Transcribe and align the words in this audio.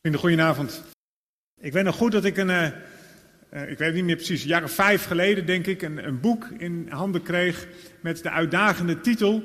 Vrienden, 0.00 0.20
goedenavond. 0.20 0.82
Ik 1.60 1.72
weet 1.72 1.84
nog 1.84 1.96
goed 1.96 2.12
dat 2.12 2.24
ik 2.24 2.36
een, 2.36 2.48
uh, 2.48 2.66
uh, 3.54 3.70
ik 3.70 3.78
weet 3.78 3.94
niet 3.94 4.04
meer 4.04 4.16
precies, 4.16 4.44
jaren 4.44 4.68
vijf 4.68 5.04
geleden 5.04 5.46
denk 5.46 5.66
ik, 5.66 5.82
een, 5.82 6.06
een, 6.06 6.20
boek 6.20 6.48
in 6.58 6.88
handen 6.90 7.22
kreeg 7.22 7.68
met 8.00 8.22
de 8.22 8.30
uitdagende 8.30 9.00
titel 9.00 9.44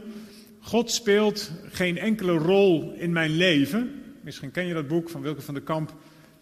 God 0.59 0.91
speelt 0.91 1.51
geen 1.71 1.97
enkele 1.97 2.37
rol 2.37 2.93
in 2.93 3.11
mijn 3.11 3.31
leven. 3.31 4.03
Misschien 4.21 4.51
ken 4.51 4.65
je 4.65 4.73
dat 4.73 4.87
boek 4.87 5.09
van 5.09 5.21
Wilke 5.21 5.41
van 5.41 5.53
der 5.53 5.63
Kamp. 5.63 5.93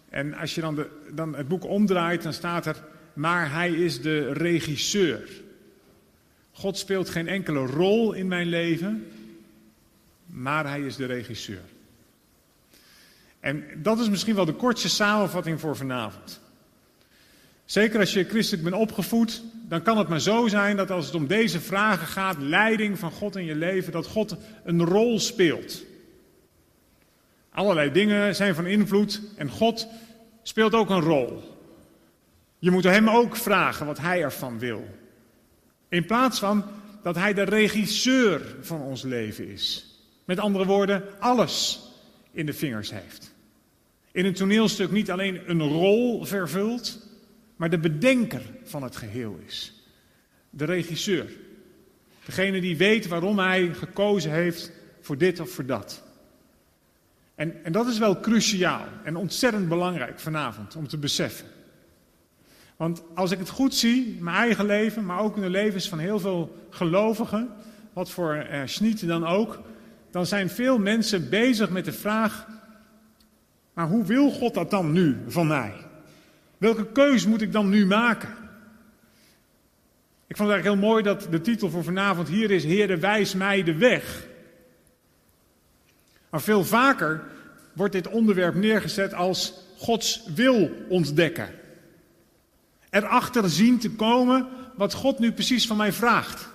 En 0.10 0.34
als 0.34 0.55
je 0.55 0.61
dan, 0.61 0.75
de, 0.75 0.89
dan 1.14 1.36
het 1.36 1.48
boek 1.48 1.66
omdraait, 1.66 2.23
dan 2.23 2.34
staat 2.34 2.66
er, 2.66 2.84
maar 3.14 3.52
hij 3.52 3.71
is 3.71 4.02
de 4.02 4.34
regisseur. 4.34 5.30
God 6.52 6.77
speelt 6.77 7.09
geen 7.09 7.27
enkele 7.27 7.66
rol 7.66 8.14
in 8.14 8.27
mijn 8.27 8.48
leven, 8.48 9.07
maar 10.25 10.68
hij 10.68 10.82
is 10.82 10.95
de 10.95 11.05
regisseur. 11.05 11.73
En 13.44 13.64
dat 13.75 14.00
is 14.00 14.10
misschien 14.10 14.36
wel 14.36 14.46
de 14.46 14.54
kortste 14.54 14.89
samenvatting 14.89 15.59
voor 15.59 15.76
vanavond. 15.76 16.41
Zeker 17.66 17.99
als 17.99 18.13
je 18.13 18.23
christelijk 18.23 18.63
bent 18.63 18.76
opgevoed, 18.76 19.44
dan 19.68 19.81
kan 19.81 19.98
het 19.98 20.08
maar 20.08 20.20
zo 20.20 20.48
zijn 20.48 20.77
dat 20.77 20.91
als 20.91 21.05
het 21.05 21.16
om 21.16 21.27
deze 21.27 21.59
vragen 21.59 22.08
gaat, 22.08 22.38
leiding 22.40 22.99
van 22.99 23.12
God 23.12 23.35
in 23.35 23.45
je 23.45 23.55
leven, 23.55 23.91
dat 23.91 24.08
God 24.08 24.35
een 24.63 24.85
rol 24.85 25.20
speelt. 25.20 25.84
Allerlei 27.49 27.91
dingen 27.91 28.35
zijn 28.35 28.55
van 28.55 28.66
invloed 28.66 29.21
en 29.35 29.49
God 29.49 29.88
speelt 30.44 30.73
ook 30.73 30.90
een 30.90 31.02
rol. 31.02 31.57
Je 32.60 32.71
moet 32.71 32.84
hem 32.84 33.10
ook 33.10 33.35
vragen 33.35 33.85
wat 33.85 33.99
hij 33.99 34.21
ervan 34.21 34.60
wil. 34.60 34.88
In 35.90 36.05
plaats 36.05 36.40
van 36.40 36.66
dat 37.02 37.16
hij 37.16 37.34
de 37.34 37.44
regisseur 37.44 38.55
van 38.62 38.82
ons 38.82 39.02
leven 39.02 39.48
is. 39.48 39.85
Met 40.26 40.40
andere 40.40 40.66
woorden, 40.66 41.04
alles 41.20 41.82
in 42.32 42.46
de 42.46 42.54
vingers 42.54 42.91
heeft 42.91 43.33
in 44.13 44.26
een 44.26 44.34
toneelstuk 44.34 44.91
niet 44.91 45.12
alleen 45.12 45.49
een 45.49 45.62
rol 45.62 46.26
vervult, 46.26 47.08
maar 47.55 47.70
de 47.70 47.79
bedenker 47.79 48.41
van 48.63 48.84
het 48.84 48.96
geheel 48.96 49.40
is. 49.46 49.74
De 50.49 50.65
regisseur. 50.65 51.32
Degene 52.26 52.62
die 52.62 52.77
weet 52.77 53.07
waarom 53.07 53.40
hij 53.40 53.73
gekozen 53.73 54.32
heeft 54.32 54.71
voor 55.01 55.18
dit 55.18 55.40
of 55.40 55.49
voor 55.49 55.65
dat. 55.65 56.04
En, 57.35 57.63
en 57.63 57.71
dat 57.71 57.88
is 57.88 57.98
wel 57.98 58.20
cruciaal 58.20 58.88
en 59.04 59.15
ontzettend 59.15 59.70
belangrijk 59.70 60.20
vanavond 60.20 60.76
om 60.76 60.88
te 60.88 60.98
beseffen. 60.98 61.48
Want 62.76 63.04
als 63.16 63.32
ik 63.32 63.40
het 63.40 63.49
goed 63.49 63.76
zie, 63.76 64.18
mijn 64.19 64.35
eigen 64.35 64.66
leven, 64.66 65.06
maar 65.06 65.19
ook 65.19 65.35
in 65.35 65.41
de 65.41 65.50
levens 65.50 65.90
van 65.90 66.00
heel 66.00 66.19
veel 66.19 66.66
gelovigen, 66.69 67.50
wat 67.94 68.09
voor 68.09 68.34
eh, 68.34 68.97
dan 69.00 69.25
ook, 69.25 69.59
dan 70.12 70.25
zijn 70.25 70.50
veel 70.50 70.79
mensen 70.79 71.29
bezig 71.29 71.69
met 71.69 71.85
de 71.85 71.91
vraag: 71.91 72.47
maar 73.74 73.88
hoe 73.88 74.06
wil 74.06 74.31
God 74.31 74.53
dat 74.53 74.72
dan 74.72 74.91
nu 74.91 75.18
van 75.28 75.47
mij? 75.47 75.74
Welke 76.57 76.91
keus 76.91 77.25
moet 77.25 77.41
ik 77.41 77.52
dan 77.52 77.69
nu 77.69 77.85
maken? 77.85 78.29
Ik 80.28 80.40
vond 80.40 80.50
het 80.50 80.57
eigenlijk 80.57 80.81
heel 80.81 80.90
mooi 80.90 81.03
dat 81.03 81.28
de 81.31 81.41
titel 81.41 81.69
voor 81.69 81.84
vanavond 81.84 82.28
hier 82.28 82.51
is: 82.51 82.63
Heere, 82.63 82.97
wijs 82.97 83.34
mij 83.34 83.63
de 83.63 83.75
weg. 83.75 84.28
Maar 86.29 86.41
veel 86.41 86.66
vaker 86.66 87.24
wordt 87.74 87.94
dit 87.94 88.07
onderwerp 88.07 88.56
neergezet 88.56 89.13
als 89.13 89.53
Gods 89.78 90.24
wil 90.35 90.72
ontdekken. 90.90 91.50
Erachter 92.90 93.50
zien 93.50 93.79
te 93.79 93.91
komen 93.91 94.47
wat 94.75 94.94
God 94.94 95.19
nu 95.19 95.31
precies 95.31 95.68
van 95.68 95.78
mij 95.78 95.94
vraagt. 95.94 96.50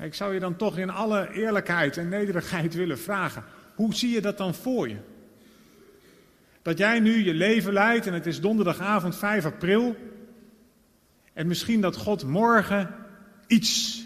Ik 0.00 0.14
zou 0.14 0.34
je 0.34 0.40
dan 0.40 0.56
toch 0.56 0.78
in 0.78 0.90
alle 0.90 1.32
eerlijkheid 1.32 1.96
en 1.96 2.08
nederigheid 2.08 2.74
willen 2.74 2.98
vragen: 2.98 3.44
hoe 3.78 3.94
zie 3.94 4.10
je 4.10 4.20
dat 4.20 4.38
dan 4.38 4.54
voor 4.54 4.88
je? 4.88 4.96
Dat 6.62 6.78
jij 6.78 7.00
nu 7.00 7.24
je 7.24 7.34
leven 7.34 7.72
leidt 7.72 8.06
en 8.06 8.12
het 8.12 8.26
is 8.26 8.40
donderdagavond 8.40 9.16
5 9.16 9.44
april. 9.44 9.96
En 11.32 11.46
misschien 11.46 11.80
dat 11.80 11.96
God 11.96 12.24
morgen 12.24 12.94
iets 13.46 14.04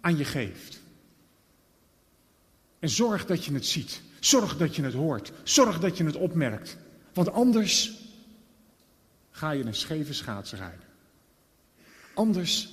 aan 0.00 0.16
je 0.16 0.24
geeft. 0.24 0.80
En 2.78 2.88
zorg 2.88 3.26
dat 3.26 3.44
je 3.44 3.54
het 3.54 3.66
ziet. 3.66 4.02
Zorg 4.20 4.56
dat 4.56 4.76
je 4.76 4.82
het 4.82 4.94
hoort. 4.94 5.32
Zorg 5.42 5.80
dat 5.80 5.96
je 5.96 6.04
het 6.04 6.16
opmerkt. 6.16 6.76
Want 7.14 7.32
anders 7.32 7.92
ga 9.30 9.50
je 9.50 9.64
een 9.64 9.74
scheve 9.74 10.12
schaats 10.12 10.52
rijden. 10.52 10.86
Anders 12.14 12.68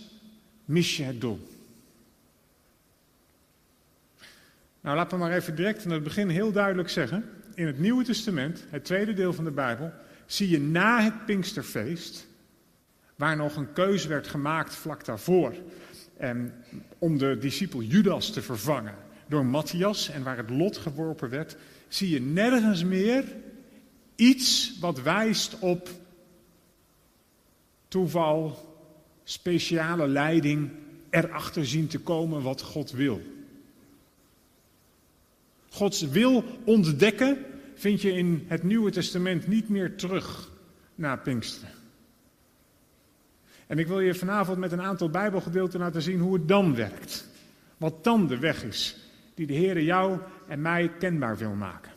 mis 0.66 0.98
je 0.98 1.04
het 1.04 1.22
doel. 1.22 1.59
Nou, 4.82 4.96
laten 4.96 5.18
we 5.18 5.24
maar 5.24 5.36
even 5.36 5.56
direct 5.56 5.86
aan 5.86 5.92
het 5.92 6.04
begin 6.04 6.30
heel 6.30 6.52
duidelijk 6.52 6.90
zeggen. 6.90 7.26
In 7.54 7.68
het 7.68 7.80
Nieuwe 7.80 8.04
Testament, 8.04 8.64
het 8.70 8.86
tweede 8.86 9.14
deel 9.14 9.34
van 9.34 9.44
de 9.44 9.52
Bijbel, 9.52 9.92
zie 10.26 10.50
je 10.50 10.60
na 10.60 11.02
het 11.02 11.26
Pinksterfeest, 11.26 12.28
waar 13.16 13.36
nog 13.36 13.56
een 13.56 13.74
keuze 13.74 14.08
werd 14.08 14.28
gemaakt 14.28 14.76
vlak 14.76 15.06
daarvoor, 15.06 15.54
en 16.18 16.54
om 16.98 17.18
de 17.18 17.38
discipel 17.38 17.82
Judas 17.82 18.32
te 18.32 18.42
vervangen 18.42 18.96
door 19.28 19.46
Matthias 19.46 20.10
en 20.10 20.24
waar 20.24 20.38
het 20.38 20.50
lot 20.50 20.78
geworpen 20.78 21.30
werd, 21.30 21.56
zie 21.88 22.10
je 22.10 22.22
nergens 22.22 22.84
meer 22.84 23.24
iets 24.16 24.78
wat 24.80 25.02
wijst 25.02 25.60
op 25.60 25.90
toeval, 27.88 28.58
speciale 29.24 30.08
leiding, 30.08 30.72
erachter 31.10 31.66
zien 31.66 31.88
te 31.88 32.00
komen 32.00 32.42
wat 32.42 32.62
God 32.62 32.92
wil. 32.92 33.22
Gods 35.70 36.02
wil 36.02 36.44
ontdekken 36.64 37.38
vind 37.76 38.02
je 38.02 38.12
in 38.12 38.46
het 38.48 38.64
Nieuwe 38.64 38.92
Testament 38.92 39.48
niet 39.48 39.70
meer 39.70 39.96
terug 39.96 40.50
na 40.96 41.16
Pinksteren. 41.16 41.74
En 43.68 43.80
ik 43.80 43.88
wil 43.88 44.00
je 44.00 44.16
vanavond 44.16 44.58
met 44.58 44.72
een 44.72 44.82
aantal 44.82 45.10
Bijbelgedeelten 45.10 45.80
laten 45.80 46.02
zien 46.02 46.20
hoe 46.20 46.34
het 46.34 46.48
dan 46.48 46.76
werkt. 46.76 47.28
Wat 47.78 48.04
dan 48.04 48.28
de 48.28 48.38
weg 48.38 48.64
is 48.64 48.98
die 49.34 49.48
de 49.48 49.54
Heer 49.54 49.82
jou 49.82 50.20
en 50.48 50.62
mij 50.62 50.92
kenbaar 51.00 51.38
wil 51.38 51.54
maken. 51.54 51.92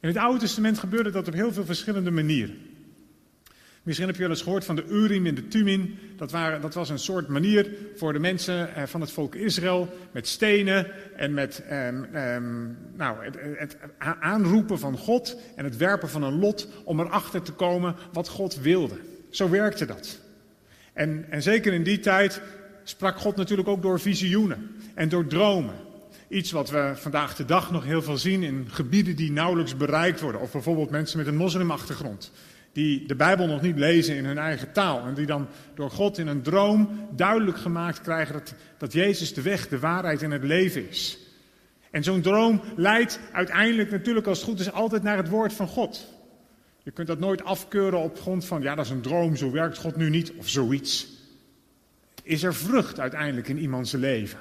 In 0.00 0.08
het 0.08 0.16
Oude 0.16 0.38
Testament 0.38 0.78
gebeurde 0.78 1.10
dat 1.10 1.28
op 1.28 1.34
heel 1.34 1.52
veel 1.52 1.64
verschillende 1.64 2.10
manieren. 2.10 2.56
Misschien 3.82 4.06
heb 4.06 4.16
je 4.16 4.22
wel 4.22 4.30
eens 4.30 4.42
gehoord 4.42 4.64
van 4.64 4.76
de 4.76 4.84
Urim 4.88 5.26
en 5.26 5.34
de 5.34 5.48
Tumim. 5.48 5.98
Dat, 6.16 6.30
waren, 6.30 6.60
dat 6.60 6.74
was 6.74 6.88
een 6.88 6.98
soort 6.98 7.28
manier 7.28 7.70
voor 7.96 8.12
de 8.12 8.18
mensen 8.18 8.74
eh, 8.74 8.82
van 8.86 9.00
het 9.00 9.10
volk 9.10 9.34
Israël 9.34 9.88
met 10.12 10.28
stenen 10.28 10.86
en 11.16 11.34
met 11.34 11.62
ehm, 11.68 12.04
ehm, 12.12 12.66
nou, 12.96 13.24
het, 13.24 13.36
het, 13.56 13.76
aanroepen 14.20 14.78
van 14.78 14.96
God 14.96 15.36
en 15.56 15.64
het 15.64 15.76
werpen 15.76 16.08
van 16.08 16.22
een 16.22 16.38
lot 16.38 16.68
om 16.84 17.00
erachter 17.00 17.42
te 17.42 17.52
komen 17.52 17.94
wat 18.12 18.28
God 18.28 18.60
wilde. 18.60 18.98
Zo 19.30 19.50
werkte 19.50 19.86
dat. 19.86 20.18
En, 20.92 21.26
en 21.30 21.42
zeker 21.42 21.72
in 21.72 21.82
die 21.82 22.00
tijd 22.00 22.40
sprak 22.84 23.18
God 23.18 23.36
natuurlijk 23.36 23.68
ook 23.68 23.82
door 23.82 24.00
visioenen 24.00 24.70
en 24.94 25.08
door 25.08 25.26
dromen. 25.26 25.74
Iets 26.28 26.50
wat 26.50 26.70
we 26.70 26.92
vandaag 26.94 27.36
de 27.36 27.44
dag 27.44 27.70
nog 27.70 27.84
heel 27.84 28.02
veel 28.02 28.18
zien 28.18 28.42
in 28.42 28.66
gebieden 28.70 29.16
die 29.16 29.32
nauwelijks 29.32 29.76
bereikt 29.76 30.20
worden. 30.20 30.40
Of 30.40 30.52
bijvoorbeeld 30.52 30.90
mensen 30.90 31.18
met 31.18 31.26
een 31.26 31.36
moslimachtergrond 31.36 32.30
die 32.72 33.06
de 33.06 33.14
Bijbel 33.14 33.46
nog 33.46 33.62
niet 33.62 33.78
lezen 33.78 34.16
in 34.16 34.24
hun 34.24 34.38
eigen 34.38 34.72
taal. 34.72 35.06
En 35.06 35.14
die 35.14 35.26
dan 35.26 35.48
door 35.74 35.90
God 35.90 36.18
in 36.18 36.26
een 36.26 36.42
droom 36.42 37.08
duidelijk 37.16 37.58
gemaakt 37.58 38.00
krijgen 38.00 38.32
dat, 38.32 38.54
dat 38.78 38.92
Jezus 38.92 39.34
de 39.34 39.42
weg, 39.42 39.68
de 39.68 39.78
waarheid 39.78 40.22
en 40.22 40.30
het 40.30 40.44
leven 40.44 40.88
is. 40.88 41.18
En 41.90 42.02
zo'n 42.02 42.20
droom 42.20 42.60
leidt 42.76 43.20
uiteindelijk 43.32 43.90
natuurlijk 43.90 44.26
als 44.26 44.38
het 44.38 44.48
goed 44.48 44.60
is 44.60 44.72
altijd 44.72 45.02
naar 45.02 45.16
het 45.16 45.28
woord 45.28 45.52
van 45.52 45.68
God. 45.68 46.06
Je 46.82 46.90
kunt 46.90 47.06
dat 47.06 47.18
nooit 47.18 47.44
afkeuren 47.44 47.98
op 47.98 48.20
grond 48.20 48.44
van, 48.44 48.62
ja 48.62 48.74
dat 48.74 48.84
is 48.84 48.90
een 48.90 49.00
droom, 49.00 49.36
zo 49.36 49.50
werkt 49.50 49.78
God 49.78 49.96
nu 49.96 50.10
niet, 50.10 50.32
of 50.32 50.48
zoiets. 50.48 51.08
Is 52.22 52.42
er 52.42 52.54
vrucht 52.54 53.00
uiteindelijk 53.00 53.48
in 53.48 53.58
iemands 53.58 53.92
leven? 53.92 54.38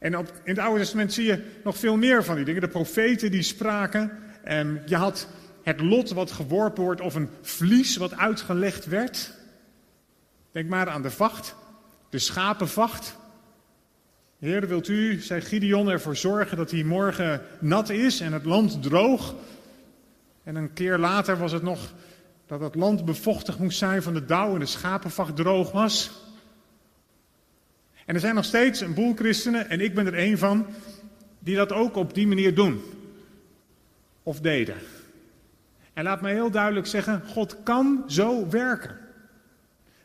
En 0.00 0.16
op, 0.16 0.26
in 0.26 0.54
het 0.54 0.58
Oude 0.58 0.80
Testament 0.80 1.12
zie 1.12 1.24
je 1.24 1.42
nog 1.64 1.76
veel 1.76 1.96
meer 1.96 2.24
van 2.24 2.36
die 2.36 2.44
dingen. 2.44 2.60
De 2.60 2.68
profeten 2.68 3.30
die 3.30 3.42
spraken. 3.42 4.10
En 4.42 4.82
je 4.86 4.96
had 4.96 5.28
het 5.62 5.80
lot 5.80 6.10
wat 6.10 6.30
geworpen 6.30 6.84
wordt 6.84 7.00
of 7.00 7.14
een 7.14 7.28
vlies 7.42 7.96
wat 7.96 8.16
uitgelegd 8.16 8.86
werd. 8.86 9.32
Denk 10.52 10.68
maar 10.68 10.88
aan 10.88 11.02
de 11.02 11.10
vacht, 11.10 11.54
de 12.10 12.18
schapenvacht. 12.18 13.16
Heer, 14.38 14.68
wilt 14.68 14.88
u, 14.88 15.20
zei 15.20 15.40
Gideon, 15.40 15.88
ervoor 15.88 16.16
zorgen 16.16 16.56
dat 16.56 16.70
hij 16.70 16.82
morgen 16.82 17.42
nat 17.58 17.88
is 17.88 18.20
en 18.20 18.32
het 18.32 18.44
land 18.44 18.82
droog? 18.82 19.34
En 20.44 20.56
een 20.56 20.72
keer 20.72 20.98
later 20.98 21.38
was 21.38 21.52
het 21.52 21.62
nog 21.62 21.92
dat 22.46 22.60
het 22.60 22.74
land 22.74 23.04
bevochtigd 23.04 23.58
moest 23.58 23.78
zijn 23.78 24.02
van 24.02 24.14
de 24.14 24.24
dauw 24.24 24.54
en 24.54 24.60
de 24.60 24.66
schapenvacht 24.66 25.36
droog 25.36 25.72
was. 25.72 26.10
En 28.06 28.14
er 28.14 28.20
zijn 28.20 28.34
nog 28.34 28.44
steeds 28.44 28.80
een 28.80 28.94
boel 28.94 29.14
christenen, 29.14 29.68
en 29.68 29.80
ik 29.80 29.94
ben 29.94 30.06
er 30.06 30.14
één 30.14 30.38
van, 30.38 30.66
die 31.38 31.56
dat 31.56 31.72
ook 31.72 31.96
op 31.96 32.14
die 32.14 32.26
manier 32.26 32.54
doen. 32.54 32.82
Of 34.22 34.40
deden. 34.40 34.76
En 35.92 36.04
laat 36.04 36.20
mij 36.20 36.32
heel 36.32 36.50
duidelijk 36.50 36.86
zeggen, 36.86 37.22
God 37.26 37.56
kan 37.62 38.04
zo 38.06 38.48
werken. 38.48 38.98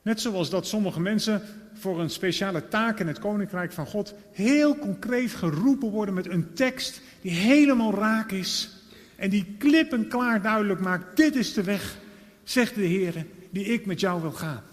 Net 0.02 0.22
zoals 0.22 0.50
dat 0.50 0.68
sommige 0.68 1.02
mensen 1.02 1.42
voor 1.74 2.00
een 2.00 2.10
speciale 2.10 2.68
taak 2.68 3.00
in 3.00 3.08
het 3.08 3.20
koninkrijk 3.20 3.72
van 3.72 3.86
God 3.86 4.14
heel 4.32 4.78
concreet 4.78 5.32
geroepen 5.32 5.90
worden 5.90 6.14
met 6.14 6.30
een 6.30 6.54
tekst 6.54 7.02
die 7.22 7.32
helemaal 7.32 7.94
raak 7.94 8.32
is 8.32 8.70
En 9.16 9.30
die 9.30 9.56
klip 9.58 9.94
en 9.94 10.08
klaar 10.08 10.42
duidelijk 10.42 10.80
maakt, 10.80 11.18
dit 11.18 11.36
is 11.36 11.54
de 11.54 11.64
weg, 11.64 11.98
zegt 12.44 12.76
de 12.76 12.82
Heer, 12.82 13.26
die 13.50 13.66
ik 13.66 13.86
met 13.86 14.00
jou 14.00 14.22
wil 14.22 14.32
gaan. 14.32 14.64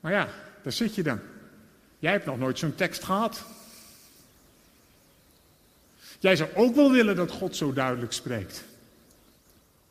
Maar 0.00 0.12
ja, 0.12 0.28
daar 0.62 0.72
zit 0.72 0.94
je 0.94 1.02
dan. 1.02 1.20
Jij 1.98 2.12
hebt 2.12 2.26
nog 2.26 2.38
nooit 2.38 2.58
zo'n 2.58 2.74
tekst 2.74 3.04
gehad. 3.04 3.44
Jij 6.18 6.36
zou 6.36 6.50
ook 6.54 6.74
wel 6.74 6.92
willen 6.92 7.16
dat 7.16 7.30
God 7.30 7.56
zo 7.56 7.72
duidelijk 7.72 8.12
spreekt. 8.12 8.64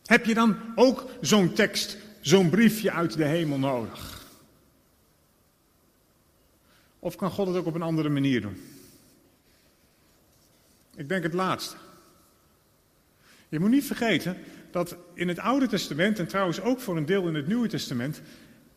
Heb 0.05 0.25
je 0.25 0.33
dan 0.33 0.57
ook 0.75 1.09
zo'n 1.21 1.53
tekst, 1.53 1.97
zo'n 2.21 2.49
briefje 2.49 2.91
uit 2.91 3.17
de 3.17 3.25
hemel 3.25 3.57
nodig? 3.57 4.23
Of 6.99 7.15
kan 7.15 7.31
God 7.31 7.47
het 7.47 7.55
ook 7.55 7.65
op 7.65 7.75
een 7.75 7.81
andere 7.81 8.09
manier 8.09 8.41
doen? 8.41 8.61
Ik 10.95 11.09
denk 11.09 11.23
het 11.23 11.33
laatste. 11.33 11.75
Je 13.49 13.59
moet 13.59 13.69
niet 13.69 13.85
vergeten 13.85 14.37
dat 14.71 14.95
in 15.13 15.27
het 15.27 15.39
Oude 15.39 15.67
Testament, 15.67 16.19
en 16.19 16.27
trouwens 16.27 16.61
ook 16.61 16.79
voor 16.79 16.97
een 16.97 17.05
deel 17.05 17.27
in 17.27 17.35
het 17.35 17.47
Nieuwe 17.47 17.67
Testament, 17.67 18.21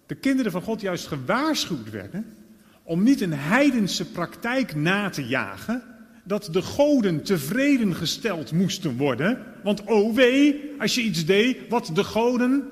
de 0.07 0.15
kinderen 0.15 0.53
van 0.53 0.63
God 0.63 0.81
juist 0.81 1.07
gewaarschuwd 1.07 1.91
werden 1.91 2.37
om 2.83 3.03
niet 3.03 3.21
een 3.21 3.33
heidense 3.33 4.11
praktijk 4.11 4.75
na 4.75 5.11
te 5.11 5.27
jagen, 5.27 5.98
dat 6.29 6.49
de 6.53 6.63
goden 6.63 7.23
tevreden 7.23 7.95
gesteld 7.95 8.53
moesten 8.53 8.97
worden. 8.97 9.55
Want 9.63 9.85
oh 9.85 10.15
wee, 10.15 10.75
als 10.79 10.95
je 10.95 11.01
iets 11.01 11.25
deed 11.25 11.69
wat 11.69 11.91
de 11.95 12.05
goden 12.05 12.71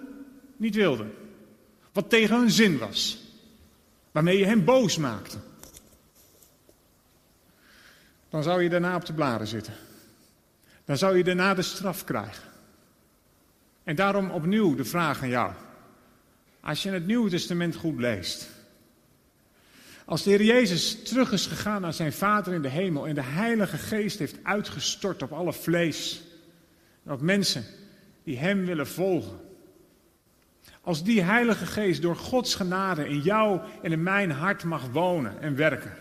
niet 0.56 0.74
wilden. 0.74 1.12
Wat 1.92 2.10
tegen 2.10 2.38
hun 2.38 2.50
zin 2.50 2.78
was. 2.78 3.18
Waarmee 4.12 4.38
je 4.38 4.44
hem 4.44 4.64
boos 4.64 4.96
maakte. 4.96 5.36
Dan 8.28 8.42
zou 8.42 8.62
je 8.62 8.68
daarna 8.68 8.96
op 8.96 9.06
de 9.06 9.14
bladen 9.14 9.46
zitten. 9.46 9.74
Dan 10.84 10.96
zou 10.96 11.16
je 11.16 11.24
daarna 11.24 11.54
de 11.54 11.62
straf 11.62 12.04
krijgen. 12.04 12.44
En 13.84 13.96
daarom 13.96 14.30
opnieuw 14.30 14.74
de 14.74 14.84
vraag 14.84 15.22
aan 15.22 15.28
jou. 15.28 15.52
Als 16.60 16.82
je 16.82 16.90
het 16.90 17.06
Nieuwe 17.06 17.30
Testament 17.30 17.76
goed 17.76 17.98
leest. 17.98 18.48
Als 20.06 20.22
de 20.22 20.30
Heer 20.30 20.42
Jezus 20.42 21.02
terug 21.02 21.32
is 21.32 21.46
gegaan 21.46 21.80
naar 21.80 21.92
zijn 21.92 22.12
Vader 22.12 22.54
in 22.54 22.62
de 22.62 22.68
hemel 22.68 23.06
en 23.06 23.14
de 23.14 23.22
Heilige 23.22 23.76
Geest 23.76 24.18
heeft 24.18 24.38
uitgestort 24.42 25.22
op 25.22 25.32
alle 25.32 25.52
vlees. 25.52 26.22
Op 27.06 27.20
mensen 27.20 27.64
die 28.24 28.38
Hem 28.38 28.64
willen 28.64 28.86
volgen. 28.86 29.40
Als 30.80 31.04
die 31.04 31.22
Heilige 31.22 31.66
Geest 31.66 32.02
door 32.02 32.16
Gods 32.16 32.54
genade 32.54 33.08
in 33.08 33.20
jou 33.20 33.60
en 33.82 33.92
in 33.92 34.02
mijn 34.02 34.30
hart 34.30 34.64
mag 34.64 34.88
wonen 34.92 35.40
en 35.40 35.56
werken. 35.56 35.92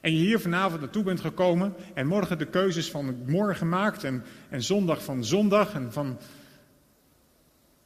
En 0.00 0.12
je 0.12 0.18
hier 0.18 0.40
vanavond 0.40 0.80
naartoe 0.80 1.02
bent 1.02 1.20
gekomen 1.20 1.74
en 1.94 2.06
morgen 2.06 2.38
de 2.38 2.46
keuzes 2.46 2.90
van 2.90 3.22
morgen 3.26 3.68
maakt 3.68 4.04
en, 4.04 4.24
en 4.48 4.62
zondag 4.62 5.04
van 5.04 5.24
zondag 5.24 5.74
en 5.74 5.92
van, 5.92 6.18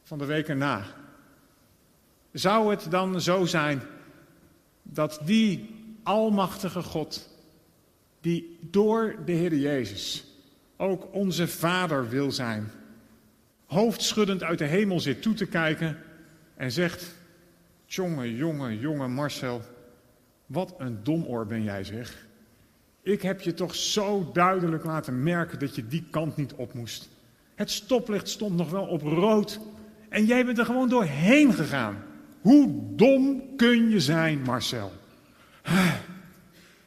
van 0.03 0.17
de 0.17 0.25
week 0.25 0.47
erna. 0.47 0.83
Zou 2.31 2.71
het 2.71 2.91
dan 2.91 3.21
zo 3.21 3.45
zijn 3.45 3.81
dat 4.93 5.19
die 5.23 5.69
almachtige 6.03 6.81
God, 6.81 7.29
die 8.21 8.57
door 8.61 9.15
de 9.25 9.31
Heer 9.31 9.55
Jezus 9.55 10.25
ook 10.77 11.13
onze 11.13 11.47
Vader 11.47 12.09
wil 12.09 12.31
zijn, 12.31 12.71
hoofdschuddend 13.65 14.43
uit 14.43 14.57
de 14.57 14.65
hemel 14.65 14.99
zit 14.99 15.21
toe 15.21 15.33
te 15.33 15.45
kijken 15.45 15.97
en 16.55 16.71
zegt, 16.71 17.15
jonge, 17.85 18.35
jonge, 18.35 18.79
jonge 18.79 19.07
Marcel, 19.07 19.61
wat 20.45 20.75
een 20.77 21.03
domoor 21.03 21.45
ben 21.45 21.63
jij 21.63 21.83
zeg. 21.83 22.27
Ik 23.01 23.21
heb 23.21 23.41
je 23.41 23.53
toch 23.53 23.75
zo 23.75 24.29
duidelijk 24.33 24.83
laten 24.83 25.23
merken 25.23 25.59
dat 25.59 25.75
je 25.75 25.87
die 25.87 26.07
kant 26.11 26.35
niet 26.35 26.53
op 26.53 26.73
moest. 26.73 27.09
Het 27.55 27.71
stoplicht 27.71 28.29
stond 28.29 28.55
nog 28.55 28.69
wel 28.69 28.85
op 28.85 29.01
rood 29.01 29.59
en 30.09 30.25
jij 30.25 30.45
bent 30.45 30.57
er 30.57 30.65
gewoon 30.65 30.89
doorheen 30.89 31.53
gegaan. 31.53 32.03
Hoe 32.41 32.95
dom 32.95 33.55
kun 33.55 33.89
je 33.89 33.99
zijn, 33.99 34.41
Marcel? 34.41 34.91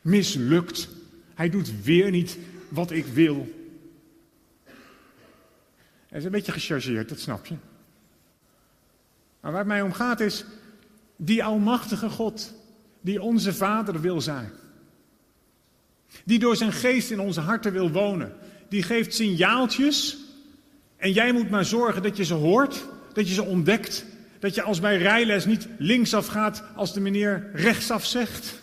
Mislukt. 0.00 0.88
Hij 1.34 1.50
doet 1.50 1.82
weer 1.82 2.10
niet 2.10 2.38
wat 2.69 2.90
ik 2.90 3.06
wil. 3.06 3.49
Hij 6.08 6.19
is 6.19 6.25
een 6.25 6.31
beetje 6.31 6.52
gechargeerd, 6.52 7.08
dat 7.08 7.20
snap 7.20 7.46
je. 7.46 7.54
Maar 9.40 9.50
waar 9.50 9.60
het 9.60 9.69
mij 9.69 9.82
om 9.82 9.93
gaat 9.93 10.20
is 10.20 10.44
die 11.16 11.44
almachtige 11.44 12.08
God, 12.08 12.54
die 13.00 13.22
onze 13.22 13.54
Vader 13.54 14.00
wil 14.00 14.20
zijn. 14.20 14.50
Die 16.25 16.38
door 16.38 16.56
zijn 16.56 16.72
geest 16.72 17.10
in 17.10 17.20
onze 17.20 17.40
harten 17.40 17.72
wil 17.72 17.90
wonen. 17.90 18.32
Die 18.69 18.82
geeft 18.82 19.14
signaaltjes. 19.14 20.19
En 20.96 21.12
jij 21.12 21.32
moet 21.32 21.50
maar 21.50 21.64
zorgen 21.64 22.02
dat 22.02 22.16
je 22.16 22.25
ze 22.25 22.34
hoort, 22.34 22.84
dat 23.12 23.28
je 23.28 23.34
ze 23.34 23.43
ontdekt 23.43 24.04
dat 24.43 24.55
je 24.55 24.62
als 24.62 24.81
bij 24.81 24.97
rijles 24.97 25.44
niet 25.44 25.69
linksaf 25.79 26.27
gaat 26.27 26.65
als 26.75 26.93
de 26.93 27.00
meneer 27.00 27.50
rechtsaf 27.53 28.05
zegt. 28.05 28.62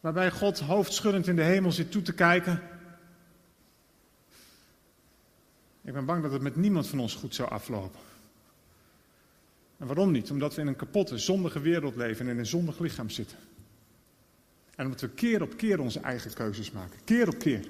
Waarbij 0.00 0.30
God 0.30 0.60
hoofdschuddend 0.60 1.26
in 1.26 1.36
de 1.36 1.42
hemel 1.42 1.72
zit 1.72 1.90
toe 1.90 2.02
te 2.02 2.12
kijken. 2.12 2.62
Ik 5.82 5.92
ben 5.92 6.04
bang 6.04 6.22
dat 6.22 6.32
het 6.32 6.42
met 6.42 6.56
niemand 6.56 6.86
van 6.86 6.98
ons 6.98 7.14
goed 7.14 7.34
zou 7.34 7.50
aflopen. 7.50 8.00
En 9.78 9.86
waarom 9.86 10.10
niet? 10.10 10.30
Omdat 10.30 10.54
we 10.54 10.60
in 10.60 10.66
een 10.66 10.76
kapotte, 10.76 11.18
zondige 11.18 11.60
wereld 11.60 11.96
leven 11.96 12.26
en 12.26 12.32
in 12.32 12.38
een 12.38 12.46
zondig 12.46 12.78
lichaam 12.78 13.10
zitten. 13.10 13.38
En 14.76 14.84
omdat 14.84 15.00
we 15.00 15.08
keer 15.08 15.42
op 15.42 15.56
keer 15.56 15.80
onze 15.80 16.00
eigen 16.00 16.34
keuzes 16.34 16.70
maken. 16.70 16.98
Keer 17.04 17.28
op 17.28 17.38
keer. 17.38 17.68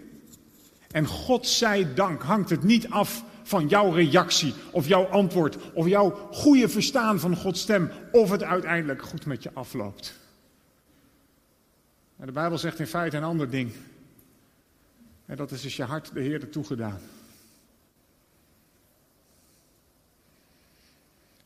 En 0.91 1.07
God 1.07 1.47
zij 1.47 1.95
dank 1.95 2.23
hangt 2.23 2.51
het 2.51 2.63
niet 2.63 2.91
af 2.91 3.25
van 3.47 3.69
jouw 3.69 3.91
reactie 3.91 4.55
of 4.71 4.87
jouw 4.87 5.05
antwoord 5.05 5.73
of 5.73 5.87
jouw 5.87 6.11
goede 6.33 6.69
verstaan 6.69 7.21
van 7.21 7.37
Gods 7.37 7.61
stem 7.61 7.91
of 8.13 8.31
het 8.31 8.43
uiteindelijk 8.43 9.03
goed 9.03 9.27
met 9.27 9.43
je 9.43 9.51
afloopt. 9.53 10.15
de 12.17 12.33
Bijbel 12.33 12.59
zegt 12.59 12.79
in 12.79 12.87
feite 12.87 13.17
een 13.17 13.23
ander 13.23 13.51
ding. 13.51 13.73
En 15.27 15.37
dat 15.37 15.51
is 15.51 15.63
dus 15.63 15.77
je 15.77 15.83
hart 15.83 16.13
de 16.15 16.21
Heer 16.21 16.51
toegedaan. 16.51 17.01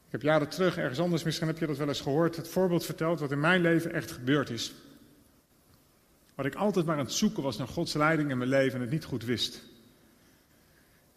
Ik 0.06 0.17
heb 0.17 0.23
jaren 0.23 0.49
terug, 0.49 0.76
ergens 0.76 1.00
anders, 1.00 1.23
misschien 1.23 1.46
heb 1.46 1.58
je 1.58 1.67
dat 1.67 1.76
wel 1.76 1.88
eens 1.88 2.00
gehoord, 2.00 2.37
het 2.37 2.49
voorbeeld 2.49 2.85
verteld 2.85 3.20
wat 3.20 3.31
in 3.31 3.41
mijn 3.41 3.61
leven 3.61 3.93
echt 3.93 4.11
gebeurd 4.11 4.50
is. 4.50 4.73
Wat 6.35 6.46
ik 6.46 6.55
altijd 6.55 6.87
maar 6.87 6.99
aan 6.99 7.05
het 7.05 7.12
zoeken 7.12 7.43
was 7.43 7.56
naar 7.56 7.69
Gods 7.69 7.94
leiding 7.94 8.31
in 8.31 8.38
mijn 8.38 8.50
leven 8.50 8.75
en 8.75 8.81
het 8.81 8.91
niet 8.91 9.05
goed 9.05 9.25
wist. 9.25 9.62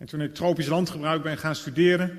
En 0.04 0.10
toen 0.10 0.22
ik 0.22 0.34
tropisch 0.34 0.68
landgebruik 0.68 1.24
ben 1.24 1.38
gaan 1.38 1.56
studeren. 1.56 2.10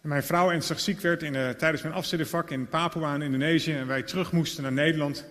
En 0.00 0.08
mijn 0.08 0.22
vrouw 0.22 0.50
ernstig 0.50 0.80
ziek 0.80 1.00
werd 1.00 1.22
in, 1.22 1.34
uh, 1.34 1.48
tijdens 1.48 1.82
mijn 1.82 1.94
afstudeervak 1.94 2.50
in 2.50 2.68
Papua 2.68 3.14
in 3.14 3.22
Indonesië. 3.22 3.72
En 3.72 3.86
wij 3.86 4.02
terug 4.02 4.32
moesten 4.32 4.62
naar 4.62 4.72
Nederland. 4.72 5.24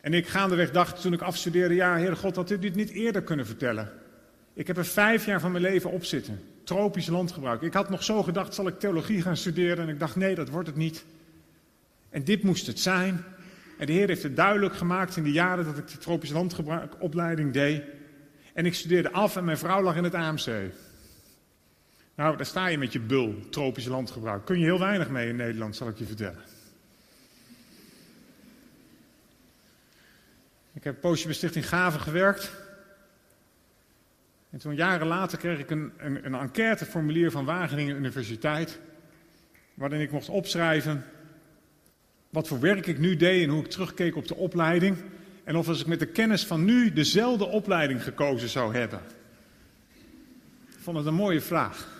En 0.00 0.14
ik 0.14 0.28
gaandeweg 0.28 0.70
dacht 0.70 1.00
toen 1.00 1.12
ik 1.12 1.20
afstudeerde, 1.20 1.74
ja 1.74 1.96
Heer 1.96 2.16
God, 2.16 2.36
had 2.36 2.50
u 2.50 2.58
dit 2.58 2.74
niet 2.74 2.90
eerder 2.90 3.22
kunnen 3.22 3.46
vertellen. 3.46 3.90
Ik 4.52 4.66
heb 4.66 4.76
er 4.76 4.84
vijf 4.84 5.26
jaar 5.26 5.40
van 5.40 5.52
mijn 5.52 5.62
leven 5.62 5.90
op 5.90 6.04
zitten. 6.04 6.40
Tropisch 6.64 7.06
landgebruik. 7.06 7.62
Ik 7.62 7.74
had 7.74 7.90
nog 7.90 8.04
zo 8.04 8.22
gedacht, 8.22 8.54
zal 8.54 8.66
ik 8.66 8.78
theologie 8.78 9.22
gaan 9.22 9.36
studeren? 9.36 9.84
En 9.84 9.88
ik 9.88 9.98
dacht, 9.98 10.16
nee, 10.16 10.34
dat 10.34 10.48
wordt 10.48 10.68
het 10.68 10.76
niet. 10.76 11.04
En 12.10 12.24
dit 12.24 12.42
moest 12.42 12.66
het 12.66 12.80
zijn. 12.80 13.24
En 13.78 13.86
de 13.86 13.92
Heer 13.92 14.08
heeft 14.08 14.22
het 14.22 14.36
duidelijk 14.36 14.74
gemaakt 14.74 15.16
in 15.16 15.24
de 15.24 15.32
jaren 15.32 15.64
dat 15.64 15.78
ik 15.78 15.88
de 15.88 15.98
tropisch 15.98 16.30
landgebruikopleiding 16.30 17.52
deed. 17.52 17.82
En 18.52 18.66
ik 18.66 18.74
studeerde 18.74 19.12
af 19.12 19.36
en 19.36 19.44
mijn 19.44 19.58
vrouw 19.58 19.82
lag 19.82 19.96
in 19.96 20.04
het 20.04 20.14
AMC. 20.14 20.72
Nou, 22.20 22.36
daar 22.36 22.46
sta 22.46 22.66
je 22.66 22.78
met 22.78 22.92
je 22.92 23.00
bul, 23.00 23.34
tropisch 23.50 23.86
landgebruik. 23.86 24.44
Kun 24.44 24.58
je 24.58 24.64
heel 24.64 24.78
weinig 24.78 25.08
mee 25.08 25.28
in 25.28 25.36
Nederland, 25.36 25.76
zal 25.76 25.88
ik 25.88 25.98
je 25.98 26.04
vertellen. 26.04 26.42
Ik 30.72 30.84
heb 30.84 31.00
poosje 31.00 31.26
bij 31.26 31.62
Gaven 31.62 32.00
gewerkt. 32.00 32.52
En 34.50 34.58
toen 34.58 34.74
jaren 34.74 35.06
later 35.06 35.38
kreeg 35.38 35.58
ik 35.58 35.70
een, 35.70 35.92
een, 35.96 36.26
een 36.26 36.34
enquêteformulier 36.34 37.30
van 37.30 37.44
Wageningen 37.44 37.96
Universiteit. 37.96 38.80
Waarin 39.74 40.00
ik 40.00 40.10
mocht 40.10 40.28
opschrijven 40.28 41.04
wat 42.30 42.48
voor 42.48 42.60
werk 42.60 42.86
ik 42.86 42.98
nu 42.98 43.16
deed 43.16 43.42
en 43.44 43.50
hoe 43.50 43.64
ik 43.64 43.70
terugkeek 43.70 44.16
op 44.16 44.28
de 44.28 44.36
opleiding. 44.36 44.96
En 45.44 45.56
of 45.56 45.68
als 45.68 45.80
ik 45.80 45.86
met 45.86 45.98
de 45.98 46.06
kennis 46.06 46.46
van 46.46 46.64
nu 46.64 46.92
dezelfde 46.92 47.46
opleiding 47.46 48.02
gekozen 48.02 48.48
zou 48.48 48.74
hebben. 48.74 49.00
Ik 50.68 50.78
vond 50.78 50.96
het 50.96 51.06
een 51.06 51.14
mooie 51.14 51.40
vraag. 51.40 51.98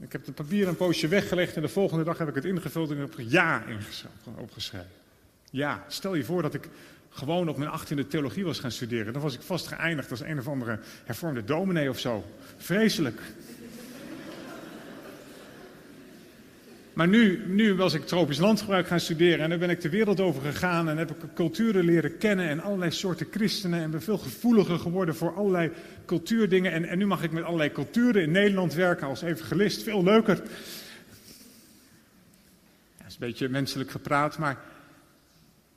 Ik 0.00 0.12
heb 0.12 0.26
het 0.26 0.34
papier 0.34 0.68
een 0.68 0.76
poosje 0.76 1.08
weggelegd 1.08 1.56
en 1.56 1.62
de 1.62 1.68
volgende 1.68 2.04
dag 2.04 2.18
heb 2.18 2.28
ik 2.28 2.34
het 2.34 2.44
ingevuld 2.44 2.90
en 2.90 2.96
heb 2.96 3.18
ik 3.18 3.30
ja 3.30 3.64
opgeschreven. 4.36 4.88
Ja, 5.50 5.84
stel 5.88 6.14
je 6.14 6.24
voor 6.24 6.42
dat 6.42 6.54
ik 6.54 6.68
gewoon 7.10 7.48
op 7.48 7.56
mijn 7.56 7.70
achttiende 7.70 8.06
theologie 8.06 8.44
was 8.44 8.58
gaan 8.58 8.70
studeren. 8.70 9.12
Dan 9.12 9.22
was 9.22 9.34
ik 9.34 9.42
vast 9.42 9.66
geëindigd 9.66 10.10
als 10.10 10.20
een 10.20 10.38
of 10.38 10.48
andere 10.48 10.78
hervormde 11.04 11.44
dominee 11.44 11.88
of 11.88 11.98
zo. 11.98 12.24
Vreselijk. 12.56 13.20
Maar 17.00 17.08
nu, 17.08 17.42
nu 17.46 17.74
was 17.74 17.94
ik 17.94 18.06
tropisch 18.06 18.38
landgebruik 18.38 18.86
gaan 18.86 19.00
studeren 19.00 19.40
en 19.40 19.50
dan 19.50 19.58
ben 19.58 19.70
ik 19.70 19.80
de 19.80 19.88
wereld 19.88 20.20
over 20.20 20.42
gegaan 20.42 20.88
en 20.88 20.96
heb 20.96 21.10
ik 21.10 21.16
culturen 21.34 21.84
leren 21.84 22.18
kennen 22.18 22.48
en 22.48 22.60
allerlei 22.60 22.90
soorten 22.90 23.26
christenen 23.30 23.80
en 23.80 23.90
ben 23.90 24.02
veel 24.02 24.18
gevoeliger 24.18 24.78
geworden 24.78 25.14
voor 25.14 25.34
allerlei 25.34 25.70
cultuurdingen. 26.06 26.72
En, 26.72 26.84
en 26.84 26.98
nu 26.98 27.06
mag 27.06 27.22
ik 27.22 27.30
met 27.30 27.44
allerlei 27.44 27.72
culturen 27.72 28.22
in 28.22 28.30
Nederland 28.30 28.74
werken 28.74 29.06
als 29.06 29.22
evangelist, 29.22 29.82
veel 29.82 30.02
leuker. 30.02 30.36
Dat 30.36 30.46
is 33.06 33.12
een 33.12 33.18
beetje 33.18 33.48
menselijk 33.48 33.90
gepraat, 33.90 34.38
maar, 34.38 34.56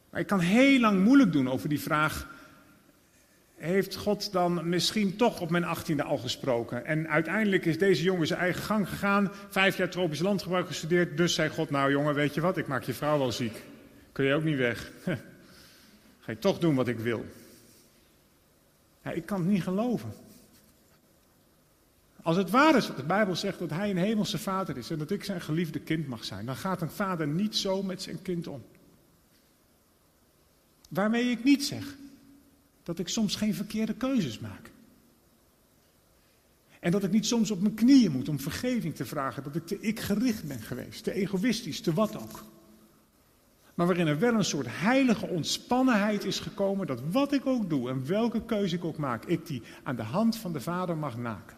maar 0.10 0.22
ik 0.22 0.28
kan 0.28 0.40
heel 0.40 0.80
lang 0.80 1.04
moeilijk 1.04 1.32
doen 1.32 1.50
over 1.50 1.70
die 1.70 1.82
vraag, 1.82 2.28
heeft 3.64 3.96
God 3.96 4.32
dan 4.32 4.70
misschien 4.70 5.16
toch 5.16 5.40
op 5.40 5.50
mijn 5.50 5.64
achttiende 5.64 6.04
al 6.04 6.18
gesproken. 6.18 6.86
En 6.86 7.10
uiteindelijk 7.10 7.66
is 7.66 7.78
deze 7.78 8.04
jongen 8.04 8.28
zijn 8.28 8.40
eigen 8.40 8.62
gang 8.62 8.90
gegaan. 8.90 9.32
Vijf 9.50 9.78
jaar 9.78 9.90
tropisch 9.90 10.20
landgebruik 10.20 10.68
gestudeerd. 10.68 11.18
Dus 11.18 11.34
zei 11.34 11.50
God, 11.50 11.70
nou 11.70 11.92
jongen, 11.92 12.14
weet 12.14 12.34
je 12.34 12.42
wat, 12.42 12.58
ik 12.58 12.68
maak 12.68 12.84
je 12.84 12.94
vrouw 12.94 13.18
wel 13.18 13.32
ziek. 13.32 13.64
Kun 14.12 14.26
je 14.26 14.34
ook 14.34 14.44
niet 14.44 14.58
weg. 14.58 14.92
Ga 16.24 16.32
je 16.32 16.40
toch 16.40 16.60
doen 16.60 16.76
wat 16.76 16.88
ik 16.88 17.00
wil. 17.00 17.26
Ja, 19.04 19.12
ik 19.12 19.26
kan 19.26 19.40
het 19.40 19.50
niet 19.50 19.64
geloven. 19.64 20.14
Als 22.22 22.38
het 22.38 22.50
waar 22.50 22.76
is 22.76 22.88
wat 22.88 22.98
de 22.98 23.04
Bijbel 23.04 23.36
zegt 23.36 23.60
dat 23.60 23.70
hij 23.70 23.90
een 23.90 23.98
hemelse 23.98 24.38
vader 24.38 24.78
is 24.78 24.90
en 24.90 24.98
dat 24.98 25.12
ik 25.12 25.24
zijn 25.24 25.42
geliefde 25.42 25.80
kind 25.80 26.08
mag 26.08 26.26
zijn, 26.26 26.46
dan 26.46 26.56
gaat 26.56 26.82
een 26.82 26.92
vader 26.92 27.28
niet 27.28 27.56
zo 27.56 27.84
met 27.84 28.02
zijn 28.02 28.22
kind 28.22 28.48
om. 28.48 28.64
Waarmee 30.90 31.30
ik 31.30 31.44
niet 31.44 31.66
zeg 31.66 31.96
dat 32.84 33.00
ik 33.00 33.08
soms 33.08 33.36
geen 33.36 33.54
verkeerde 33.54 33.94
keuzes 33.94 34.40
maak. 34.40 34.72
En 36.80 36.92
dat 36.92 37.04
ik 37.04 37.12
niet 37.12 37.26
soms 37.26 37.52
op 37.52 37.62
mijn 37.62 37.74
knieën 37.74 38.12
moet 38.12 38.30
om 38.30 38.40
vergeving 38.40 38.96
te 38.96 39.06
vragen. 39.06 39.44
Dat 39.44 39.56
ik 39.56 39.68
te 39.68 39.80
ik-gericht 39.80 40.48
ben 40.48 40.62
geweest, 40.62 41.04
te 41.04 41.14
egoïstisch, 41.14 41.82
te 41.82 41.94
wat 41.94 42.22
ook. 42.22 42.44
Maar 43.74 43.86
waarin 43.86 44.08
er 44.08 44.20
wel 44.20 44.34
een 44.34 44.46
soort 44.46 44.68
heilige 44.70 45.28
ontspannenheid 45.28 46.26
is 46.26 46.40
gekomen. 46.40 46.88
Dat 46.88 47.02
wat 47.12 47.34
ik 47.34 47.46
ook 47.46 47.70
doe 47.70 47.90
en 47.90 48.08
welke 48.08 48.46
keuze 48.46 48.76
ik 48.76 48.84
ook 48.84 48.98
maak, 48.98 49.26
ik 49.26 49.46
die 49.46 49.62
aan 49.84 49.96
de 49.96 50.04
hand 50.04 50.38
van 50.38 50.54
de 50.54 50.62
Vader 50.62 50.98
mag 50.98 51.18
naken. 51.18 51.58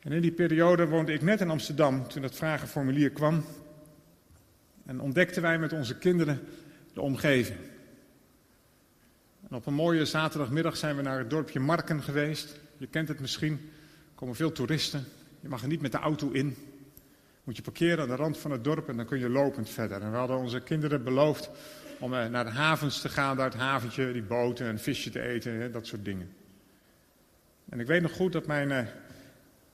En 0.00 0.12
in 0.12 0.22
die 0.22 0.32
periode 0.32 0.88
woonde 0.88 1.12
ik 1.12 1.22
net 1.22 1.40
in 1.40 1.50
Amsterdam 1.50 2.08
toen 2.08 2.22
dat 2.22 2.34
vragenformulier 2.34 3.10
kwam. 3.10 3.44
En 4.86 5.00
ontdekten 5.00 5.42
wij 5.42 5.58
met 5.58 5.72
onze 5.72 5.98
kinderen 5.98 6.40
de 6.92 7.00
omgeving. 7.00 7.58
Op 9.54 9.66
een 9.66 9.74
mooie 9.74 10.04
zaterdagmiddag 10.04 10.76
zijn 10.76 10.96
we 10.96 11.02
naar 11.02 11.18
het 11.18 11.30
dorpje 11.30 11.60
Marken 11.60 12.02
geweest. 12.02 12.60
Je 12.76 12.86
kent 12.86 13.08
het 13.08 13.20
misschien. 13.20 13.52
Er 13.52 14.14
komen 14.14 14.34
veel 14.34 14.52
toeristen. 14.52 15.04
Je 15.40 15.48
mag 15.48 15.62
er 15.62 15.68
niet 15.68 15.80
met 15.80 15.92
de 15.92 15.98
auto 15.98 16.30
in. 16.30 16.56
Moet 17.44 17.56
je 17.56 17.62
parkeren 17.62 18.02
aan 18.02 18.08
de 18.08 18.14
rand 18.14 18.38
van 18.38 18.50
het 18.50 18.64
dorp 18.64 18.88
en 18.88 18.96
dan 18.96 19.06
kun 19.06 19.18
je 19.18 19.28
lopend 19.28 19.70
verder. 19.70 20.02
En 20.02 20.10
we 20.10 20.16
hadden 20.16 20.36
onze 20.36 20.60
kinderen 20.60 21.04
beloofd 21.04 21.50
om 21.98 22.14
eh, 22.14 22.26
naar 22.26 22.44
de 22.44 22.50
havens 22.50 23.00
te 23.00 23.08
gaan, 23.08 23.36
daar 23.36 23.50
het 23.50 23.60
haventje, 23.60 24.12
die 24.12 24.22
boten 24.22 24.66
en 24.66 24.78
visje 24.78 25.10
te 25.10 25.20
eten, 25.20 25.72
dat 25.72 25.86
soort 25.86 26.04
dingen. 26.04 26.30
En 27.68 27.80
ik 27.80 27.86
weet 27.86 28.02
nog 28.02 28.12
goed 28.12 28.32
dat 28.32 28.46
mijn, 28.46 28.70
eh, 28.70 28.86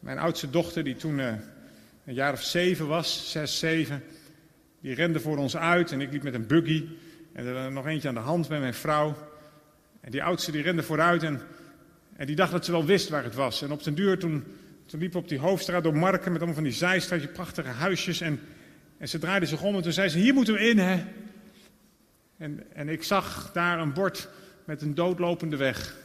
mijn 0.01 0.19
oudste 0.19 0.51
dochter, 0.51 0.85
die 0.85 0.97
toen 0.97 1.21
eh, 1.21 1.35
een 2.05 2.15
jaar 2.15 2.33
of 2.33 2.43
zeven 2.43 2.87
was, 2.87 3.31
zes, 3.31 3.59
zeven, 3.59 4.03
die 4.81 4.95
rende 4.95 5.21
voor 5.21 5.37
ons 5.37 5.57
uit 5.57 5.93
en 5.93 6.01
ik 6.01 6.13
liep 6.13 6.23
met 6.23 6.35
een 6.35 6.47
buggy. 6.47 6.89
En 7.33 7.47
er 7.47 7.73
nog 7.73 7.87
eentje 7.87 8.09
aan 8.09 8.15
de 8.15 8.21
hand 8.21 8.49
met 8.49 8.61
mijn 8.61 8.75
vrouw. 8.75 9.30
En 10.01 10.11
die 10.11 10.23
oudste 10.23 10.53
die 10.53 10.63
rende 10.63 10.83
vooruit 10.83 11.23
en, 11.23 11.41
en 12.17 12.27
die 12.27 12.37
dacht 12.37 12.53
dat 12.53 12.65
ze 12.65 12.71
wel 12.71 12.85
wist 12.85 13.09
waar 13.09 13.25
het 13.25 13.35
was. 13.35 13.63
En 13.63 13.73
op 13.73 13.83
den 13.83 13.95
duur 13.95 14.19
toen, 14.19 14.45
toen 14.87 15.01
liep 15.01 15.15
op 15.15 15.29
die 15.29 15.39
hoofdstraat 15.39 15.83
door 15.83 15.97
Marken 15.97 16.33
met 16.33 16.37
allemaal 16.37 16.55
van 16.55 16.65
die 16.65 16.73
zijstraatje, 16.73 17.29
prachtige 17.29 17.69
huisjes. 17.69 18.21
En, 18.21 18.41
en 18.99 19.09
ze 19.09 19.19
draaide 19.19 19.47
zich 19.47 19.63
om 19.63 19.77
en 19.77 19.83
toen 19.83 19.93
zei 19.93 20.09
ze, 20.09 20.19
hier 20.19 20.35
moeten 20.35 20.55
we 20.55 20.69
in 20.69 20.79
hè. 20.79 21.05
En, 22.37 22.73
en 22.73 22.89
ik 22.89 23.03
zag 23.03 23.51
daar 23.53 23.79
een 23.79 23.93
bord 23.93 24.29
met 24.65 24.83
een 24.83 24.95
doodlopende 24.95 25.57
weg. 25.57 25.97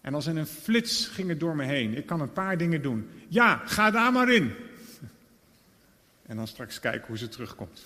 En 0.00 0.14
als 0.14 0.26
in 0.26 0.36
een 0.36 0.46
flits 0.46 1.06
ging 1.06 1.28
het 1.28 1.40
door 1.40 1.56
me 1.56 1.64
heen. 1.64 1.96
Ik 1.96 2.06
kan 2.06 2.20
een 2.20 2.32
paar 2.32 2.58
dingen 2.58 2.82
doen. 2.82 3.08
Ja, 3.28 3.62
ga 3.64 3.90
daar 3.90 4.12
maar 4.12 4.32
in. 4.32 4.52
En 6.26 6.36
dan 6.36 6.46
straks 6.46 6.80
kijken 6.80 7.06
hoe 7.06 7.18
ze 7.18 7.28
terugkomt. 7.28 7.84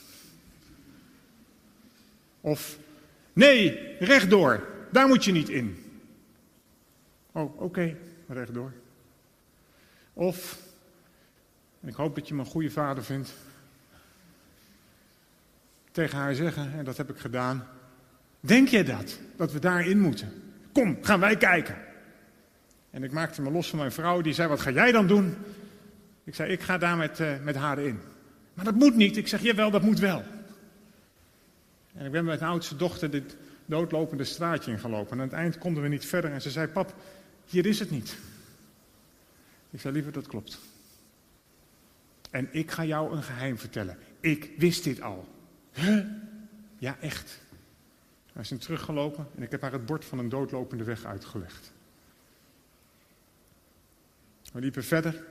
Of 2.41 2.79
Nee, 3.37 3.97
rechtdoor. 3.99 4.67
Daar 4.93 5.09
moet 5.09 5.25
je 5.25 5.33
niet 5.33 5.49
in. 5.49 5.85
Oh, 7.33 7.43
oké, 7.43 7.63
okay, 7.63 7.97
rechtdoor. 8.29 8.73
Of, 10.13 10.59
ik 11.81 11.95
hoop 11.95 12.15
dat 12.15 12.29
je 12.29 12.35
me 12.35 12.41
een 12.41 12.47
goede 12.47 12.71
vader 12.71 13.05
vindt, 13.05 13.35
tegen 15.91 16.19
haar 16.19 16.35
zeggen, 16.35 16.73
en 16.73 16.85
dat 16.85 16.97
heb 16.97 17.11
ik 17.11 17.19
gedaan. 17.19 17.67
Denk 18.41 18.69
je 18.69 18.83
dat? 18.83 19.19
Dat 19.37 19.53
we 19.53 19.59
daarin 19.59 20.01
moeten? 20.01 20.33
Kom, 20.73 20.99
gaan 21.01 21.21
wij 21.21 21.37
kijken. 21.37 21.77
En 22.91 23.03
ik 23.03 23.13
maakte 23.13 23.43
me 23.43 23.51
los 23.51 23.69
van 23.69 23.79
mijn 23.79 23.93
vrouw, 23.93 24.21
die 24.21 24.35
zei, 24.35 24.49
wat 24.49 24.61
ga 24.61 24.71
jij 24.71 24.93
dan 24.93 25.07
doen? 25.07 25.37
Ik 26.25 26.35
zei, 26.35 26.53
ik 26.53 26.61
ga 26.61 26.79
daar 26.79 26.97
met, 26.97 27.21
uh, 27.21 27.29
met 27.43 27.57
haar 27.57 27.79
in. 27.79 28.01
Maar 28.55 28.65
dat 28.65 28.75
moet 28.75 28.97
niet. 28.97 29.17
Ik 29.17 29.29
zeg, 29.29 29.43
jawel, 29.43 29.71
dat 29.71 29.83
moet 29.83 29.99
wel. 29.99 30.23
En 31.97 32.07
ik 32.07 32.13
ben 32.13 32.25
met 32.25 32.39
mijn 32.39 32.51
oudste 32.51 32.77
dochter 32.77 33.11
dit 33.11 33.37
doodlopende 33.67 34.25
straatje 34.25 34.71
ingelopen. 34.71 35.13
En 35.13 35.19
aan 35.19 35.29
het 35.29 35.37
eind 35.37 35.59
konden 35.59 35.83
we 35.83 35.89
niet 35.89 36.07
verder. 36.07 36.33
En 36.33 36.43
ze 36.43 36.51
zei, 36.51 36.67
pap, 36.67 36.95
hier 37.47 37.67
is 37.67 37.79
het 37.79 37.91
niet. 37.91 38.17
Ik 39.71 39.81
zei, 39.81 39.95
liever, 39.95 40.13
dat 40.13 40.27
klopt. 40.27 40.61
En 42.31 42.49
ik 42.53 42.71
ga 42.71 42.85
jou 42.85 43.13
een 43.13 43.23
geheim 43.23 43.59
vertellen. 43.59 43.99
Ik 44.21 44.51
wist 44.57 44.85
dit 44.85 45.01
al. 45.01 45.29
Huh? 45.73 46.05
Ja, 46.79 46.97
echt. 47.01 47.41
Wij 48.33 48.45
zijn 48.45 48.61
teruggelopen 48.61 49.29
en 49.37 49.43
ik 49.43 49.51
heb 49.51 49.61
haar 49.61 49.73
het 49.73 49.87
bord 49.87 50.05
van 50.05 50.19
een 50.19 50.29
doodlopende 50.29 50.85
weg 50.85 51.05
uitgelegd. 51.05 51.73
We 54.53 54.61
liepen 54.61 54.85
verder 54.85 55.25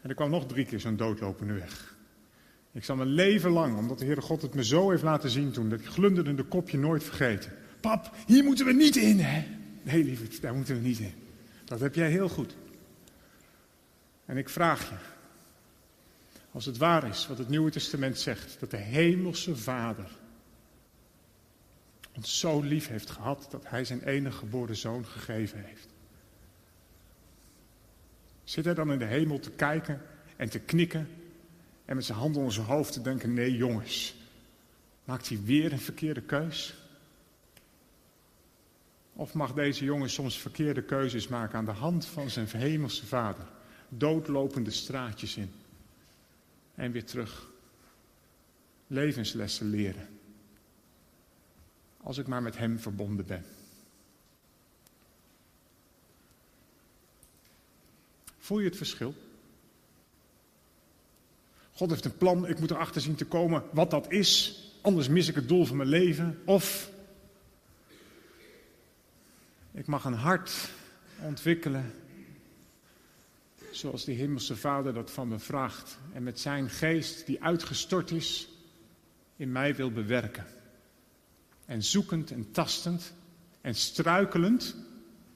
en 0.00 0.08
er 0.08 0.14
kwam 0.14 0.30
nog 0.30 0.46
drie 0.46 0.66
keer 0.66 0.80
zo'n 0.80 0.96
doodlopende 0.96 1.52
weg. 1.52 1.94
Ik 2.72 2.84
zal 2.84 2.96
mijn 2.96 3.08
leven 3.08 3.50
lang, 3.50 3.76
omdat 3.76 3.98
de 3.98 4.04
Heere 4.04 4.20
God 4.20 4.42
het 4.42 4.54
me 4.54 4.64
zo 4.64 4.90
heeft 4.90 5.02
laten 5.02 5.30
zien 5.30 5.52
toen, 5.52 5.68
dat 5.68 5.82
glunderende 5.82 6.42
kopje 6.42 6.78
nooit 6.78 7.04
vergeten. 7.04 7.52
Pap, 7.80 8.10
hier 8.26 8.44
moeten 8.44 8.66
we 8.66 8.72
niet 8.72 8.96
in, 8.96 9.18
hè? 9.18 9.44
Nee, 9.82 10.04
lieverd, 10.04 10.40
daar 10.40 10.54
moeten 10.54 10.74
we 10.74 10.80
niet 10.80 10.98
in. 10.98 11.14
Dat 11.64 11.80
heb 11.80 11.94
jij 11.94 12.10
heel 12.10 12.28
goed. 12.28 12.56
En 14.24 14.36
ik 14.36 14.48
vraag 14.48 14.88
je, 14.88 14.94
als 16.52 16.64
het 16.64 16.76
waar 16.76 17.08
is 17.08 17.26
wat 17.26 17.38
het 17.38 17.48
Nieuwe 17.48 17.70
Testament 17.70 18.18
zegt, 18.18 18.56
dat 18.60 18.70
de 18.70 18.76
Hemelse 18.76 19.56
Vader 19.56 20.10
ons 22.12 22.38
zo 22.38 22.60
lief 22.60 22.88
heeft 22.88 23.10
gehad 23.10 23.46
dat 23.50 23.68
Hij 23.68 23.84
zijn 23.84 24.02
enige 24.02 24.36
geboren 24.36 24.76
zoon 24.76 25.06
gegeven 25.06 25.64
heeft. 25.64 25.88
Zit 28.44 28.64
hij 28.64 28.74
dan 28.74 28.92
in 28.92 28.98
de 28.98 29.04
hemel 29.04 29.38
te 29.38 29.50
kijken 29.50 30.02
en 30.36 30.50
te 30.50 30.58
knikken 30.58 31.08
en 31.92 31.98
met 31.98 32.06
zijn 32.06 32.18
handen 32.18 32.38
onder 32.38 32.54
zijn 32.54 32.66
hoofd 32.66 32.92
te 32.92 33.00
denken: 33.00 33.34
nee, 33.34 33.56
jongens, 33.56 34.14
maakt 35.04 35.28
hij 35.28 35.42
weer 35.44 35.72
een 35.72 35.80
verkeerde 35.80 36.22
keus? 36.22 36.74
Of 39.12 39.34
mag 39.34 39.52
deze 39.52 39.84
jongen 39.84 40.10
soms 40.10 40.38
verkeerde 40.38 40.82
keuzes 40.82 41.28
maken 41.28 41.58
aan 41.58 41.64
de 41.64 41.70
hand 41.70 42.06
van 42.06 42.30
zijn 42.30 42.46
hemelse 42.46 43.06
vader? 43.06 43.46
Doodlopende 43.88 44.70
straatjes 44.70 45.36
in. 45.36 45.52
En 46.74 46.92
weer 46.92 47.04
terug. 47.04 47.48
Levenslessen 48.86 49.70
leren. 49.70 50.08
Als 52.02 52.18
ik 52.18 52.26
maar 52.26 52.42
met 52.42 52.58
hem 52.58 52.78
verbonden 52.78 53.26
ben. 53.26 53.44
Voel 58.38 58.58
je 58.58 58.68
het 58.68 58.76
verschil? 58.76 59.14
God 61.72 61.90
heeft 61.90 62.04
een 62.04 62.16
plan, 62.16 62.48
ik 62.48 62.58
moet 62.58 62.70
erachter 62.70 63.00
zien 63.00 63.14
te 63.14 63.24
komen 63.24 63.62
wat 63.72 63.90
dat 63.90 64.12
is, 64.12 64.62
anders 64.80 65.08
mis 65.08 65.28
ik 65.28 65.34
het 65.34 65.48
doel 65.48 65.64
van 65.64 65.76
mijn 65.76 65.88
leven. 65.88 66.38
Of 66.44 66.90
ik 69.72 69.86
mag 69.86 70.04
een 70.04 70.12
hart 70.12 70.70
ontwikkelen 71.20 71.92
zoals 73.70 74.04
de 74.04 74.12
Hemelse 74.12 74.56
Vader 74.56 74.94
dat 74.94 75.10
van 75.10 75.28
me 75.28 75.38
vraagt 75.38 75.98
en 76.12 76.22
met 76.22 76.40
zijn 76.40 76.70
geest 76.70 77.26
die 77.26 77.42
uitgestort 77.42 78.10
is 78.10 78.48
in 79.36 79.52
mij 79.52 79.74
wil 79.74 79.90
bewerken. 79.90 80.46
En 81.64 81.82
zoekend 81.82 82.30
en 82.30 82.50
tastend 82.50 83.12
en 83.60 83.74
struikelend, 83.74 84.76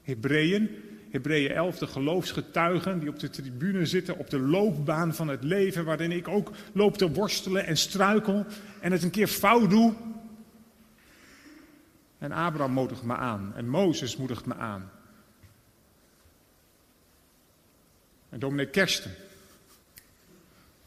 Hebreeën, 0.02 0.70
Hebreeën 1.10 1.50
11, 1.50 1.78
de 1.78 1.86
geloofsgetuigen 1.86 2.98
die 2.98 3.08
op 3.08 3.18
de 3.18 3.30
tribune 3.30 3.86
zitten, 3.86 4.18
op 4.18 4.30
de 4.30 4.38
loopbaan 4.38 5.14
van 5.14 5.28
het 5.28 5.44
leven, 5.44 5.84
waarin 5.84 6.12
ik 6.12 6.28
ook 6.28 6.50
loop 6.72 6.98
te 6.98 7.12
worstelen 7.12 7.66
en 7.66 7.76
struikel 7.76 8.46
en 8.80 8.92
het 8.92 9.02
een 9.02 9.10
keer 9.10 9.28
fout 9.28 9.70
doe. 9.70 9.94
En 12.18 12.32
Abraham 12.32 12.72
moedigt 12.72 13.02
me 13.02 13.14
aan 13.14 13.52
en 13.54 13.68
Mozes 13.68 14.16
moedigt 14.16 14.46
me 14.46 14.54
aan. 14.54 14.90
En 18.28 18.38
dominee 18.38 18.70
Kersten. 18.70 19.14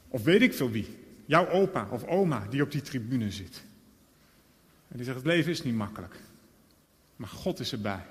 Of 0.07 0.23
weet 0.23 0.41
ik 0.41 0.53
veel 0.53 0.71
wie. 0.71 0.97
Jouw 1.25 1.47
opa 1.47 1.87
of 1.89 2.03
oma 2.03 2.47
die 2.49 2.61
op 2.61 2.71
die 2.71 2.81
tribune 2.81 3.31
zit. 3.31 3.63
En 4.87 4.95
die 4.95 5.05
zegt, 5.05 5.17
het 5.17 5.25
leven 5.25 5.51
is 5.51 5.63
niet 5.63 5.75
makkelijk. 5.75 6.15
Maar 7.15 7.29
God 7.29 7.59
is 7.59 7.71
erbij. 7.71 8.05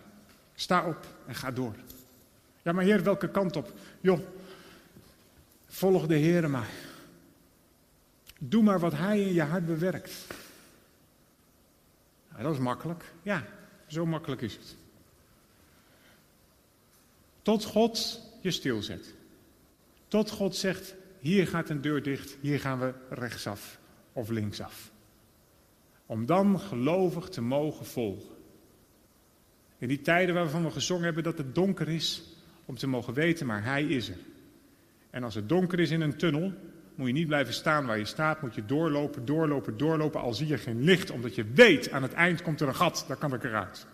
Sta 0.54 0.88
op 0.88 1.06
en 1.26 1.34
ga 1.34 1.50
door. 1.50 1.74
Ja, 2.68 2.74
maar 2.74 2.84
Heer, 2.84 3.02
welke 3.02 3.30
kant 3.30 3.56
op? 3.56 3.72
Joh, 4.00 4.20
volg 5.66 6.06
de 6.06 6.14
Heer 6.14 6.50
maar. 6.50 6.70
Doe 8.38 8.62
maar 8.62 8.80
wat 8.80 8.92
Hij 8.92 9.20
in 9.20 9.32
je 9.32 9.42
hart 9.42 9.66
bewerkt. 9.66 10.26
Dat 12.38 12.52
is 12.52 12.58
makkelijk. 12.58 13.12
Ja, 13.22 13.46
zo 13.86 14.06
makkelijk 14.06 14.40
is 14.40 14.54
het. 14.54 14.76
Tot 17.42 17.64
God 17.64 18.20
je 18.40 18.50
stilzet. 18.50 19.14
Tot 20.08 20.30
God 20.30 20.56
zegt, 20.56 20.94
hier 21.18 21.46
gaat 21.46 21.68
een 21.68 21.80
deur 21.80 22.02
dicht, 22.02 22.36
hier 22.40 22.60
gaan 22.60 22.78
we 22.78 22.94
rechtsaf 23.10 23.78
of 24.12 24.28
linksaf. 24.28 24.90
Om 26.06 26.26
dan 26.26 26.60
gelovig 26.60 27.28
te 27.28 27.40
mogen 27.40 27.86
volgen. 27.86 28.36
In 29.78 29.88
die 29.88 30.00
tijden 30.00 30.34
waarvan 30.34 30.64
we 30.64 30.70
gezongen 30.70 31.04
hebben 31.04 31.22
dat 31.22 31.38
het 31.38 31.54
donker 31.54 31.88
is, 31.88 32.36
om 32.68 32.76
te 32.76 32.86
mogen 32.86 33.14
weten, 33.14 33.46
maar 33.46 33.64
Hij 33.64 33.84
is 33.84 34.08
er. 34.08 34.18
En 35.10 35.24
als 35.24 35.34
het 35.34 35.48
donker 35.48 35.80
is 35.80 35.90
in 35.90 36.00
een 36.00 36.16
tunnel, 36.16 36.52
moet 36.94 37.06
je 37.06 37.12
niet 37.12 37.26
blijven 37.26 37.54
staan 37.54 37.86
waar 37.86 37.98
je 37.98 38.04
staat, 38.04 38.42
moet 38.42 38.54
je 38.54 38.64
doorlopen, 38.64 39.24
doorlopen, 39.24 39.76
doorlopen, 39.76 40.20
al 40.20 40.34
zie 40.34 40.46
je 40.46 40.58
geen 40.58 40.82
licht, 40.82 41.10
omdat 41.10 41.34
je 41.34 41.44
weet, 41.44 41.90
aan 41.90 42.02
het 42.02 42.12
eind 42.12 42.42
komt 42.42 42.60
er 42.60 42.68
een 42.68 42.74
gat, 42.74 43.04
daar 43.08 43.16
kan 43.16 43.34
ik 43.34 43.44
eruit. 43.44 43.86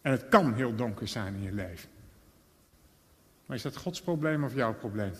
En 0.00 0.10
het 0.10 0.28
kan 0.28 0.54
heel 0.54 0.74
donker 0.74 1.08
zijn 1.08 1.34
in 1.34 1.42
je 1.42 1.52
leven. 1.52 1.88
Maar 3.46 3.56
is 3.56 3.62
dat 3.62 3.76
Gods 3.76 4.00
probleem 4.00 4.44
of 4.44 4.54
jouw 4.54 4.74
probleem? 4.74 5.12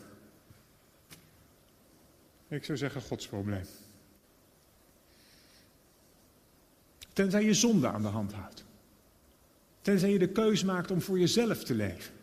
Ik 2.48 2.64
zou 2.64 2.78
zeggen 2.78 3.00
Gods 3.00 3.28
probleem. 3.28 3.64
Tenzij 7.12 7.44
je 7.44 7.54
zonde 7.54 7.88
aan 7.88 8.02
de 8.02 8.08
hand 8.08 8.32
houdt. 8.32 8.64
Tenzij 9.82 10.10
je 10.10 10.18
de 10.18 10.28
keus 10.28 10.64
maakt 10.64 10.90
om 10.90 11.00
voor 11.00 11.18
jezelf 11.18 11.64
te 11.64 11.74
leven. 11.74 12.14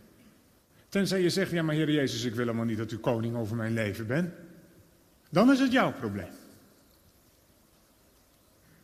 Tenzij 0.89 1.21
je 1.21 1.29
zegt, 1.29 1.51
ja 1.51 1.63
maar 1.63 1.75
Heer 1.75 1.91
Jezus, 1.91 2.23
ik 2.23 2.35
wil 2.35 2.45
helemaal 2.45 2.65
niet 2.65 2.77
dat 2.77 2.91
u 2.91 2.97
koning 2.97 3.35
over 3.35 3.55
mijn 3.55 3.73
leven 3.73 4.07
bent. 4.07 4.33
Dan 5.29 5.51
is 5.51 5.59
het 5.59 5.71
jouw 5.71 5.93
probleem. 5.93 6.31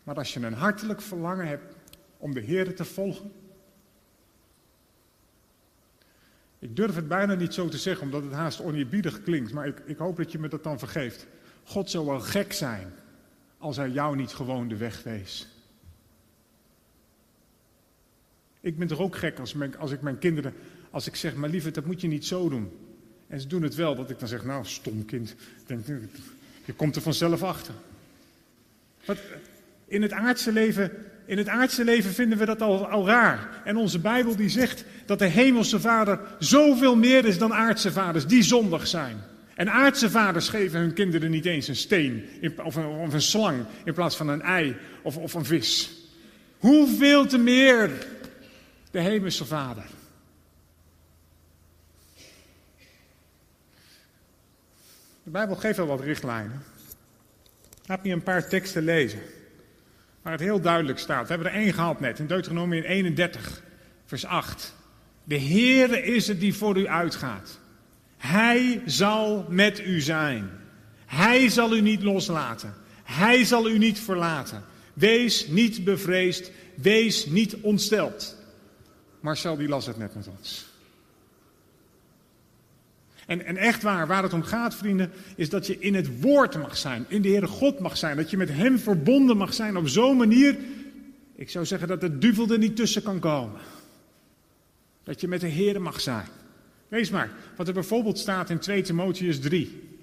Maar 0.04 0.16
als 0.16 0.34
je 0.34 0.40
een 0.40 0.54
hartelijk 0.54 1.02
verlangen 1.02 1.48
hebt 1.48 1.76
om 2.18 2.34
de 2.34 2.40
Heer 2.40 2.76
te 2.76 2.86
volgen. 2.86 3.32
Ik 6.60 6.76
durf 6.76 6.96
het 6.96 7.08
bijna 7.08 7.34
niet 7.34 7.54
zo 7.54 7.68
te 7.68 7.78
zeggen, 7.78 8.06
omdat 8.06 8.24
het 8.24 8.32
haast 8.32 8.62
oneerbiedig 8.62 9.24
klinkt. 9.24 9.54
Maar 9.54 9.68
ik, 9.68 9.80
ik 9.86 9.98
hoop 9.98 10.18
dat 10.18 10.32
je 10.32 10.40
me 10.40 10.48
dat 10.48 10.64
dan 10.64 10.80
vergeeft. 10.80 11.28
God 11.64 11.90
zou 11.90 12.06
wel 12.06 12.20
gek 12.20 12.54
zijn 12.54 12.94
als 13.58 13.78
hij 13.78 13.90
jou 13.90 14.16
niet 14.16 14.34
gewoon 14.34 14.68
de 14.68 14.78
weg 14.78 15.04
wees. 15.04 15.55
Ik 18.66 18.78
ben 18.78 18.88
toch 18.88 19.00
ook 19.00 19.16
gek 19.16 19.40
als, 19.40 19.56
als 19.78 19.92
ik 19.92 20.02
mijn 20.02 20.18
kinderen, 20.18 20.54
als 20.92 21.08
ik 21.08 21.16
zeg, 21.16 21.36
maar 21.36 21.50
lieve, 21.50 21.72
dat 21.72 21.86
moet 21.86 22.02
je 22.02 22.08
niet 22.08 22.26
zo 22.26 22.50
doen. 22.50 22.72
En 23.28 23.42
ze 23.42 23.48
doen 23.48 23.62
het 23.62 23.76
wel, 23.76 23.96
dat 23.96 24.10
ik 24.10 24.20
dan 24.20 24.28
zeg, 24.28 24.46
nou, 24.46 24.66
stom 24.66 25.06
kind, 25.06 25.36
je 26.66 26.74
komt 26.76 26.96
er 26.96 27.02
vanzelf 27.02 27.44
achter. 27.44 27.74
Wat, 29.06 29.18
in 29.88 30.02
het 30.02 30.12
aardse 30.12 30.52
leven, 30.52 30.92
in 31.26 31.38
het 31.38 31.48
aardse 31.48 31.84
leven 31.84 32.12
vinden 32.12 32.38
we 32.38 32.46
dat 32.46 32.62
al, 32.62 32.88
al 32.88 33.06
raar. 33.06 33.62
En 33.64 33.78
onze 33.78 34.00
Bijbel 34.00 34.36
die 34.36 34.50
zegt 34.50 34.86
dat 35.06 35.20
de 35.20 35.28
hemelse 35.28 35.80
vader 35.80 36.20
zoveel 36.40 36.96
meer 36.96 37.26
is 37.26 37.38
dan 37.38 37.54
aardse 37.54 37.92
vaders 37.92 38.28
die 38.28 38.44
zondig 38.44 38.88
zijn. 38.88 39.18
En 39.56 39.70
aardse 39.70 40.10
vaders 40.10 40.50
geven 40.50 40.80
hun 40.80 40.94
kinderen 40.94 41.32
niet 41.32 41.46
eens 41.46 41.68
een 41.68 41.76
steen 41.76 42.26
of 42.64 42.76
een, 42.76 42.86
of 42.86 43.14
een 43.14 43.22
slang 43.22 43.66
in 43.84 43.94
plaats 43.94 44.16
van 44.16 44.28
een 44.28 44.42
ei 44.42 44.76
of, 45.02 45.18
of 45.18 45.34
een 45.34 45.46
vis. 45.46 46.04
Hoeveel 46.58 47.26
te 47.26 47.38
meer 47.38 47.90
de 48.96 49.02
hemelse 49.02 49.46
Vader. 49.46 49.86
De 55.24 55.32
Bijbel 55.32 55.56
geeft 55.56 55.78
wel 55.78 55.86
wat 55.86 56.02
richtlijnen. 56.02 56.64
Laat 57.86 58.04
me 58.04 58.10
een 58.10 58.24
paar 58.24 58.50
teksten 58.50 58.84
lezen. 58.84 59.20
Waar 60.22 60.32
het 60.32 60.42
heel 60.42 60.62
duidelijk 60.62 61.00
staat. 61.00 61.28
We 61.28 61.34
hebben 61.34 61.52
er 61.52 61.60
één 61.60 61.74
gehad 61.74 62.00
net, 62.00 62.20
in 62.20 62.28
Deuteronomium 62.28 62.84
31, 62.84 63.62
vers 64.06 64.26
8. 64.26 64.76
De 65.24 65.40
Heere 65.40 66.04
is 66.04 66.28
het 66.28 66.40
die 66.40 66.56
voor 66.56 66.78
u 66.78 66.88
uitgaat. 66.88 67.60
Hij 68.18 68.82
zal 68.86 69.46
met 69.50 69.80
u 69.80 70.02
zijn. 70.02 70.50
Hij 71.06 71.50
zal 71.50 71.76
u 71.76 71.82
niet 71.82 72.04
loslaten. 72.04 72.74
Hij 73.04 73.44
zal 73.44 73.70
u 73.70 73.78
niet 73.78 74.00
verlaten. 74.00 74.64
Wees 74.94 75.48
niet 75.48 75.84
bevreesd. 75.84 76.52
Wees 76.76 77.26
niet 77.26 77.56
ontsteld. 77.56 78.35
Marcel 79.26 79.58
die 79.58 79.68
las 79.68 79.86
het 79.86 79.98
net 79.98 80.16
met 80.16 80.28
ons. 80.28 80.66
En, 83.26 83.46
en 83.46 83.58
echt 83.58 83.82
waar, 83.82 84.08
waar 84.08 84.24
het 84.24 84.34
om 84.34 84.44
gaat, 84.44 84.76
vrienden, 84.76 85.12
is 85.36 85.50
dat 85.50 85.68
je 85.68 85.80
in 85.80 85.96
het 85.96 86.22
woord 86.22 86.58
mag 86.58 86.78
zijn, 86.78 87.06
in 87.08 87.22
de 87.22 87.30
Heere 87.30 87.48
God 87.48 87.80
mag 87.80 87.98
zijn, 87.98 88.18
dat 88.18 88.30
je 88.30 88.38
met 88.38 88.50
Hem 88.50 88.80
verbonden 88.80 89.38
mag 89.38 89.54
zijn 89.54 89.78
op 89.78 89.88
zo'n 89.88 90.18
manier, 90.18 90.58
ik 91.36 91.50
zou 91.50 91.66
zeggen 91.66 91.88
dat 91.88 92.02
de 92.02 92.18
duivel 92.18 92.50
er 92.50 92.58
niet 92.58 92.76
tussen 92.76 93.04
kan 93.04 93.20
komen. 93.20 93.62
Dat 95.04 95.22
je 95.22 95.28
met 95.28 95.42
de 95.42 95.50
Heere 95.50 95.80
mag 95.80 96.02
zijn. 96.02 96.28
Wees 96.88 97.10
maar, 97.10 97.32
wat 97.56 97.68
er 97.68 97.74
bijvoorbeeld 97.74 98.20
staat 98.20 98.50
in 98.50 98.60
2 98.60 98.82
Timotheus 98.82 99.40
3, 99.40 100.00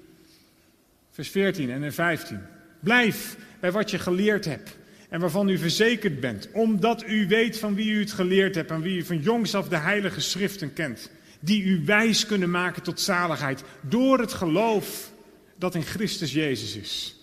vers 1.10 1.28
14 1.28 1.70
en 1.70 1.92
15. 1.92 2.40
Blijf 2.80 3.36
bij 3.60 3.72
wat 3.72 3.90
je 3.90 3.98
geleerd 3.98 4.44
hebt 4.44 4.76
en 5.12 5.20
waarvan 5.20 5.48
u 5.48 5.58
verzekerd 5.58 6.20
bent, 6.20 6.48
omdat 6.52 7.04
u 7.06 7.26
weet 7.26 7.58
van 7.58 7.74
wie 7.74 7.90
u 7.90 8.00
het 8.00 8.12
geleerd 8.12 8.54
hebt 8.54 8.70
en 8.70 8.80
wie 8.80 8.96
u 8.96 9.04
van 9.04 9.18
jongs 9.18 9.54
af 9.54 9.68
de 9.68 9.76
heilige 9.76 10.20
schriften 10.20 10.72
kent, 10.72 11.10
die 11.40 11.62
u 11.62 11.84
wijs 11.84 12.26
kunnen 12.26 12.50
maken 12.50 12.82
tot 12.82 13.00
zaligheid 13.00 13.62
door 13.80 14.18
het 14.18 14.32
geloof 14.32 15.12
dat 15.56 15.74
in 15.74 15.82
Christus 15.82 16.32
Jezus 16.32 16.76
is. 16.76 17.16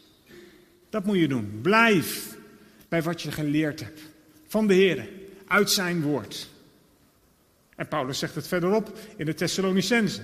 Dat 0.90 1.06
moet 1.06 1.18
je 1.18 1.28
doen. 1.28 1.60
Blijf 1.62 2.38
bij 2.90 3.02
wat 3.02 3.22
je 3.22 3.32
geleerd 3.32 3.80
hebt 3.80 4.02
van 4.48 4.68
de 4.68 4.74
Heer, 4.74 5.10
uit 5.48 5.72
zijn 5.72 6.02
woord. 6.02 6.50
En 7.76 7.88
Paulus 7.88 8.20
zegt 8.20 8.36
het 8.36 8.48
verderop 8.48 8.98
in 9.18 9.26
de 9.26 9.34
Thessalonicense. 9.34 10.22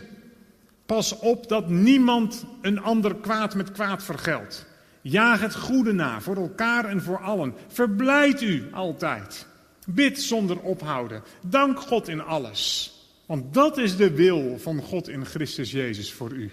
Pas 0.86 1.20
op 1.20 1.50
dat 1.50 1.70
niemand 1.70 2.46
een 2.62 2.80
ander 2.80 3.16
kwaad 3.16 3.56
met 3.56 3.72
kwaad 3.72 4.04
vergeldt. 4.04 4.66
Jaag 5.08 5.42
het 5.42 5.56
goede 5.56 5.92
na, 5.92 6.22
voor 6.22 6.36
elkaar 6.36 6.86
en 6.86 7.02
voor 7.02 7.20
allen. 7.20 7.56
Verblijd 7.68 8.42
u 8.42 8.74
altijd. 8.74 9.48
Bid 9.88 10.22
zonder 10.22 10.60
ophouden. 10.60 11.24
Dank 11.42 11.80
God 11.80 12.08
in 12.08 12.22
alles. 12.22 12.94
Want 13.26 13.54
dat 13.54 13.78
is 13.78 13.98
de 13.98 14.12
wil 14.12 14.60
van 14.60 14.82
God 14.82 15.08
in 15.08 15.26
Christus 15.26 15.72
Jezus 15.72 16.14
voor 16.14 16.32
u. 16.32 16.52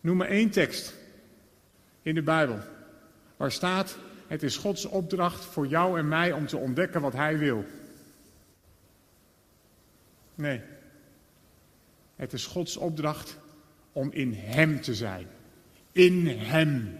Noem 0.00 0.16
me 0.16 0.24
één 0.24 0.50
tekst 0.50 0.94
in 2.02 2.14
de 2.14 2.22
Bijbel 2.22 2.58
waar 3.36 3.52
staat: 3.52 3.98
Het 4.26 4.42
is 4.42 4.56
Gods 4.56 4.84
opdracht 4.84 5.44
voor 5.44 5.66
jou 5.66 5.98
en 5.98 6.08
mij 6.08 6.32
om 6.32 6.46
te 6.46 6.56
ontdekken 6.56 7.00
wat 7.00 7.12
Hij 7.12 7.38
wil. 7.38 7.64
Nee. 10.34 10.60
Het 12.16 12.32
is 12.32 12.46
Gods 12.46 12.76
opdracht 12.76 13.38
om 13.92 14.10
in 14.12 14.32
Hem 14.32 14.80
te 14.80 14.94
zijn. 14.94 15.26
In 15.92 16.26
Hem. 16.26 16.98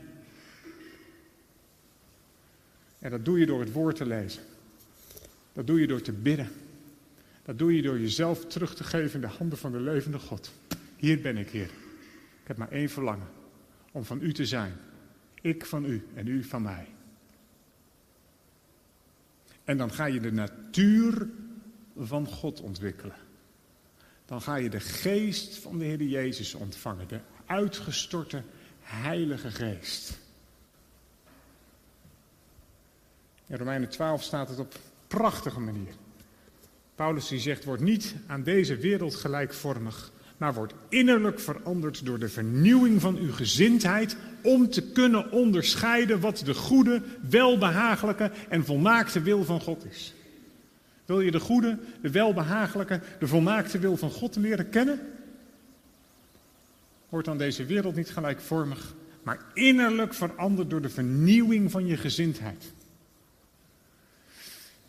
En 2.99 3.11
dat 3.11 3.25
doe 3.25 3.39
je 3.39 3.47
door 3.47 3.61
het 3.61 3.73
woord 3.73 3.97
te 3.97 4.07
lezen. 4.07 4.43
Dat 5.53 5.67
doe 5.67 5.81
je 5.81 5.87
door 5.87 6.01
te 6.01 6.13
bidden. 6.13 6.49
Dat 7.43 7.59
doe 7.59 7.77
je 7.77 7.83
door 7.83 8.01
jezelf 8.01 8.47
terug 8.47 8.75
te 8.75 8.85
geven 8.85 9.15
in 9.15 9.21
de 9.21 9.37
handen 9.37 9.59
van 9.59 9.73
de 9.73 9.81
levende 9.81 10.19
God. 10.19 10.53
Hier 10.97 11.21
ben 11.21 11.37
ik, 11.37 11.51
Heer. 11.51 11.71
Ik 12.43 12.47
heb 12.47 12.57
maar 12.57 12.71
één 12.71 12.89
verlangen. 12.89 13.29
Om 13.93 14.05
van 14.05 14.23
u 14.23 14.33
te 14.33 14.47
zijn. 14.47 14.73
Ik 15.41 15.67
van 15.67 15.85
u 15.85 16.07
en 16.15 16.27
u 16.27 16.45
van 16.45 16.63
mij. 16.63 16.87
En 19.65 19.77
dan 19.77 19.93
ga 19.93 20.05
je 20.05 20.21
de 20.21 20.33
natuur 20.33 21.29
van 21.97 22.27
God 22.27 22.61
ontwikkelen 22.61 23.17
dan 24.31 24.43
ga 24.43 24.57
je 24.57 24.71
de 24.71 24.81
geest 24.81 25.57
van 25.57 25.79
de 25.79 25.85
Heer 25.85 26.03
Jezus 26.03 26.55
ontvangen. 26.55 27.09
De 27.09 27.21
uitgestorte 27.47 28.43
Heilige 28.81 29.51
Geest. 29.51 30.19
In 33.47 33.57
Romeinen 33.57 33.89
12 33.89 34.23
staat 34.23 34.49
het 34.49 34.59
op 34.59 34.75
prachtige 35.07 35.61
manier. 35.61 35.93
Paulus 36.95 37.29
die 37.29 37.39
zegt, 37.39 37.65
word 37.65 37.81
niet 37.81 38.15
aan 38.27 38.43
deze 38.43 38.77
wereld 38.77 39.15
gelijkvormig, 39.15 40.13
maar 40.37 40.55
wordt 40.55 40.75
innerlijk 40.89 41.41
veranderd 41.41 42.05
door 42.05 42.19
de 42.19 42.29
vernieuwing 42.29 43.01
van 43.01 43.17
uw 43.17 43.33
gezindheid 43.33 44.17
om 44.43 44.71
te 44.71 44.83
kunnen 44.83 45.31
onderscheiden 45.31 46.21
wat 46.21 46.43
de 46.45 46.55
goede, 46.55 47.03
welbehagelijke 47.29 48.31
en 48.49 48.65
volmaakte 48.65 49.21
wil 49.21 49.45
van 49.45 49.61
God 49.61 49.85
is. 49.85 50.15
Wil 51.11 51.21
je 51.21 51.31
de 51.31 51.41
goede, 51.41 51.79
de 52.01 52.11
welbehagelijke, 52.11 53.01
de 53.19 53.27
volmaakte 53.27 53.79
wil 53.79 53.97
van 53.97 54.11
God 54.11 54.37
leren 54.37 54.69
kennen? 54.69 55.01
Wordt 57.09 57.27
dan 57.27 57.39
deze 57.39 57.65
wereld 57.65 57.95
niet 57.95 58.11
gelijkvormig, 58.11 58.95
maar 59.23 59.45
innerlijk 59.55 60.15
veranderd 60.15 60.71
door 60.71 60.83
de 60.83 60.89
vernieuwing 60.89 61.71
van 61.71 61.87
je 61.87 61.97
gezindheid. 61.97 62.73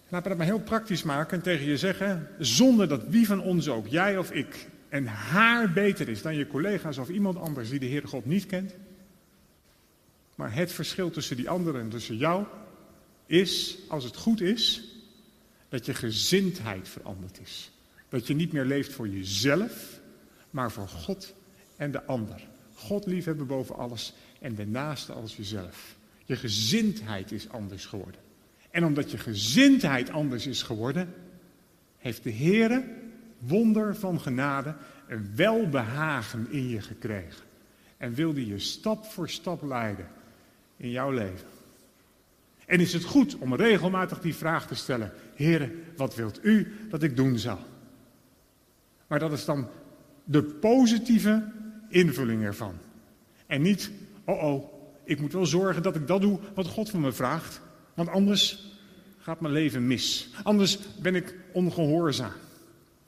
Laten 0.08 0.24
we 0.24 0.30
dat 0.30 0.38
maar 0.38 0.56
heel 0.56 0.66
praktisch 0.66 1.04
maken 1.04 1.38
en 1.38 1.44
tegen 1.44 1.66
je 1.66 1.78
zeggen, 1.78 2.28
zonder 2.40 2.88
dat 2.88 3.08
wie 3.08 3.28
van 3.28 3.42
ons 3.42 3.70
ook, 3.70 3.88
jij 3.88 4.18
of 4.18 4.32
ik, 4.32 4.68
en 4.90 5.06
haar 5.06 5.72
beter 5.72 6.10
is 6.10 6.22
dan 6.22 6.36
je 6.36 6.48
collega's 6.48 6.98
of 6.98 7.10
iemand 7.10 7.38
anders 7.38 7.70
die 7.70 7.80
de 7.80 7.88
Heere 7.88 8.08
God 8.08 8.26
niet 8.26 8.46
kent. 8.46 8.74
Maar 10.36 10.54
het 10.56 10.72
verschil 10.72 11.10
tussen 11.10 11.36
die 11.36 11.50
anderen 11.50 11.82
en 11.82 11.90
tussen 11.90 12.18
jou 12.18 12.46
is, 13.26 13.78
als 13.88 14.04
het 14.04 14.16
goed 14.16 14.42
is, 14.42 14.91
dat 15.72 15.86
je 15.86 15.94
gezindheid 15.94 16.90
veranderd 16.90 17.40
is. 17.40 17.72
Dat 18.10 18.28
je 18.28 18.34
niet 18.34 18.52
meer 18.54 18.66
leeft 18.66 18.94
voor 18.94 19.08
jezelf, 19.08 20.00
maar 20.50 20.72
voor 20.72 20.88
God 20.88 21.34
en 21.76 21.92
de 21.92 22.04
ander. 22.06 22.48
God 22.74 23.06
liefhebben 23.06 23.48
boven 23.48 23.76
alles 23.76 24.14
en 24.40 24.56
de 24.56 24.66
naaste 24.66 25.14
als 25.14 25.36
jezelf. 25.36 25.96
Je 26.26 26.36
gezindheid 26.36 27.32
is 27.32 27.50
anders 27.50 27.86
geworden. 27.86 28.22
En 28.72 28.86
omdat 28.86 29.12
je 29.12 29.18
gezindheid 29.18 30.10
anders 30.10 30.48
is 30.48 30.62
geworden, 30.62 31.14
heeft 31.98 32.24
de 32.24 32.34
Heere, 32.34 32.84
wonder 33.38 33.96
van 33.96 34.22
genade, 34.22 34.76
een 35.08 35.36
welbehagen 35.36 36.48
in 36.50 36.70
je 36.70 36.82
gekregen. 36.82 37.44
En 37.98 38.14
wilde 38.14 38.46
je 38.46 38.60
stap 38.60 39.06
voor 39.06 39.30
stap 39.30 39.62
leiden 39.64 40.08
in 40.78 40.90
jouw 40.90 41.12
leven. 41.12 41.48
En 42.72 42.80
is 42.80 42.94
het 42.94 43.04
goed 43.04 43.38
om 43.38 43.56
regelmatig 43.56 44.20
die 44.20 44.36
vraag 44.36 44.68
te 44.68 44.76
stellen: 44.76 45.12
Heere, 45.36 45.72
wat 45.96 46.16
wilt 46.16 46.40
u 46.42 46.74
dat 46.90 47.04
ik 47.04 47.16
doen 47.16 47.38
zal? 47.38 47.60
Maar 49.08 49.20
dat 49.20 49.32
is 49.32 49.46
dan 49.46 49.68
de 50.24 50.44
positieve 50.44 51.52
invulling 51.90 52.44
ervan. 52.44 52.74
En 53.48 53.62
niet, 53.62 53.92
oh 54.26 54.44
oh, 54.44 54.74
ik 55.04 55.20
moet 55.20 55.34
wel 55.34 55.46
zorgen 55.46 55.84
dat 55.84 55.96
ik 55.96 56.08
dat 56.08 56.22
doe 56.22 56.40
wat 56.54 56.68
God 56.68 56.90
van 56.90 57.00
me 57.00 57.12
vraagt. 57.12 57.62
Want 57.94 58.10
anders 58.10 58.74
gaat 59.18 59.42
mijn 59.42 59.54
leven 59.54 59.88
mis. 59.88 60.30
Anders 60.44 60.80
ben 61.02 61.16
ik 61.16 61.36
ongehoorzaam. 61.54 62.32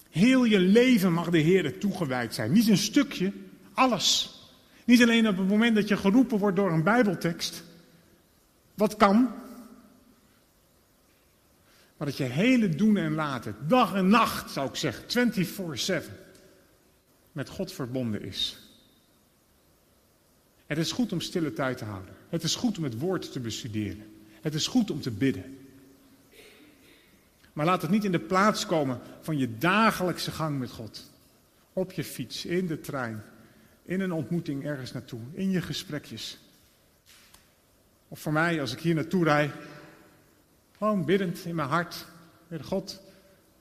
Heel 0.09 0.43
je 0.43 0.59
leven 0.59 1.13
mag 1.13 1.29
de 1.29 1.37
Heer 1.37 1.77
toegewijd 1.79 2.33
zijn. 2.33 2.51
Niet 2.51 2.67
een 2.67 2.77
stukje, 2.77 3.31
alles. 3.73 4.39
Niet 4.85 5.01
alleen 5.01 5.27
op 5.27 5.37
het 5.37 5.47
moment 5.47 5.75
dat 5.75 5.87
je 5.87 5.97
geroepen 5.97 6.37
wordt 6.37 6.55
door 6.55 6.71
een 6.71 6.83
Bijbeltekst. 6.83 7.63
Wat 8.73 8.95
kan? 8.95 9.41
Maar 11.97 12.07
dat 12.07 12.17
je 12.17 12.23
hele 12.23 12.69
doen 12.69 12.97
en 12.97 13.13
laten, 13.13 13.55
dag 13.67 13.93
en 13.93 14.07
nacht 14.07 14.51
zou 14.51 14.69
ik 14.69 14.75
zeggen, 14.75 15.03
24-7, 16.03 16.03
met 17.31 17.49
God 17.49 17.71
verbonden 17.71 18.21
is. 18.21 18.57
Het 20.65 20.77
is 20.77 20.91
goed 20.91 21.11
om 21.11 21.21
stille 21.21 21.53
tijd 21.53 21.77
te 21.77 21.85
houden. 21.85 22.15
Het 22.29 22.43
is 22.43 22.55
goed 22.55 22.77
om 22.77 22.83
het 22.83 22.99
woord 22.99 23.31
te 23.31 23.39
bestuderen. 23.39 24.13
Het 24.41 24.53
is 24.53 24.67
goed 24.67 24.91
om 24.91 25.01
te 25.01 25.11
bidden. 25.11 25.57
Maar 27.53 27.65
laat 27.65 27.81
het 27.81 27.91
niet 27.91 28.03
in 28.03 28.11
de 28.11 28.19
plaats 28.19 28.65
komen 28.65 28.99
van 29.21 29.37
je 29.37 29.57
dagelijkse 29.57 30.31
gang 30.31 30.59
met 30.59 30.71
God. 30.71 31.11
Op 31.73 31.91
je 31.91 32.03
fiets, 32.03 32.45
in 32.45 32.67
de 32.67 32.79
trein, 32.79 33.23
in 33.85 33.99
een 33.99 34.11
ontmoeting 34.11 34.65
ergens 34.65 34.91
naartoe, 34.91 35.19
in 35.31 35.51
je 35.51 35.61
gesprekjes. 35.61 36.39
Of 38.07 38.19
voor 38.19 38.33
mij, 38.33 38.61
als 38.61 38.71
ik 38.71 38.79
hier 38.79 38.95
naartoe 38.95 39.23
rijd, 39.23 39.51
gewoon 40.83 41.05
biddend 41.05 41.45
in 41.45 41.55
mijn 41.55 41.69
hart. 41.69 42.05
Heer 42.47 42.63
God, 42.63 43.01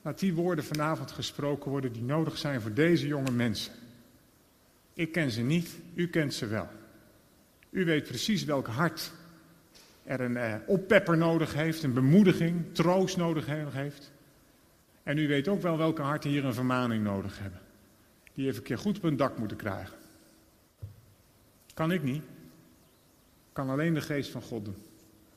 laat 0.01 0.19
die 0.19 0.33
woorden 0.33 0.63
vanavond 0.63 1.11
gesproken 1.11 1.71
worden 1.71 1.93
die 1.93 2.03
nodig 2.03 2.37
zijn 2.37 2.61
voor 2.61 2.73
deze 2.73 3.07
jonge 3.07 3.31
mensen. 3.31 3.73
Ik 4.93 5.11
ken 5.11 5.31
ze 5.31 5.41
niet, 5.41 5.69
u 5.93 6.07
kent 6.07 6.33
ze 6.33 6.47
wel. 6.47 6.67
U 7.69 7.85
weet 7.85 8.03
precies 8.03 8.43
welk 8.43 8.67
hart 8.67 9.11
er 10.03 10.21
een 10.21 10.37
eh, 10.37 10.55
oppepper 10.65 11.17
nodig 11.17 11.53
heeft, 11.53 11.83
een 11.83 11.93
bemoediging, 11.93 12.65
troost 12.71 13.17
nodig 13.17 13.45
heeft. 13.45 14.11
En 15.03 15.17
u 15.17 15.27
weet 15.27 15.47
ook 15.47 15.61
wel 15.61 15.77
welke 15.77 16.01
harten 16.01 16.29
hier 16.29 16.45
een 16.45 16.53
vermaning 16.53 17.03
nodig 17.03 17.39
hebben. 17.39 17.59
Die 18.33 18.45
even 18.45 18.57
een 18.57 18.63
keer 18.63 18.77
goed 18.77 18.97
op 18.97 19.03
hun 19.03 19.17
dak 19.17 19.37
moeten 19.37 19.57
krijgen. 19.57 19.97
Kan 21.73 21.91
ik 21.91 22.03
niet. 22.03 22.23
Kan 23.53 23.69
alleen 23.69 23.93
de 23.93 24.01
geest 24.01 24.31
van 24.31 24.41
God 24.41 24.65
doen. 24.65 24.77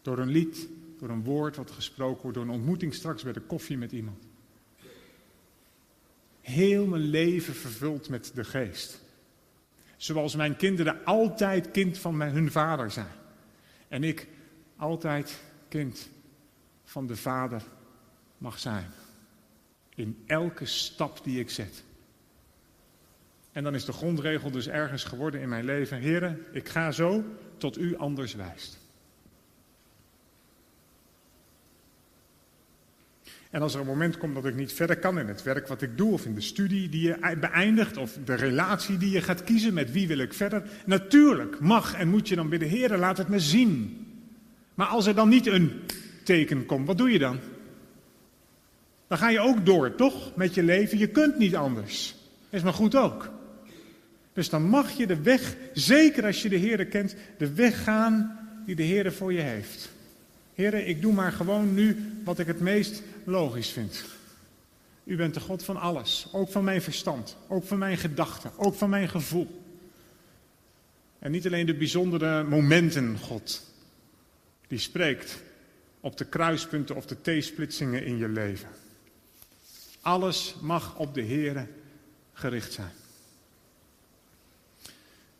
Door 0.03 0.18
een 0.18 0.31
lied, 0.31 0.68
door 0.98 1.09
een 1.09 1.24
woord 1.24 1.56
wat 1.56 1.70
gesproken 1.70 2.22
wordt, 2.22 2.37
door 2.37 2.46
een 2.46 2.52
ontmoeting 2.52 2.94
straks 2.94 3.22
bij 3.22 3.32
de 3.32 3.40
koffie 3.40 3.78
met 3.78 3.92
iemand. 3.92 4.24
Heel 6.40 6.87
mijn 6.87 7.02
leven 7.02 7.54
vervuld 7.54 8.09
met 8.09 8.30
de 8.35 8.44
geest. 8.44 9.04
Zoals 9.96 10.37
mijn 10.37 10.56
kinderen 10.56 11.04
altijd 11.04 11.70
kind 11.70 11.98
van 11.98 12.22
hun 12.22 12.50
vader 12.50 12.90
zijn. 12.90 13.12
En 13.88 14.04
ik 14.04 14.28
altijd 14.76 15.40
kind 15.68 16.09
van 16.85 17.06
de 17.06 17.16
Vader 17.16 17.62
mag 18.38 18.59
zijn. 18.59 18.90
In 19.94 20.22
elke 20.26 20.66
stap 20.66 21.24
die 21.24 21.40
ik 21.40 21.50
zet. 21.50 21.85
En 23.52 23.64
dan 23.64 23.74
is 23.74 23.85
de 23.85 23.92
grondregel 23.92 24.50
dus 24.50 24.68
ergens 24.68 25.04
geworden 25.04 25.40
in 25.40 25.48
mijn 25.48 25.64
leven. 25.64 25.98
Heren, 25.98 26.44
ik 26.52 26.68
ga 26.68 26.90
zo 26.90 27.24
tot 27.56 27.78
u 27.78 27.96
anders 27.96 28.35
wijst. 28.35 28.86
En 33.57 33.62
als 33.62 33.75
er 33.75 33.81
een 33.81 33.87
moment 33.87 34.16
komt 34.16 34.35
dat 34.35 34.45
ik 34.45 34.55
niet 34.55 34.73
verder 34.73 34.97
kan 34.97 35.19
in 35.19 35.29
het 35.29 35.42
werk 35.42 35.69
wat 35.69 35.83
ik 35.83 35.97
doe, 35.97 36.12
of 36.12 36.25
in 36.25 36.35
de 36.35 36.40
studie 36.40 36.88
die 36.88 37.03
je 37.03 37.37
beëindigt, 37.40 37.97
of 37.97 38.19
de 38.25 38.35
relatie 38.35 38.99
die 38.99 39.11
je 39.11 39.21
gaat 39.21 39.45
kiezen, 39.45 39.75
met 39.75 39.92
wie 39.92 40.07
wil 40.07 40.19
ik 40.19 40.35
verder. 40.35 40.62
Natuurlijk 40.87 41.61
mag 41.61 41.95
en 41.95 42.09
moet 42.09 42.29
je 42.29 42.35
dan 42.35 42.49
bidden, 42.49 42.69
Heren, 42.69 42.99
laat 42.99 43.19
het 43.19 43.29
me 43.29 43.40
zien. 43.40 44.07
Maar 44.75 44.87
als 44.87 45.07
er 45.07 45.14
dan 45.14 45.29
niet 45.29 45.47
een 45.47 45.73
teken 46.23 46.66
komt, 46.66 46.87
wat 46.87 46.99
doe 46.99 47.11
je 47.11 47.19
dan? 47.19 47.38
Dan 49.09 49.19
ga 49.19 49.29
je 49.29 49.40
ook 49.40 49.66
door, 49.66 49.95
toch? 49.95 50.37
Met 50.37 50.55
je 50.55 50.62
leven. 50.62 50.99
Je 50.99 51.09
kunt 51.09 51.38
niet 51.38 51.57
anders. 51.57 52.14
Is 52.51 52.62
maar 52.62 52.73
goed 52.73 52.97
ook. 52.97 53.31
Dus 54.33 54.49
dan 54.49 54.62
mag 54.62 54.90
je 54.90 55.07
de 55.07 55.23
weg, 55.23 55.57
zeker 55.73 56.25
als 56.25 56.42
je 56.42 56.49
de 56.49 56.57
Heer 56.57 56.87
kent, 56.87 57.16
de 57.38 57.53
weg 57.53 57.85
gaan 57.85 58.38
die 58.66 58.77
de 58.77 58.83
Heer 58.83 59.12
voor 59.12 59.33
je 59.33 59.40
heeft. 59.40 59.95
Heren, 60.57 60.88
ik 60.88 61.03
doe 61.03 61.12
maar 61.12 61.33
gewoon 61.33 61.75
nu 61.75 62.12
wat 62.25 62.38
ik 62.38 62.47
het 62.47 62.61
meest 62.61 63.03
logisch 63.25 63.71
vind. 63.71 64.05
U 65.05 65.16
bent 65.16 65.35
de 65.35 65.40
God 65.40 65.64
van 65.64 65.77
alles, 65.77 66.29
ook 66.33 66.51
van 66.51 66.64
mijn 66.64 66.83
verstand, 66.83 67.37
ook 67.49 67.64
van 67.64 67.79
mijn 67.79 67.97
gedachten, 67.97 68.51
ook 68.57 68.75
van 68.75 68.90
mijn 68.90 69.09
gevoel. 69.09 69.62
En 71.19 71.31
niet 71.31 71.47
alleen 71.47 71.66
de 71.66 71.75
bijzondere 71.75 72.45
momenten, 72.45 73.19
God, 73.19 73.62
die 74.66 74.79
spreekt 74.79 75.42
op 76.01 76.16
de 76.16 76.25
kruispunten 76.25 76.97
of 76.97 77.07
de 77.07 77.38
T-splitsingen 77.40 78.05
in 78.05 78.16
je 78.16 78.29
leven. 78.29 78.69
Alles 80.01 80.57
mag 80.61 80.99
op 80.99 81.14
de 81.14 81.25
Here 81.25 81.66
gericht 82.33 82.73
zijn. 82.73 82.92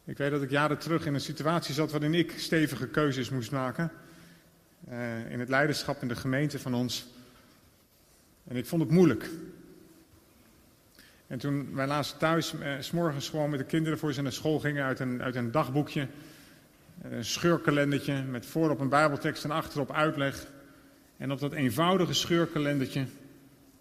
Ik 0.05 0.17
weet 0.17 0.31
dat 0.31 0.43
ik 0.43 0.51
jaren 0.51 0.79
terug 0.79 1.07
in 1.07 1.15
een 1.15 1.21
situatie 1.21 1.75
zat 1.75 1.91
waarin 1.91 2.15
ik 2.15 2.33
stevige 2.37 2.89
keuzes 2.89 3.31
moest 3.31 3.51
maken. 3.51 3.93
Uh, 4.91 5.31
in 5.31 5.41
het 5.41 5.49
leiderschap 5.49 6.03
in 6.03 6.09
de 6.09 6.17
gemeente 6.17 6.59
van 6.59 6.75
ons. 6.75 7.07
En 8.45 8.57
ik 8.57 8.67
vond 8.67 8.83
het 8.83 8.91
moeilijk. 8.91 9.31
En 11.27 11.39
toen 11.39 11.75
wij 11.75 11.87
laatst 11.87 12.19
thuis, 12.19 12.53
uh, 12.53 12.75
s 12.81 12.91
morgens 12.91 13.29
gewoon 13.29 13.51
met 13.51 13.59
de 13.59 13.65
kinderen 13.65 13.99
voor 13.99 14.13
ze 14.13 14.23
naar 14.23 14.33
school 14.33 14.59
gingen 14.59 14.85
uit 14.85 15.01
een, 15.01 15.23
uit 15.23 15.35
een 15.35 15.51
dagboekje. 15.51 16.09
Een 17.03 17.25
scheurkalendertje 17.25 18.23
met 18.23 18.47
voorop 18.47 18.81
een 18.81 18.89
bijbeltekst 18.89 19.45
en 19.45 19.51
achterop 19.51 19.93
uitleg. 19.93 20.47
En 21.17 21.33
op 21.33 21.41
dat 21.41 21.53
eenvoudige 21.53 22.13
scheurkalendertje 22.13 23.07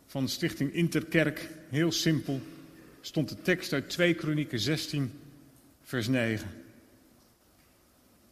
van 0.06 0.28
Stichting 0.28 0.74
Interkerk, 0.74 1.50
heel 1.70 1.92
simpel, 1.92 2.42
stond 3.02 3.30
de 3.30 3.42
tekst 3.42 3.74
uit 3.74 3.90
2 3.90 4.14
Kronieken 4.14 4.60
16, 4.60 5.20
vers 5.84 6.08
9. 6.08 6.48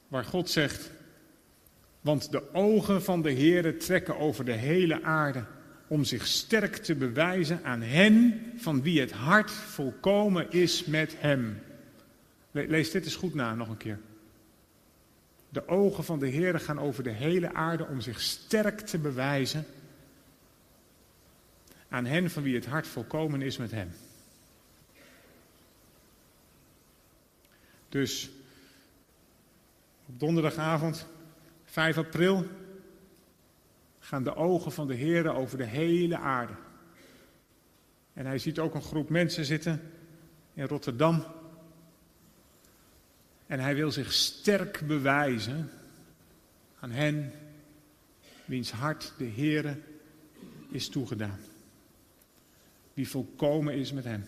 Waar 0.08 0.26
God 0.26 0.50
zegt, 0.50 0.92
want 2.04 2.32
de 2.32 2.54
ogen 2.54 3.04
van 3.04 3.22
de 3.22 3.34
Heere 3.34 3.78
trekken 3.78 4.18
over 4.18 4.46
de 4.46 4.52
hele 4.52 5.04
aarde 5.04 5.46
om 5.88 6.04
zich 6.04 6.28
sterk 6.28 6.76
te 6.76 6.96
bewijzen 6.96 7.60
aan 7.64 7.82
hen 7.82 8.42
van 8.56 8.82
wie 8.82 9.00
het 9.00 9.12
hart 9.12 9.52
volkomen 9.52 10.52
is 10.52 10.86
met 10.86 11.16
hem. 11.18 11.62
Lees 12.52 12.92
dit 12.92 13.06
eens 13.06 13.16
goed 13.16 13.34
na 13.34 13.56
nog 13.56 13.70
een 13.70 13.78
keer. 13.78 14.00
De 15.50 15.68
ogen 15.68 16.04
van 16.04 16.20
de 16.20 16.28
Heer 16.28 16.60
gaan 16.60 16.80
over 16.80 17.04
de 17.04 17.12
hele 17.12 17.54
aarde 17.54 17.86
om 17.86 18.02
zich 18.02 18.22
sterk 18.22 18.80
te 18.80 18.98
bewijzen 18.98 19.66
aan 21.90 22.06
hen 22.06 22.30
van 22.30 22.44
wie 22.44 22.56
het 22.56 22.66
hart 22.66 22.88
volkomen 22.88 23.42
is 23.42 23.58
met 23.58 23.72
Hem. 23.72 23.92
Dus 27.90 28.30
op 30.06 30.20
donderdagavond, 30.20 31.08
5 31.74 31.98
april, 31.98 32.48
gaan 34.00 34.24
de 34.24 34.36
ogen 34.36 34.72
van 34.72 34.88
de 34.88 34.94
Heer 34.94 35.34
over 35.34 35.58
de 35.58 35.66
hele 35.66 36.18
aarde. 36.18 36.54
En 38.14 38.26
hij 38.26 38.38
ziet 38.38 38.60
ook 38.60 38.76
een 38.76 38.82
groep 38.82 39.10
mensen 39.10 39.46
zitten 39.46 39.92
in 40.54 40.66
Rotterdam. 40.66 41.26
En 43.48 43.60
hij 43.60 43.76
wil 43.76 43.92
zich 43.92 44.12
sterk 44.12 44.82
bewijzen 44.88 45.70
aan 46.80 46.92
hen 46.92 47.32
wiens 48.46 48.72
hart 48.72 49.14
de 49.18 49.28
Heere 49.28 49.80
is 50.70 50.90
toegedaan. 50.90 51.40
Wie 52.94 53.10
volkomen 53.10 53.74
is 53.74 53.92
met 53.92 54.04
hem. 54.04 54.26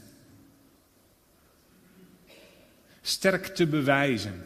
Sterk 3.02 3.46
te 3.46 3.68
bewijzen. 3.68 4.46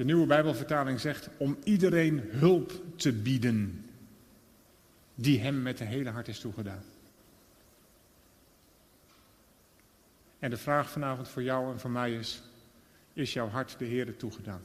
De 0.00 0.06
nieuwe 0.06 0.26
Bijbelvertaling 0.26 1.00
zegt 1.00 1.28
om 1.36 1.58
iedereen 1.64 2.18
hulp 2.18 2.72
te 2.96 3.12
bieden 3.12 3.90
die 5.14 5.40
hem 5.40 5.62
met 5.62 5.78
de 5.78 5.84
hele 5.84 6.10
hart 6.10 6.28
is 6.28 6.40
toegedaan. 6.40 6.82
En 10.38 10.50
de 10.50 10.56
vraag 10.56 10.90
vanavond 10.90 11.28
voor 11.28 11.42
jou 11.42 11.72
en 11.72 11.80
voor 11.80 11.90
mij 11.90 12.14
is, 12.14 12.42
is 13.12 13.32
jouw 13.32 13.48
hart 13.48 13.78
de 13.78 13.84
Heer 13.84 14.16
toegedaan? 14.16 14.62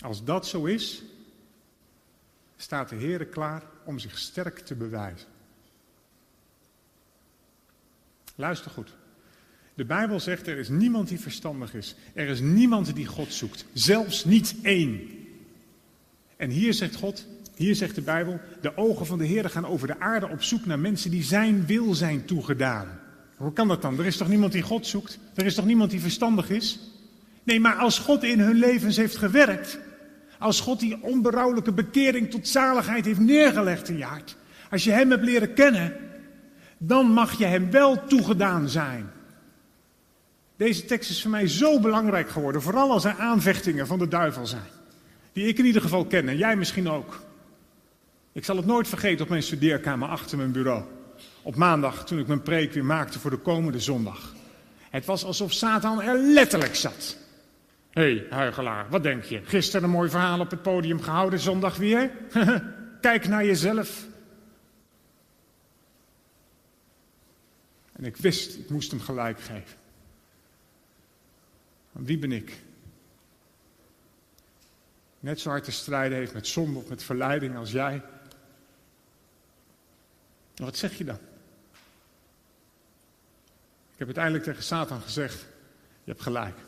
Als 0.00 0.24
dat 0.24 0.46
zo 0.46 0.64
is, 0.64 1.02
staat 2.56 2.88
de 2.88 2.96
Heer 2.96 3.26
klaar 3.26 3.62
om 3.84 3.98
zich 3.98 4.18
sterk 4.18 4.58
te 4.58 4.74
bewijzen. 4.74 5.28
Luister 8.34 8.70
goed. 8.70 8.94
De 9.74 9.84
Bijbel 9.84 10.20
zegt 10.20 10.46
er 10.46 10.58
is 10.58 10.68
niemand 10.68 11.08
die 11.08 11.20
verstandig 11.20 11.74
is. 11.74 11.94
Er 12.12 12.28
is 12.28 12.40
niemand 12.40 12.94
die 12.94 13.06
God 13.06 13.32
zoekt. 13.32 13.64
Zelfs 13.72 14.24
niet 14.24 14.54
één. 14.62 15.00
En 16.36 16.50
hier 16.50 16.74
zegt 16.74 16.94
God, 16.94 17.26
hier 17.54 17.74
zegt 17.74 17.94
de 17.94 18.02
Bijbel, 18.02 18.40
de 18.60 18.76
ogen 18.76 19.06
van 19.06 19.18
de 19.18 19.26
Heer 19.26 19.50
gaan 19.50 19.66
over 19.66 19.86
de 19.86 20.00
aarde 20.00 20.28
op 20.28 20.42
zoek 20.42 20.66
naar 20.66 20.78
mensen 20.78 21.10
die 21.10 21.22
zijn 21.22 21.66
wil 21.66 21.94
zijn 21.94 22.24
toegedaan. 22.24 23.00
Hoe 23.36 23.52
kan 23.52 23.68
dat 23.68 23.82
dan? 23.82 23.98
Er 23.98 24.06
is 24.06 24.16
toch 24.16 24.28
niemand 24.28 24.52
die 24.52 24.62
God 24.62 24.86
zoekt? 24.86 25.18
Er 25.34 25.46
is 25.46 25.54
toch 25.54 25.64
niemand 25.64 25.90
die 25.90 26.00
verstandig 26.00 26.50
is? 26.50 26.78
Nee, 27.42 27.60
maar 27.60 27.74
als 27.74 27.98
God 27.98 28.22
in 28.22 28.40
hun 28.40 28.56
levens 28.56 28.96
heeft 28.96 29.16
gewerkt, 29.16 29.78
als 30.38 30.60
God 30.60 30.80
die 30.80 31.02
onberouwelijke 31.02 31.72
bekering 31.72 32.30
tot 32.30 32.48
zaligheid 32.48 33.04
heeft 33.04 33.20
neergelegd 33.20 33.88
in 33.88 33.96
je 33.96 34.04
hart, 34.04 34.36
als 34.70 34.84
je 34.84 34.90
Hem 34.90 35.10
hebt 35.10 35.24
leren 35.24 35.54
kennen, 35.54 35.96
dan 36.78 37.06
mag 37.06 37.38
je 37.38 37.44
Hem 37.44 37.70
wel 37.70 38.06
toegedaan 38.06 38.68
zijn. 38.68 39.10
Deze 40.56 40.84
tekst 40.84 41.10
is 41.10 41.22
voor 41.22 41.30
mij 41.30 41.48
zo 41.48 41.80
belangrijk 41.80 42.28
geworden, 42.28 42.62
vooral 42.62 42.90
als 42.90 43.04
er 43.04 43.16
aanvechtingen 43.18 43.86
van 43.86 43.98
de 43.98 44.08
duivel 44.08 44.46
zijn. 44.46 44.68
Die 45.32 45.46
ik 45.46 45.58
in 45.58 45.64
ieder 45.64 45.82
geval 45.82 46.04
ken 46.06 46.28
en 46.28 46.36
jij 46.36 46.56
misschien 46.56 46.88
ook. 46.88 47.20
Ik 48.32 48.44
zal 48.44 48.56
het 48.56 48.66
nooit 48.66 48.88
vergeten 48.88 49.22
op 49.22 49.28
mijn 49.28 49.42
studeerkamer 49.42 50.08
achter 50.08 50.36
mijn 50.36 50.52
bureau. 50.52 50.82
Op 51.42 51.56
maandag, 51.56 52.06
toen 52.06 52.18
ik 52.18 52.26
mijn 52.26 52.42
preek 52.42 52.72
weer 52.72 52.84
maakte 52.84 53.18
voor 53.18 53.30
de 53.30 53.36
komende 53.38 53.80
zondag. 53.80 54.34
Het 54.90 55.04
was 55.04 55.24
alsof 55.24 55.52
Satan 55.52 56.02
er 56.02 56.18
letterlijk 56.18 56.74
zat. 56.74 57.16
Hé, 57.90 58.02
hey, 58.02 58.26
huigelaar, 58.30 58.86
wat 58.90 59.02
denk 59.02 59.24
je? 59.24 59.40
Gisteren 59.44 59.84
een 59.84 59.90
mooi 59.90 60.10
verhaal 60.10 60.40
op 60.40 60.50
het 60.50 60.62
podium 60.62 61.00
gehouden, 61.00 61.38
zondag 61.38 61.76
weer? 61.76 62.10
Kijk 63.00 63.28
naar 63.28 63.44
jezelf. 63.44 64.06
En 67.92 68.04
ik 68.04 68.16
wist, 68.16 68.58
ik 68.58 68.70
moest 68.70 68.90
hem 68.90 69.00
gelijk 69.00 69.40
geven. 69.40 69.83
Wie 72.02 72.18
ben 72.18 72.32
ik? 72.32 72.62
Net 75.20 75.40
zo 75.40 75.48
hard 75.48 75.64
te 75.64 75.70
strijden 75.70 76.18
heeft 76.18 76.34
met 76.34 76.46
zonde 76.46 76.78
of 76.78 76.88
met 76.88 77.02
verleiding 77.02 77.56
als 77.56 77.70
jij. 77.70 78.02
Wat 80.54 80.76
zeg 80.76 80.98
je 80.98 81.04
dan? 81.04 81.18
Ik 83.92 84.00
heb 84.00 84.06
uiteindelijk 84.06 84.44
tegen 84.44 84.62
Satan 84.62 85.00
gezegd: 85.00 85.40
Je 86.04 86.10
hebt 86.10 86.22
gelijk. 86.22 86.58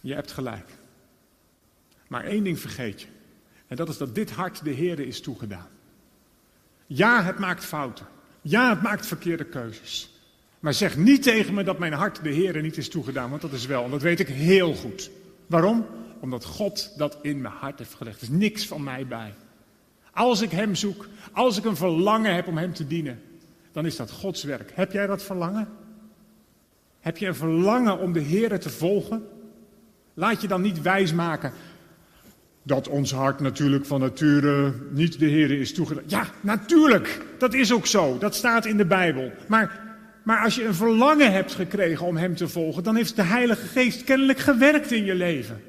Je 0.00 0.14
hebt 0.14 0.32
gelijk. 0.32 0.70
Maar 2.08 2.24
één 2.24 2.44
ding 2.44 2.60
vergeet 2.60 3.00
je. 3.00 3.06
En 3.66 3.76
dat 3.76 3.88
is 3.88 3.96
dat 3.96 4.14
dit 4.14 4.30
hart 4.30 4.64
de 4.64 4.70
Heerde 4.70 5.06
is 5.06 5.20
toegedaan. 5.20 5.68
Ja, 6.86 7.22
het 7.22 7.38
maakt 7.38 7.64
fouten. 7.64 8.06
Ja, 8.40 8.70
het 8.70 8.82
maakt 8.82 9.06
verkeerde 9.06 9.44
keuzes. 9.44 10.13
Maar 10.64 10.74
zeg 10.74 10.96
niet 10.96 11.22
tegen 11.22 11.54
me 11.54 11.64
dat 11.64 11.78
mijn 11.78 11.92
hart 11.92 12.22
de 12.22 12.34
Heere 12.34 12.60
niet 12.60 12.76
is 12.76 12.88
toegedaan, 12.88 13.30
want 13.30 13.42
dat 13.42 13.52
is 13.52 13.66
wel. 13.66 13.84
En 13.84 13.90
dat 13.90 14.02
weet 14.02 14.20
ik 14.20 14.28
heel 14.28 14.74
goed. 14.74 15.10
Waarom? 15.46 15.86
Omdat 16.20 16.44
God 16.44 16.92
dat 16.96 17.18
in 17.22 17.40
mijn 17.40 17.54
hart 17.54 17.78
heeft 17.78 17.94
gelegd. 17.94 18.16
Er 18.16 18.22
is 18.22 18.38
niks 18.38 18.66
van 18.66 18.82
mij 18.82 19.06
bij. 19.06 19.34
Als 20.12 20.40
ik 20.40 20.50
Hem 20.50 20.74
zoek, 20.74 21.08
als 21.32 21.56
ik 21.56 21.64
een 21.64 21.76
verlangen 21.76 22.34
heb 22.34 22.46
om 22.46 22.58
Hem 22.58 22.72
te 22.72 22.86
dienen, 22.86 23.20
dan 23.72 23.86
is 23.86 23.96
dat 23.96 24.10
Gods 24.10 24.44
werk. 24.44 24.70
Heb 24.74 24.92
jij 24.92 25.06
dat 25.06 25.22
verlangen? 25.22 25.68
Heb 27.00 27.16
je 27.16 27.26
een 27.26 27.34
verlangen 27.34 27.98
om 27.98 28.12
de 28.12 28.20
Heer 28.20 28.60
te 28.60 28.70
volgen? 28.70 29.26
Laat 30.14 30.40
je 30.40 30.48
dan 30.48 30.60
niet 30.60 30.82
wijsmaken 30.82 31.52
dat 32.62 32.88
ons 32.88 33.12
hart 33.12 33.40
natuurlijk 33.40 33.86
van 33.86 34.00
nature 34.00 34.74
niet 34.90 35.18
de 35.18 35.26
Heer 35.26 35.50
is 35.50 35.74
toegedaan. 35.74 36.04
Ja, 36.06 36.26
natuurlijk. 36.40 37.20
Dat 37.38 37.54
is 37.54 37.72
ook 37.72 37.86
zo. 37.86 38.18
Dat 38.18 38.34
staat 38.34 38.66
in 38.66 38.76
de 38.76 38.86
Bijbel. 38.86 39.32
Maar, 39.48 39.93
maar 40.24 40.44
als 40.44 40.54
je 40.54 40.64
een 40.64 40.74
verlangen 40.74 41.32
hebt 41.32 41.54
gekregen 41.54 42.06
om 42.06 42.16
Hem 42.16 42.36
te 42.36 42.48
volgen, 42.48 42.82
dan 42.82 42.96
heeft 42.96 43.16
de 43.16 43.22
Heilige 43.22 43.66
Geest 43.66 44.04
kennelijk 44.04 44.38
gewerkt 44.38 44.92
in 44.92 45.04
je 45.04 45.14
leven. 45.14 45.62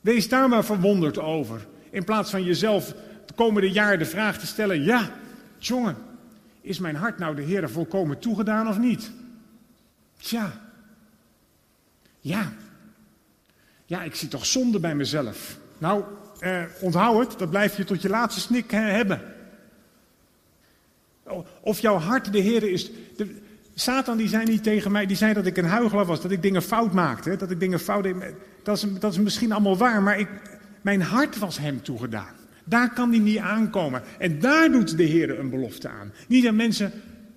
Wees 0.00 0.28
daar 0.28 0.48
maar 0.48 0.64
verwonderd 0.64 1.18
over. 1.18 1.66
In 1.90 2.04
plaats 2.04 2.30
van 2.30 2.44
jezelf 2.44 2.94
de 3.26 3.34
komende 3.34 3.70
jaar 3.70 3.98
de 3.98 4.04
vraag 4.04 4.38
te 4.38 4.46
stellen: 4.46 4.82
ja, 4.82 5.10
jongen, 5.58 5.96
is 6.60 6.78
mijn 6.78 6.96
hart 6.96 7.18
nou 7.18 7.34
de 7.34 7.42
Heer 7.42 7.70
volkomen 7.70 8.18
toegedaan 8.18 8.68
of 8.68 8.78
niet? 8.78 9.10
Tja, 10.18 10.52
ja, 12.20 12.52
ja, 13.86 14.02
ik 14.02 14.14
zie 14.14 14.28
toch 14.28 14.46
zonde 14.46 14.80
bij 14.80 14.94
mezelf. 14.94 15.58
Nou, 15.78 16.04
eh, 16.38 16.62
onthoud 16.80 17.30
het, 17.30 17.38
dat 17.38 17.50
blijf 17.50 17.76
je 17.76 17.84
tot 17.84 18.02
je 18.02 18.08
laatste 18.08 18.40
snik 18.40 18.70
hebben. 18.70 19.22
Of 21.60 21.80
jouw 21.80 21.96
hart 21.96 22.32
de 22.32 22.38
Heer 22.38 22.62
is. 22.62 22.90
De, 23.16 23.48
Satan 23.80 24.16
die 24.16 24.28
zei 24.28 24.44
niet 24.44 24.62
tegen 24.62 24.92
mij, 24.92 25.06
die 25.06 25.16
zei 25.16 25.32
dat 25.32 25.46
ik 25.46 25.56
een 25.56 25.64
huigelaar 25.64 26.04
was, 26.04 26.20
dat 26.20 26.30
ik 26.30 26.42
dingen 26.42 26.62
fout 26.62 26.92
maakte, 26.92 27.36
dat 27.36 27.50
ik 27.50 27.60
dingen 27.60 27.80
fout 27.80 28.02
deed. 28.02 28.14
Dat 28.62 28.76
is, 28.76 28.84
dat 28.98 29.12
is 29.12 29.18
misschien 29.18 29.52
allemaal 29.52 29.76
waar, 29.76 30.02
maar 30.02 30.18
ik, 30.18 30.28
mijn 30.80 31.02
hart 31.02 31.38
was 31.38 31.58
hem 31.58 31.82
toegedaan. 31.82 32.34
Daar 32.64 32.92
kan 32.92 33.10
hij 33.10 33.18
niet 33.18 33.38
aankomen. 33.38 34.02
En 34.18 34.40
daar 34.40 34.70
doet 34.70 34.96
de 34.96 35.02
Heer 35.02 35.38
een 35.38 35.50
belofte 35.50 35.88
aan. 35.88 36.12
Niet 36.28 36.46
aan 36.46 36.56
mensen 36.56 36.92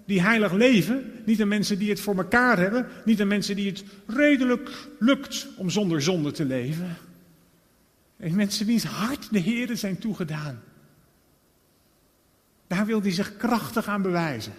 die 0.06 0.22
heilig 0.22 0.52
leven, 0.52 1.12
niet 1.26 1.42
aan 1.42 1.48
mensen 1.48 1.80
die 1.80 1.90
het 1.90 2.00
voor 2.00 2.18
elkaar 2.18 2.58
hebben, 2.58 2.88
niet 3.06 3.22
aan 3.22 3.28
mensen 3.28 3.56
die 3.56 3.70
het 3.70 3.84
redelijk 4.08 4.70
lukt 5.00 5.48
om 5.58 5.70
zonder 5.70 6.02
zonde 6.02 6.32
te 6.32 6.46
leven. 6.46 6.98
En 8.18 8.36
mensen 8.36 8.66
wiens 8.66 8.84
hart 8.84 9.28
de 9.32 9.40
Heer 9.40 9.78
zijn 9.78 9.98
toegedaan. 9.98 10.62
Daar 12.68 12.86
wil 12.86 13.02
hij 13.02 13.12
zich 13.12 13.38
krachtig 13.38 13.88
aan 13.88 14.02
bewijzen. 14.02 14.54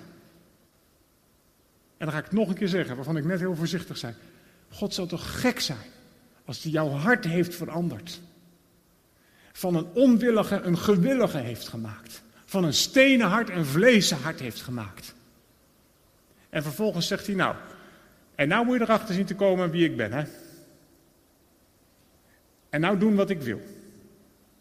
En 2.04 2.10
dan 2.10 2.20
ga 2.20 2.26
ik 2.26 2.32
nog 2.32 2.48
een 2.48 2.54
keer 2.54 2.68
zeggen, 2.68 2.96
waarvan 2.96 3.16
ik 3.16 3.24
net 3.24 3.38
heel 3.38 3.54
voorzichtig 3.54 3.96
zei. 3.96 4.14
God 4.68 4.94
zou 4.94 5.08
toch 5.08 5.40
gek 5.40 5.60
zijn 5.60 5.90
als 6.44 6.62
hij 6.62 6.72
jouw 6.72 6.88
hart 6.88 7.24
heeft 7.24 7.54
veranderd. 7.54 8.20
Van 9.52 9.74
een 9.74 9.86
onwillige 9.94 10.60
een 10.60 10.78
gewillige 10.78 11.38
heeft 11.38 11.68
gemaakt. 11.68 12.22
Van 12.44 12.64
een 12.64 12.74
stenen 12.74 13.26
hart 13.26 13.50
een 13.50 13.64
vleesen 13.64 14.16
hart 14.16 14.40
heeft 14.40 14.60
gemaakt. 14.60 15.14
En 16.50 16.62
vervolgens 16.62 17.06
zegt 17.06 17.26
hij, 17.26 17.34
nou, 17.34 17.56
en 18.34 18.48
nou 18.48 18.64
moet 18.64 18.76
je 18.76 18.82
erachter 18.82 19.14
zien 19.14 19.26
te 19.26 19.34
komen 19.34 19.70
wie 19.70 19.84
ik 19.84 19.96
ben, 19.96 20.12
hè. 20.12 20.24
En 22.68 22.80
nou 22.80 22.98
doen 22.98 23.14
wat 23.14 23.30
ik 23.30 23.40
wil. 23.40 23.60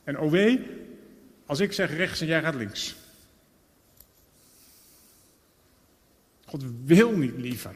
En 0.03 0.19
OW, 0.19 0.58
als 1.45 1.60
ik 1.60 1.73
zeg 1.73 1.95
rechts 1.95 2.21
en 2.21 2.27
jij 2.27 2.41
gaat 2.41 2.56
links. 2.56 2.95
God 6.54 6.66
wil 6.86 7.18
niet 7.18 7.38
liever 7.38 7.76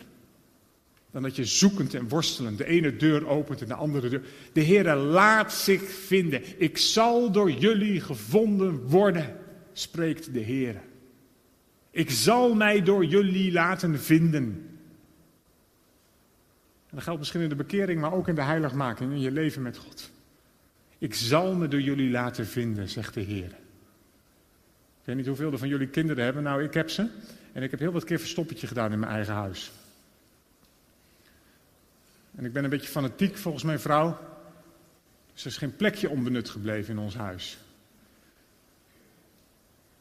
dan 1.12 1.22
dat 1.22 1.36
je 1.36 1.46
zoekend 1.46 1.94
en 1.94 2.08
worstelend 2.08 2.58
de 2.58 2.66
ene 2.66 2.96
deur 2.96 3.28
opent 3.28 3.62
en 3.62 3.68
de 3.68 3.74
andere 3.74 4.10
deur. 4.10 4.26
De 4.54 4.62
Heer 4.62 4.96
laat 4.96 5.54
zich 5.54 5.82
vinden. 5.82 6.42
Ik 6.58 6.78
zal 6.78 7.32
door 7.32 7.52
jullie 7.52 8.02
gevonden 8.02 8.88
worden, 8.88 9.36
spreekt 9.74 10.34
de 10.34 10.40
Heer. 10.40 10.82
Ik 11.92 12.10
zal 12.10 12.56
mij 12.56 12.84
door 12.84 13.06
jullie 13.06 13.52
laten 13.52 14.00
vinden. 14.00 14.44
En 16.90 16.96
dat 16.96 17.04
geldt 17.04 17.20
misschien 17.20 17.42
in 17.42 17.50
de 17.50 17.56
bekering, 17.56 18.02
maar 18.02 18.14
ook 18.14 18.28
in 18.28 18.36
de 18.36 18.42
heiligmaking, 18.42 19.12
in 19.12 19.20
je 19.20 19.32
leven 19.32 19.62
met 19.62 19.78
God. 19.78 20.12
Ik 20.98 21.14
zal 21.14 21.56
me 21.56 21.68
door 21.68 21.82
jullie 21.82 22.10
laten 22.10 22.48
vinden, 22.48 22.90
zegt 22.90 23.14
de 23.14 23.22
Heer. 23.22 23.52
Ik 25.00 25.04
weet 25.04 25.16
niet 25.16 25.28
hoeveel 25.28 25.58
van 25.58 25.68
jullie 25.68 25.88
kinderen 25.88 26.24
hebben. 26.24 26.44
Nou, 26.44 26.64
ik 26.64 26.74
heb 26.74 26.90
ze. 26.90 27.08
En 27.58 27.64
ik 27.64 27.72
heb 27.72 27.80
heel 27.80 27.92
wat 27.92 28.04
keer 28.04 28.20
verstoppertje 28.20 28.68
gedaan 28.68 28.92
in 28.92 29.00
mijn 29.00 29.12
eigen 29.12 29.34
huis. 29.34 29.72
En 32.36 32.46
ik 32.46 32.54
ben 32.54 32.64
een 32.64 32.70
beetje 32.70 32.90
fanatiek 32.90 33.38
volgens 33.38 33.64
mijn 33.64 33.80
vrouw. 33.80 34.20
Dus 35.34 35.42
er 35.42 35.52
is 35.52 35.58
geen 35.58 35.76
plekje 35.76 36.10
onbenut 36.10 36.50
gebleven 36.50 36.94
in 36.94 37.00
ons 37.00 37.16
huis. 37.16 37.58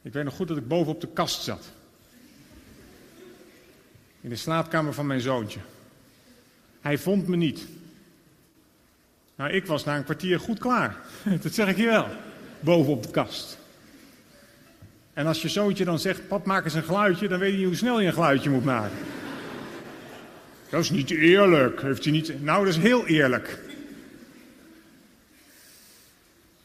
Ik 0.03 0.13
weet 0.13 0.25
nog 0.25 0.35
goed 0.35 0.49
dat 0.49 0.57
ik 0.57 0.69
boven 0.69 0.93
op 0.93 1.01
de 1.01 1.09
kast 1.09 1.43
zat. 1.43 1.73
In 4.21 4.29
de 4.29 4.37
slaapkamer 4.37 4.95
van 4.95 5.07
mijn 5.07 5.21
zoontje. 5.21 5.61
Hij 6.81 6.99
vond 6.99 7.27
me 7.27 7.37
niet. 7.37 7.67
Nou, 9.35 9.51
ik 9.51 9.67
was 9.67 9.85
na 9.85 9.97
een 9.97 10.05
kwartier 10.05 10.41
goed 10.41 10.59
klaar. 10.59 10.97
Dat 11.43 11.53
zeg 11.53 11.69
ik 11.69 11.77
je 11.77 11.87
wel. 11.87 12.09
Boven 12.61 12.93
op 12.93 13.03
de 13.03 13.11
kast. 13.11 13.59
En 15.17 15.27
als 15.27 15.43
je 15.43 15.49
zoontje 15.49 15.85
dan 15.85 15.99
zegt, 15.99 16.29
pap 16.29 16.47
maak 16.47 16.65
eens 16.65 16.75
een 16.75 16.83
geluidje, 16.83 17.29
dan 17.29 17.39
weet 17.39 17.59
je 17.59 17.67
hoe 17.67 17.75
snel 17.75 18.01
je 18.01 18.07
een 18.07 18.13
geluidje 18.13 18.51
moet 18.51 18.65
maken. 18.65 18.99
Dat 20.69 20.83
is 20.83 20.91
niet 20.91 21.11
eerlijk. 21.11 21.81
Heeft 21.81 22.05
hij 22.05 22.13
niet... 22.13 22.43
Nou, 22.43 22.65
dat 22.65 22.75
is 22.75 22.81
heel 22.83 23.07
eerlijk. 23.07 23.59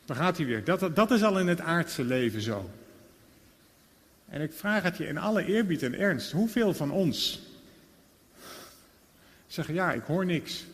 Dan 0.06 0.16
gaat 0.16 0.38
hij 0.38 0.46
weer. 0.46 0.64
Dat, 0.64 0.96
dat 0.96 1.12
is 1.12 1.24
al 1.24 1.40
in 1.40 1.48
het 1.48 1.62
aardse 1.62 2.04
leven 2.04 2.42
zo. 2.42 2.70
En 4.30 4.42
ik 4.42 4.54
vraag 4.54 4.84
het 4.84 4.98
je 4.98 5.08
in 5.08 5.18
alle 5.18 5.46
eerbied 5.46 5.84
en 5.84 6.00
ernst. 6.00 6.32
Hoeveel 6.32 6.74
van 6.74 6.92
ons 6.92 7.42
zeggen, 9.48 9.74
ja, 9.74 9.92
ik 9.92 10.04
hoor 10.04 10.26
niks. 10.26 10.66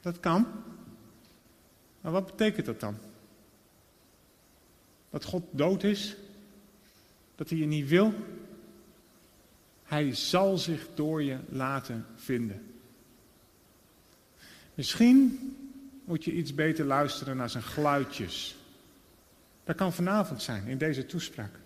Dat 0.00 0.20
kan. 0.20 0.46
Maar 2.00 2.12
wat 2.12 2.26
betekent 2.26 2.66
dat 2.66 2.80
dan? 2.80 2.98
Dat 5.16 5.24
God 5.24 5.42
dood 5.50 5.82
is? 5.82 6.16
Dat 7.34 7.50
hij 7.50 7.58
je 7.58 7.66
niet 7.66 7.88
wil? 7.88 8.14
Hij 9.84 10.14
zal 10.14 10.58
zich 10.58 10.88
door 10.94 11.22
je 11.22 11.38
laten 11.48 12.06
vinden. 12.14 12.62
Misschien 14.74 15.38
moet 16.04 16.24
je 16.24 16.32
iets 16.32 16.54
beter 16.54 16.84
luisteren 16.84 17.36
naar 17.36 17.50
zijn 17.50 17.62
geluidjes. 17.62 18.56
Dat 19.64 19.76
kan 19.76 19.92
vanavond 19.92 20.42
zijn, 20.42 20.66
in 20.66 20.78
deze 20.78 21.06
toespraak. 21.06 21.58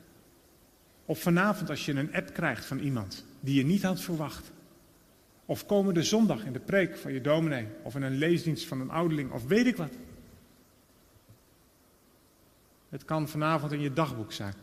Of 1.05 1.21
vanavond 1.21 1.71
als 1.71 1.87
je 1.87 1.93
een 1.93 2.15
app 2.15 2.33
krijgt 2.33 2.65
van 2.65 2.79
iemand 2.79 3.25
die 3.41 3.55
je 3.55 3.65
niet 3.65 3.83
had 3.83 4.01
verwacht. 4.01 4.51
Of 5.45 5.67
komende 5.67 6.03
zondag 6.03 6.45
in 6.45 6.53
de 6.53 6.61
preek 6.61 6.97
van 6.97 7.13
je 7.13 7.21
dominee. 7.21 7.67
Of 7.83 7.95
in 7.95 8.03
een 8.03 8.19
leesdienst 8.19 8.67
van 8.67 8.81
een 8.81 8.91
ouderling. 8.91 9.33
Of 9.33 9.47
weet 9.47 9.67
ik 9.67 9.77
wat. 9.77 9.93
Het 12.91 13.05
kan 13.05 13.29
vanavond 13.29 13.73
in 13.73 13.81
je 13.81 13.93
dagboek 13.93 14.33
zijn. 14.33 14.55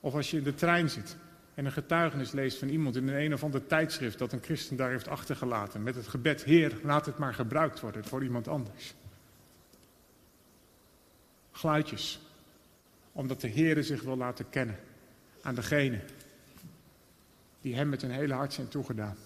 Of 0.00 0.14
als 0.14 0.30
je 0.30 0.36
in 0.36 0.42
de 0.42 0.54
trein 0.54 0.90
zit 0.90 1.16
en 1.54 1.64
een 1.64 1.72
getuigenis 1.72 2.32
leest 2.32 2.58
van 2.58 2.68
iemand 2.68 2.96
in 2.96 3.08
een, 3.08 3.20
een 3.20 3.34
of 3.34 3.42
ander 3.42 3.66
tijdschrift 3.66 4.18
dat 4.18 4.32
een 4.32 4.42
christen 4.42 4.76
daar 4.76 4.90
heeft 4.90 5.08
achtergelaten. 5.08 5.82
Met 5.82 5.94
het 5.94 6.08
gebed, 6.08 6.44
Heer, 6.44 6.78
laat 6.82 7.06
het 7.06 7.18
maar 7.18 7.34
gebruikt 7.34 7.80
worden 7.80 8.04
voor 8.04 8.22
iemand 8.22 8.48
anders. 8.48 8.94
Geluidjes. 11.52 12.20
Omdat 13.12 13.40
de 13.40 13.48
Heer 13.48 13.84
zich 13.84 14.02
wil 14.02 14.16
laten 14.16 14.48
kennen 14.50 14.78
aan 15.42 15.54
degene 15.54 16.00
die 17.60 17.74
hem 17.74 17.88
met 17.88 18.02
hun 18.02 18.10
hele 18.10 18.34
hart 18.34 18.52
zijn 18.52 18.68
toegedaan. 18.68 19.16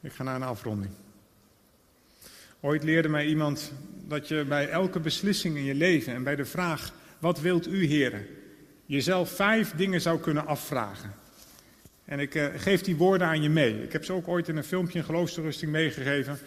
Ik 0.00 0.12
ga 0.12 0.22
naar 0.22 0.36
een 0.36 0.42
afronding. 0.42 0.90
Ooit 2.64 2.84
leerde 2.84 3.08
mij 3.08 3.26
iemand 3.26 3.72
dat 4.08 4.28
je 4.28 4.44
bij 4.48 4.68
elke 4.68 5.00
beslissing 5.00 5.56
in 5.56 5.64
je 5.64 5.74
leven 5.74 6.14
en 6.14 6.22
bij 6.22 6.36
de 6.36 6.44
vraag: 6.44 6.92
wat 7.18 7.40
wilt 7.40 7.68
u, 7.68 7.86
heren? 7.86 8.26
Jezelf 8.86 9.30
vijf 9.30 9.74
dingen 9.74 10.00
zou 10.00 10.20
kunnen 10.20 10.46
afvragen. 10.46 11.14
En 12.04 12.18
ik 12.18 12.34
uh, 12.34 12.46
geef 12.56 12.80
die 12.80 12.96
woorden 12.96 13.26
aan 13.26 13.42
je 13.42 13.48
mee. 13.48 13.82
Ik 13.82 13.92
heb 13.92 14.04
ze 14.04 14.12
ook 14.12 14.28
ooit 14.28 14.48
in 14.48 14.56
een 14.56 14.64
filmpje 14.64 14.98
in 14.98 15.04
geloofsterusting 15.04 15.70
meegegeven. 15.70 16.38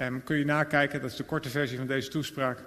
Um, 0.00 0.22
kun 0.24 0.36
je 0.36 0.44
nakijken, 0.44 1.00
dat 1.00 1.10
is 1.10 1.16
de 1.16 1.24
korte 1.24 1.48
versie 1.48 1.78
van 1.78 1.86
deze 1.86 2.08
toespraak. 2.08 2.58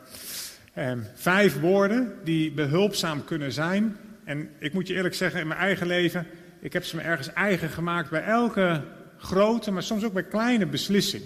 Um, 0.78 1.06
vijf 1.16 1.60
woorden 1.60 2.14
die 2.24 2.52
behulpzaam 2.52 3.24
kunnen 3.24 3.52
zijn 3.52 3.98
en 4.24 4.50
ik 4.60 4.74
moet 4.74 4.88
je 4.88 4.94
eerlijk 4.94 5.16
zeggen, 5.16 5.40
in 5.40 5.48
mijn 5.48 5.60
eigen 5.60 5.88
leven, 5.88 6.28
ik 6.60 6.74
heb 6.74 6.84
ze 6.84 6.96
me 6.96 7.02
ergens 7.02 7.34
eigen 7.34 7.70
gemaakt 7.70 8.10
bij 8.10 8.24
elke 8.24 8.82
grote, 9.18 9.72
maar 9.72 9.84
soms 9.84 10.04
ook 10.04 10.14
bij 10.14 10.24
kleine 10.24 10.66
beslissing. 10.66 11.24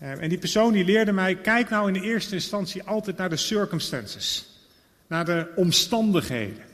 Eh, 0.00 0.22
en 0.22 0.28
die 0.28 0.38
persoon 0.38 0.72
die 0.72 0.84
leerde 0.84 1.12
mij, 1.12 1.36
kijk 1.36 1.68
nou 1.68 1.86
in 1.86 2.00
de 2.00 2.08
eerste 2.08 2.34
instantie 2.34 2.82
altijd 2.82 3.16
naar 3.16 3.28
de 3.28 3.36
circumstances. 3.36 4.48
Naar 5.06 5.24
de 5.24 5.52
omstandigheden. 5.56 6.64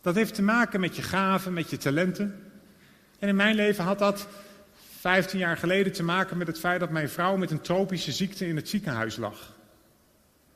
Dat 0.00 0.14
heeft 0.14 0.34
te 0.34 0.42
maken 0.42 0.80
met 0.80 0.96
je 0.96 1.02
gaven, 1.02 1.52
met 1.52 1.70
je 1.70 1.76
talenten. 1.76 2.42
En 3.18 3.28
in 3.28 3.36
mijn 3.36 3.54
leven 3.54 3.84
had 3.84 3.98
dat 3.98 4.28
15 4.98 5.38
jaar 5.38 5.56
geleden 5.56 5.92
te 5.92 6.02
maken 6.02 6.38
met 6.38 6.46
het 6.46 6.58
feit 6.58 6.80
dat 6.80 6.90
mijn 6.90 7.08
vrouw 7.08 7.36
met 7.36 7.50
een 7.50 7.60
tropische 7.60 8.12
ziekte 8.12 8.46
in 8.46 8.56
het 8.56 8.68
ziekenhuis 8.68 9.16
lag. 9.16 9.58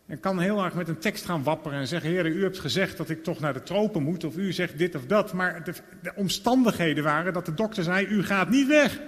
En 0.06 0.20
kan 0.20 0.40
heel 0.40 0.64
erg 0.64 0.74
met 0.74 0.88
een 0.88 0.98
tekst 0.98 1.24
gaan 1.24 1.42
wapperen 1.42 1.78
en 1.78 1.86
zeggen: 1.86 2.10
Heer, 2.10 2.26
u 2.26 2.42
hebt 2.42 2.58
gezegd 2.58 2.96
dat 2.96 3.10
ik 3.10 3.24
toch 3.24 3.40
naar 3.40 3.52
de 3.52 3.62
tropen 3.62 4.02
moet, 4.02 4.24
of 4.24 4.36
u 4.36 4.52
zegt 4.52 4.78
dit 4.78 4.94
of 4.94 5.06
dat. 5.06 5.32
Maar 5.32 5.64
de 6.02 6.12
omstandigheden 6.14 7.04
waren 7.04 7.32
dat 7.32 7.46
de 7.46 7.54
dokter 7.54 7.82
zei: 7.82 8.06
U 8.06 8.24
gaat 8.24 8.48
niet 8.48 8.66
weg. 8.66 9.00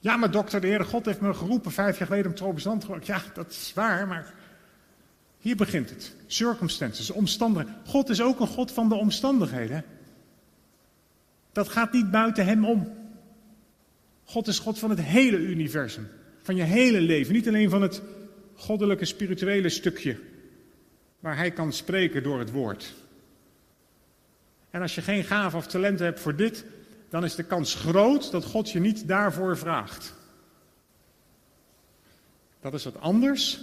Ja, 0.00 0.16
maar 0.16 0.30
dokter, 0.30 0.60
de 0.60 0.66
Heere 0.66 0.84
God 0.84 1.06
heeft 1.06 1.20
me 1.20 1.34
geroepen 1.34 1.72
vijf 1.72 1.98
jaar 1.98 2.06
geleden 2.06 2.30
om 2.30 2.36
tropisch 2.36 2.64
land 2.64 2.80
te 2.80 2.98
Ja, 3.02 3.22
dat 3.34 3.50
is 3.50 3.72
waar, 3.74 4.06
maar 4.06 4.34
hier 5.38 5.56
begint 5.56 5.90
het. 5.90 6.14
Circumstances, 6.26 7.10
omstandigheden. 7.10 7.80
God 7.86 8.08
is 8.08 8.22
ook 8.22 8.40
een 8.40 8.46
God 8.46 8.72
van 8.72 8.88
de 8.88 8.94
omstandigheden. 8.94 9.84
Dat 11.52 11.68
gaat 11.68 11.92
niet 11.92 12.10
buiten 12.10 12.44
hem 12.44 12.64
om. 12.64 12.92
God 14.24 14.46
is 14.46 14.58
God 14.58 14.78
van 14.78 14.90
het 14.90 15.00
hele 15.00 15.36
universum. 15.36 16.08
Van 16.42 16.56
je 16.56 16.62
hele 16.62 17.00
leven. 17.00 17.32
Niet 17.32 17.48
alleen 17.48 17.70
van 17.70 17.82
het 17.82 18.02
goddelijke 18.54 19.04
spirituele 19.04 19.68
stukje 19.68 20.18
waar 21.20 21.36
hij 21.36 21.50
kan 21.50 21.72
spreken 21.72 22.22
door 22.22 22.38
het 22.38 22.50
woord. 22.50 22.94
En 24.70 24.80
als 24.82 24.94
je 24.94 25.02
geen 25.02 25.24
gave 25.24 25.56
of 25.56 25.66
talenten 25.66 26.06
hebt 26.06 26.20
voor 26.20 26.36
dit, 26.36 26.64
dan 27.10 27.24
is 27.24 27.34
de 27.34 27.42
kans 27.42 27.74
groot 27.74 28.30
dat 28.30 28.44
God 28.44 28.70
je 28.70 28.80
niet 28.80 29.08
daarvoor 29.08 29.58
vraagt. 29.58 30.14
Dat 32.60 32.74
is 32.74 32.84
wat 32.84 33.00
anders 33.00 33.60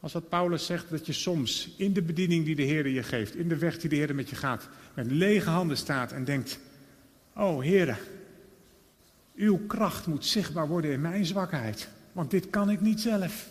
als 0.00 0.12
wat 0.12 0.28
Paulus 0.28 0.66
zegt, 0.66 0.90
dat 0.90 1.06
je 1.06 1.12
soms 1.12 1.68
in 1.76 1.92
de 1.92 2.02
bediening 2.02 2.44
die 2.44 2.54
de 2.54 2.62
Heer 2.62 2.88
je 2.88 3.02
geeft, 3.02 3.34
in 3.34 3.48
de 3.48 3.56
weg 3.56 3.78
die 3.78 3.90
de 3.90 3.96
Heer 3.96 4.14
met 4.14 4.28
je 4.28 4.36
gaat, 4.36 4.68
met 4.94 5.10
lege 5.10 5.50
handen 5.50 5.76
staat 5.76 6.12
en 6.12 6.24
denkt, 6.24 6.58
oh 7.34 7.62
Heer, 7.62 7.98
uw 9.36 9.66
kracht 9.66 10.06
moet 10.06 10.26
zichtbaar 10.26 10.68
worden 10.68 10.92
in 10.92 11.00
mijn 11.00 11.26
zwakheid, 11.26 11.88
want 12.12 12.30
dit 12.30 12.50
kan 12.50 12.70
ik 12.70 12.80
niet 12.80 13.00
zelf. 13.00 13.48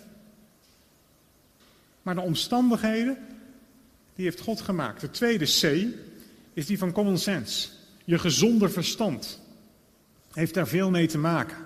Maar 2.02 2.16
de 2.16 2.22
omstandigheden, 2.22 3.18
die 4.16 4.26
heeft 4.26 4.40
God 4.40 4.62
gemaakt. 4.62 5.02
De 5.02 5.12
tweede 5.12 5.46
C 5.46 5.88
is 6.54 6.66
die 6.66 6.78
van 6.78 6.92
common 6.92 7.18
sense. 7.18 7.70
Je 8.10 8.20
gezonde 8.20 8.70
verstand 8.70 9.42
heeft 10.32 10.54
daar 10.54 10.68
veel 10.68 10.90
mee 10.90 11.08
te 11.08 11.18
maken. 11.18 11.58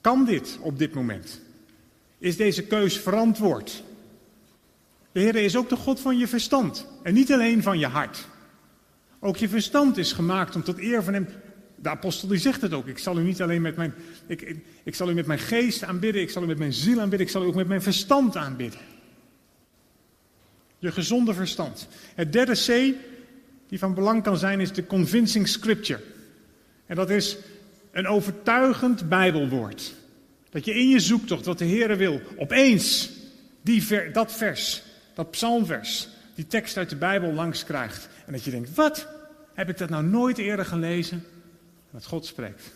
Kan 0.00 0.24
dit 0.24 0.58
op 0.60 0.78
dit 0.78 0.94
moment? 0.94 1.40
Is 2.18 2.36
deze 2.36 2.62
keus 2.62 2.98
verantwoord? 2.98 3.82
De 5.12 5.20
Heer 5.20 5.36
is 5.36 5.56
ook 5.56 5.68
de 5.68 5.76
God 5.76 6.00
van 6.00 6.18
je 6.18 6.28
verstand 6.28 6.86
en 7.02 7.14
niet 7.14 7.32
alleen 7.32 7.62
van 7.62 7.78
je 7.78 7.86
hart. 7.86 8.28
Ook 9.18 9.36
je 9.36 9.48
verstand 9.48 9.96
is 9.96 10.12
gemaakt 10.12 10.54
om 10.54 10.62
tot 10.62 10.78
eer 10.78 11.02
van 11.02 11.14
Hem. 11.14 11.28
De 11.74 11.88
apostel 11.88 12.28
die 12.28 12.38
zegt 12.38 12.60
het 12.60 12.72
ook. 12.72 12.86
Ik 12.86 12.98
zal 12.98 13.18
u 13.18 13.22
niet 13.22 13.42
alleen 13.42 13.62
met 13.62 13.76
mijn, 13.76 13.94
ik, 14.26 14.56
ik, 14.82 14.94
zal 14.94 15.10
u 15.10 15.14
met 15.14 15.26
mijn 15.26 15.38
geest 15.38 15.84
aanbidden, 15.84 16.22
ik 16.22 16.30
zal 16.30 16.42
u 16.42 16.46
met 16.46 16.58
mijn 16.58 16.72
ziel 16.72 17.00
aanbidden, 17.00 17.26
ik 17.26 17.32
zal 17.32 17.42
u 17.42 17.46
ook 17.46 17.54
met 17.54 17.68
mijn 17.68 17.82
verstand 17.82 18.36
aanbidden. 18.36 18.80
Je 20.78 20.92
gezonde 20.92 21.34
verstand. 21.34 21.88
Het 22.14 22.32
derde 22.32 22.52
C, 22.52 22.94
die 23.74 23.82
van 23.82 23.94
belang 23.94 24.22
kan 24.22 24.36
zijn, 24.36 24.60
is 24.60 24.72
de 24.72 24.86
convincing 24.86 25.48
scripture. 25.48 26.00
En 26.86 26.96
dat 26.96 27.10
is 27.10 27.36
een 27.90 28.06
overtuigend 28.06 29.08
Bijbelwoord. 29.08 29.94
Dat 30.50 30.64
je 30.64 30.74
in 30.74 30.88
je 30.88 31.00
zoektocht 31.00 31.44
wat 31.44 31.58
de 31.58 31.64
Heer 31.64 31.96
wil, 31.96 32.20
opeens 32.36 33.10
die 33.62 34.10
dat 34.12 34.32
vers, 34.32 34.82
dat 35.14 35.30
psalmvers, 35.30 36.08
die 36.34 36.46
tekst 36.46 36.76
uit 36.76 36.90
de 36.90 36.96
Bijbel 36.96 37.32
langs 37.32 37.64
krijgt. 37.64 38.08
En 38.26 38.32
dat 38.32 38.44
je 38.44 38.50
denkt, 38.50 38.74
wat? 38.74 39.08
Heb 39.54 39.68
ik 39.68 39.78
dat 39.78 39.90
nou 39.90 40.04
nooit 40.04 40.38
eerder 40.38 40.64
gelezen? 40.64 41.16
En 41.16 41.90
dat 41.90 42.04
God 42.04 42.26
spreekt. 42.26 42.72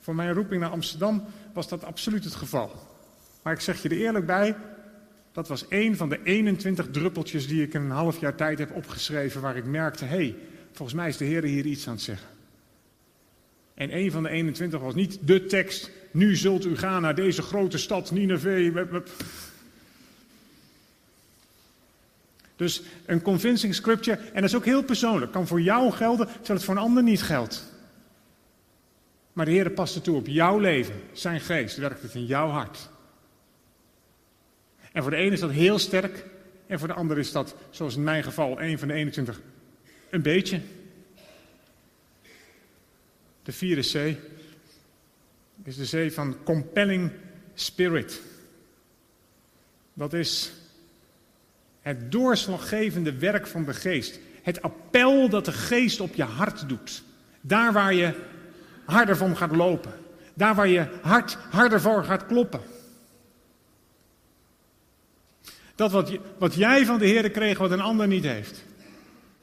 Voor 0.00 0.14
mijn 0.14 0.32
roeping 0.32 0.60
naar 0.60 0.70
Amsterdam 0.70 1.24
was 1.52 1.68
dat 1.68 1.84
absoluut 1.84 2.24
het 2.24 2.34
geval. 2.34 2.98
Maar 3.42 3.52
ik 3.52 3.60
zeg 3.60 3.82
je 3.82 3.88
er 3.88 3.96
eerlijk 3.96 4.26
bij, 4.26 4.56
dat 5.32 5.48
was 5.48 5.68
één 5.68 5.96
van 5.96 6.08
de 6.08 6.20
21 6.22 6.90
druppeltjes 6.90 7.46
die 7.48 7.62
ik 7.62 7.74
in 7.74 7.80
een 7.80 7.90
half 7.90 8.20
jaar 8.20 8.34
tijd 8.34 8.58
heb 8.58 8.70
opgeschreven, 8.70 9.40
waar 9.40 9.56
ik 9.56 9.64
merkte, 9.64 10.04
hé, 10.04 10.16
hey, 10.16 10.36
volgens 10.72 10.96
mij 10.96 11.08
is 11.08 11.16
de 11.16 11.24
Heer 11.24 11.42
hier 11.42 11.66
iets 11.66 11.86
aan 11.86 11.94
het 11.94 12.02
zeggen. 12.02 12.28
En 13.74 13.96
een 13.96 14.10
van 14.10 14.22
de 14.22 14.28
21 14.28 14.80
was 14.80 14.94
niet 14.94 15.18
de 15.22 15.46
tekst, 15.46 15.90
nu 16.10 16.36
zult 16.36 16.64
u 16.64 16.76
gaan 16.76 17.02
naar 17.02 17.14
deze 17.14 17.42
grote 17.42 17.78
stad, 17.78 18.10
Nineveh. 18.10 18.86
Dus 22.56 22.82
een 23.06 23.22
convincing 23.22 23.74
scripture, 23.74 24.16
en 24.16 24.40
dat 24.40 24.50
is 24.50 24.56
ook 24.56 24.64
heel 24.64 24.82
persoonlijk, 24.82 25.32
kan 25.32 25.46
voor 25.46 25.60
jou 25.60 25.92
gelden, 25.92 26.26
terwijl 26.26 26.54
het 26.54 26.64
voor 26.64 26.74
een 26.74 26.82
ander 26.82 27.02
niet 27.02 27.22
geldt. 27.22 27.64
Maar 29.32 29.44
de 29.44 29.50
Heer 29.50 29.70
past 29.70 29.94
het 29.94 30.04
toe 30.04 30.16
op 30.16 30.26
jouw 30.26 30.58
leven. 30.58 30.94
Zijn 31.12 31.40
geest 31.40 31.76
werkt 31.76 32.02
het 32.02 32.14
in 32.14 32.26
jouw 32.26 32.48
hart. 32.48 32.88
En 34.92 35.02
voor 35.02 35.10
de 35.10 35.16
ene 35.16 35.32
is 35.32 35.40
dat 35.40 35.50
heel 35.50 35.78
sterk. 35.78 36.24
En 36.66 36.78
voor 36.78 36.88
de 36.88 36.94
ander 36.94 37.18
is 37.18 37.32
dat, 37.32 37.54
zoals 37.70 37.96
in 37.96 38.02
mijn 38.02 38.22
geval, 38.22 38.60
een 38.60 38.78
van 38.78 38.88
de 38.88 38.94
21, 38.94 39.40
een 40.10 40.22
beetje. 40.22 40.60
De 43.42 43.52
vierde 43.52 43.82
C 43.82 44.16
is 45.64 45.76
de 45.76 45.84
zee 45.84 46.12
van 46.12 46.36
compelling 46.44 47.10
spirit. 47.54 48.20
Dat 49.94 50.12
is 50.12 50.52
het 51.80 52.12
doorslaggevende 52.12 53.18
werk 53.18 53.46
van 53.46 53.64
de 53.64 53.74
geest. 53.74 54.20
Het 54.42 54.62
appel 54.62 55.28
dat 55.28 55.44
de 55.44 55.52
geest 55.52 56.00
op 56.00 56.14
je 56.14 56.22
hart 56.22 56.68
doet. 56.68 57.02
Daar 57.40 57.72
waar 57.72 57.94
je 57.94 58.14
harder 58.84 59.16
van 59.16 59.36
gaat 59.36 59.56
lopen. 59.56 59.92
Daar 60.34 60.54
waar 60.54 60.68
je 60.68 60.86
hart 61.02 61.34
harder 61.50 61.80
voor 61.80 62.04
gaat 62.04 62.26
kloppen. 62.26 62.60
Dat 65.80 65.90
wat, 65.90 66.18
wat 66.38 66.54
jij 66.54 66.86
van 66.86 66.98
de 66.98 67.06
Heer 67.06 67.30
kreeg, 67.30 67.58
wat 67.58 67.70
een 67.70 67.80
ander 67.80 68.06
niet 68.06 68.24
heeft. 68.24 68.64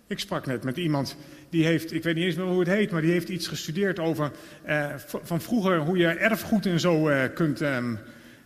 Ik 0.08 0.20
sprak 0.20 0.46
net 0.46 0.64
met 0.64 0.78
iemand 0.78 1.16
die 1.50 1.66
heeft, 1.66 1.94
ik 1.94 2.04
weet 2.04 2.16
niet 2.16 2.24
eens 2.24 2.36
meer 2.36 2.46
hoe 2.46 2.60
het 2.60 2.68
heet, 2.68 2.92
maar 2.92 3.02
die 3.02 3.12
heeft 3.12 3.30
iets 3.30 3.48
gestudeerd 3.48 4.00
over 4.00 4.32
eh, 4.64 4.94
van 5.06 5.42
vroeger 5.42 5.80
hoe 5.80 5.98
je 5.98 6.08
erfgoed 6.08 6.66
en 6.66 6.80
zo 6.80 7.08
eh, 7.08 7.34
kunt 7.34 7.62
ehm, 7.62 7.96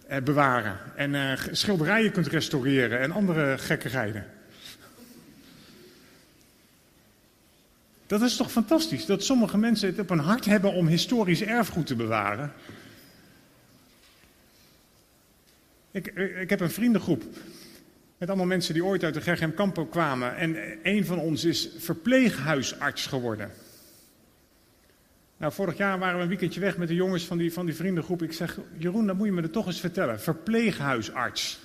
eh, 0.08 0.22
bewaren. 0.22 0.78
En 0.96 1.16
eh, 1.16 1.40
schilderijen 1.52 2.12
kunt 2.12 2.28
restaureren 2.28 3.00
en 3.00 3.12
andere 3.12 3.58
gekkigheden. 3.58 4.26
Dat 8.08 8.22
is 8.22 8.36
toch 8.36 8.52
fantastisch, 8.52 9.06
dat 9.06 9.24
sommige 9.24 9.58
mensen 9.58 9.90
het 9.90 10.00
op 10.00 10.10
hun 10.10 10.20
hart 10.20 10.46
hebben 10.46 10.74
om 10.74 10.88
historisch 10.88 11.42
erfgoed 11.44 11.88
te 11.88 11.96
bewaren. 11.96 12.54
Ik, 15.92 16.08
ik 16.42 16.50
heb 16.50 16.60
een 16.60 16.72
vriendengroep 16.72 17.24
met 18.22 18.30
allemaal 18.30 18.48
mensen 18.48 18.74
die 18.74 18.86
ooit 18.86 19.04
uit 19.04 19.14
de 19.14 19.22
Gergem 19.22 19.54
Kampen 19.54 19.90
kwamen. 19.90 20.36
En 20.36 20.58
een 20.84 21.06
van 21.06 21.20
ons 21.20 21.44
is 21.44 21.70
verpleeghuisarts 21.78 23.06
geworden. 23.06 23.52
Nou, 25.38 25.54
vorig 25.54 25.78
jaar 25.78 26.00
waren 26.00 26.16
we 26.16 26.22
een 26.22 26.30
weekendje 26.30 26.60
weg 26.60 26.78
met 26.78 26.88
de 26.88 26.96
jongens 26.96 27.26
van 27.26 27.38
die, 27.38 27.54
van 27.54 27.66
die 27.66 27.76
vriendengroep. 27.76 28.22
Ik 28.22 28.34
zeg, 28.34 28.58
Jeroen, 28.78 29.08
dan 29.08 29.18
moet 29.18 29.26
je 29.26 29.32
me 29.32 29.42
er 29.42 29.50
toch 29.50 29.66
eens 29.68 29.80
vertellen. 29.80 30.20
Verpleeghuisarts. 30.20 31.60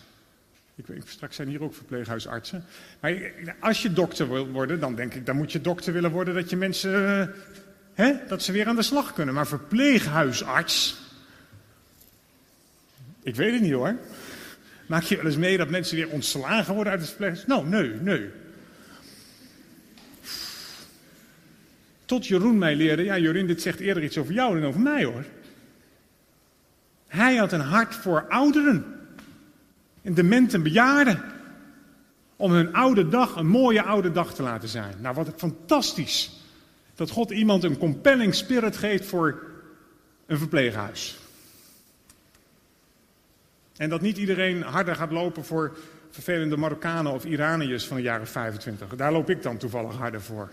Ik 0.75 0.87
weet, 0.87 1.03
straks 1.07 1.37
zijn 1.37 1.49
hier 1.49 1.63
ook 1.63 1.75
verpleeghuisartsen. 1.75 2.65
Maar 3.01 3.33
als 3.61 3.83
je 3.83 3.93
dokter 3.93 4.29
wil 4.29 4.49
worden, 4.49 4.81
dan 4.81 4.95
denk 4.95 5.15
ik, 5.15 5.27
dan 5.27 5.37
moet 5.37 5.53
je 5.53 5.61
dokter 5.61 5.93
willen 5.93 6.11
worden 6.11 6.35
dat 6.35 6.51
je 6.51 6.57
mensen, 6.57 6.93
uh, 6.93 7.27
hè, 7.95 8.13
dat 8.29 8.43
ze 8.43 8.53
weer 8.53 8.67
aan 8.67 8.77
de 8.77 8.83
slag 8.83 9.13
kunnen. 9.13 9.35
Maar 9.35 9.47
verpleeghuisarts, 9.47 11.01
ik 13.23 13.35
weet 13.35 13.53
het 13.53 13.63
niet 13.63 13.73
hoor. 13.73 13.97
Maak 14.87 15.03
je 15.03 15.17
wel 15.17 15.27
eens 15.27 15.37
mee 15.37 15.57
dat 15.57 15.71
mensen 15.71 15.97
weer 15.97 16.09
ontslagen 16.09 16.75
worden 16.75 16.93
uit 16.93 17.01
het 17.01 17.11
verpleeghuis? 17.11 17.47
Nou, 17.47 17.69
nee, 17.69 17.91
nee. 18.01 18.31
Tot 22.05 22.27
Jeroen 22.27 22.59
mij 22.59 22.77
leerde, 22.77 23.05
ja 23.05 23.19
Jeroen, 23.19 23.47
dit 23.47 23.63
zegt 23.63 23.81
eerder 23.81 24.03
iets 24.03 24.19
over 24.19 24.33
jou 24.33 24.61
dan 24.61 24.69
over 24.69 24.81
mij 24.81 25.05
hoor. 25.05 25.25
Hij 27.07 27.37
had 27.37 27.53
een 27.53 27.61
hart 27.61 27.95
voor 27.95 28.27
ouderen. 28.29 28.85
En 30.03 30.15
dementen 30.15 30.63
bejaarden. 30.63 31.23
Om 32.37 32.53
hun 32.53 32.73
oude 32.73 33.09
dag 33.09 33.37
een 33.37 33.47
mooie 33.47 33.83
oude 33.83 34.13
dag 34.13 34.35
te 34.35 34.43
laten 34.43 34.69
zijn. 34.69 34.95
Nou, 35.01 35.15
wat 35.15 35.33
fantastisch. 35.37 36.31
Dat 36.95 37.11
God 37.11 37.31
iemand 37.31 37.65
een 37.65 37.79
compelling 37.79 38.35
spirit 38.35 38.77
geeft 38.77 39.07
voor 39.07 39.43
een 40.27 40.39
verpleeghuis. 40.39 41.17
En 43.77 43.89
dat 43.89 44.01
niet 44.01 44.17
iedereen 44.17 44.63
harder 44.63 44.95
gaat 44.95 45.11
lopen 45.11 45.45
voor 45.45 45.77
vervelende 46.11 46.57
Marokkanen 46.57 47.13
of 47.13 47.25
Iraniërs 47.25 47.87
van 47.87 47.97
de 47.97 48.03
jaren 48.03 48.27
25. 48.27 48.97
Daar 48.97 49.13
loop 49.13 49.31
ik 49.31 49.43
dan 49.43 49.57
toevallig 49.57 49.95
harder 49.95 50.23
voor. 50.23 50.51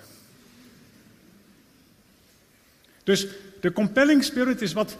Dus 3.03 3.27
de 3.61 3.71
compelling 3.71 4.23
spirit 4.23 4.61
is 4.61 4.73
wat 4.73 4.97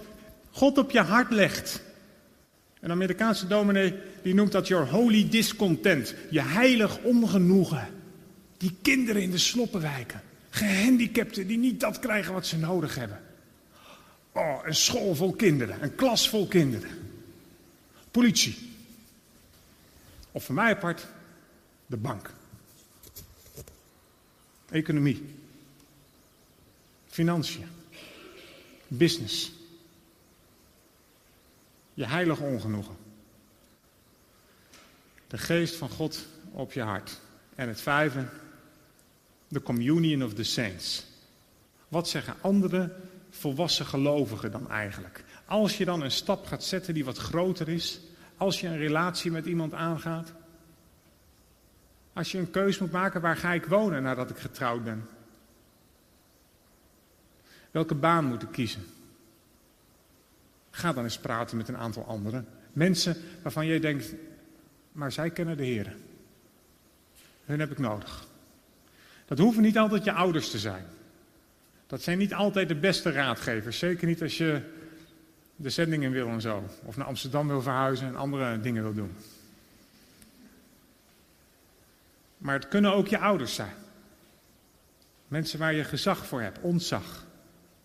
God 0.51 0.77
op 0.77 0.91
je 0.91 0.99
hart 0.99 1.31
legt. 1.31 1.81
Een 2.79 2.91
Amerikaanse 2.91 3.47
dominee 3.47 3.93
die 4.21 4.33
noemt 4.33 4.51
dat 4.51 4.67
your 4.67 4.89
holy 4.89 5.29
discontent. 5.29 6.15
Je 6.29 6.41
heilig 6.41 6.99
ongenoegen. 7.01 7.87
Die 8.57 8.75
kinderen 8.81 9.21
in 9.21 9.31
de 9.31 9.37
sloppenwijken. 9.37 10.21
Gehandicapten 10.49 11.47
die 11.47 11.57
niet 11.57 11.79
dat 11.79 11.99
krijgen 11.99 12.33
wat 12.33 12.45
ze 12.45 12.57
nodig 12.57 12.95
hebben. 12.95 13.19
Oh, 14.31 14.59
een 14.63 14.75
school 14.75 15.15
vol 15.15 15.31
kinderen. 15.31 15.83
Een 15.83 15.95
klas 15.95 16.29
vol 16.29 16.47
kinderen. 16.47 16.89
Politie. 18.13 18.55
Of 20.31 20.43
voor 20.43 20.55
mij 20.55 20.71
apart, 20.71 21.07
de 21.85 21.97
bank. 21.97 22.33
Economie. 24.69 25.35
Financiën. 27.07 27.67
Business. 28.87 29.51
Je 31.93 32.05
heilige 32.05 32.43
ongenoegen. 32.43 32.95
De 35.27 35.37
geest 35.37 35.75
van 35.75 35.89
God 35.89 36.25
op 36.51 36.73
je 36.73 36.81
hart. 36.81 37.19
En 37.55 37.67
het 37.67 37.81
vijfde, 37.81 38.27
de 39.47 39.61
communion 39.61 40.23
of 40.23 40.33
the 40.33 40.43
saints. 40.43 41.05
Wat 41.87 42.09
zeggen 42.09 42.35
andere 42.41 42.95
volwassen 43.29 43.85
gelovigen 43.85 44.51
dan 44.51 44.69
eigenlijk? 44.69 45.23
Als 45.45 45.77
je 45.77 45.85
dan 45.85 46.01
een 46.01 46.11
stap 46.11 46.45
gaat 46.45 46.63
zetten 46.63 46.93
die 46.93 47.05
wat 47.05 47.17
groter 47.17 47.69
is, 47.69 47.99
als 48.37 48.61
je 48.61 48.67
een 48.67 48.77
relatie 48.77 49.31
met 49.31 49.45
iemand 49.45 49.73
aangaat, 49.73 50.33
als 52.13 52.31
je 52.31 52.37
een 52.37 52.51
keus 52.51 52.77
moet 52.77 52.91
maken, 52.91 53.21
waar 53.21 53.37
ga 53.37 53.53
ik 53.53 53.65
wonen 53.65 54.03
nadat 54.03 54.29
ik 54.29 54.37
getrouwd 54.37 54.83
ben? 54.83 55.07
Welke 57.71 57.95
baan 57.95 58.25
moet 58.25 58.43
ik 58.43 58.51
kiezen? 58.51 58.83
Ga 60.69 60.93
dan 60.93 61.03
eens 61.03 61.19
praten 61.19 61.57
met 61.57 61.67
een 61.67 61.77
aantal 61.77 62.05
anderen. 62.05 62.47
Mensen 62.73 63.15
waarvan 63.41 63.65
jij 63.65 63.79
denkt, 63.79 64.13
maar 64.91 65.11
zij 65.11 65.29
kennen 65.29 65.57
de 65.57 65.65
Heer. 65.65 65.95
Hun 67.45 67.59
heb 67.59 67.71
ik 67.71 67.79
nodig. 67.79 68.27
Dat 69.25 69.37
hoeven 69.37 69.61
niet 69.61 69.77
altijd 69.77 70.03
je 70.03 70.11
ouders 70.11 70.49
te 70.49 70.59
zijn. 70.59 70.85
Dat 71.87 72.01
zijn 72.01 72.17
niet 72.17 72.33
altijd 72.33 72.67
de 72.67 72.75
beste 72.75 73.11
raadgevers. 73.11 73.77
Zeker 73.77 74.07
niet 74.07 74.21
als 74.21 74.37
je 74.37 74.61
de 75.55 75.69
zending 75.69 76.03
in 76.03 76.11
wil 76.11 76.27
en 76.27 76.41
zo. 76.41 76.63
Of 76.83 76.97
naar 76.97 77.07
Amsterdam 77.07 77.47
wil 77.47 77.61
verhuizen 77.61 78.07
en 78.07 78.15
andere 78.15 78.59
dingen 78.59 78.83
wil 78.83 78.93
doen. 78.93 79.11
Maar 82.37 82.55
het 82.55 82.67
kunnen 82.67 82.93
ook 82.93 83.07
je 83.07 83.17
ouders 83.17 83.55
zijn. 83.55 83.73
Mensen 85.27 85.59
waar 85.59 85.73
je 85.73 85.83
gezag 85.83 86.25
voor 86.25 86.41
hebt, 86.41 86.59
ontzag 86.61 87.25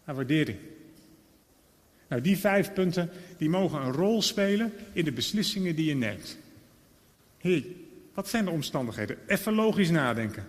en 0.05 0.15
waardering. 0.15 0.59
Nou, 2.09 2.23
die 2.23 2.39
vijf 2.39 2.73
punten 2.73 3.11
die 3.37 3.49
mogen 3.49 3.81
een 3.81 3.93
rol 3.93 4.23
spelen 4.23 4.73
in 4.93 5.05
de 5.05 5.13
beslissingen 5.13 5.77
die 5.77 5.85
je 5.85 5.95
neemt. 5.95 6.39
Hé, 7.39 7.77
wat 8.15 8.29
zijn 8.29 8.45
de 8.45 8.51
omstandigheden? 8.51 9.19
Even 9.27 9.55
logisch 9.55 9.91
nadenken. 9.91 10.47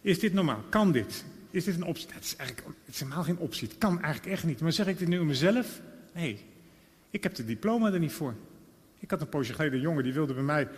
Is 0.00 0.18
dit 0.18 0.32
normaal? 0.32 0.64
Kan 0.68 0.92
dit? 0.92 1.24
Is 1.50 1.64
dit 1.64 1.74
een 1.74 1.84
optie? 1.84 2.08
Het 2.12 2.24
is 2.24 2.36
eigenlijk 2.36 2.68
het 2.84 2.94
is 2.94 3.00
helemaal 3.00 3.22
geen 3.22 3.38
optie. 3.38 3.68
Het 3.68 3.78
kan 3.78 4.02
eigenlijk 4.02 4.32
echt 4.34 4.44
niet. 4.44 4.60
Maar 4.60 4.72
zeg 4.72 4.86
ik 4.86 4.98
dit 4.98 5.08
nu 5.08 5.18
om 5.18 5.26
mezelf? 5.26 5.80
Nee, 6.12 6.44
ik 7.10 7.22
heb 7.22 7.34
de 7.34 7.44
diploma 7.44 7.92
er 7.92 7.98
niet 7.98 8.12
voor. 8.12 8.34
Ik 8.98 9.10
had 9.10 9.20
een 9.20 9.28
poosje 9.28 9.54
geleden 9.54 9.74
een 9.74 9.80
jongen 9.80 10.04
die 10.04 10.12
wilde 10.12 10.34
bij 10.34 10.42
mij 10.42 10.68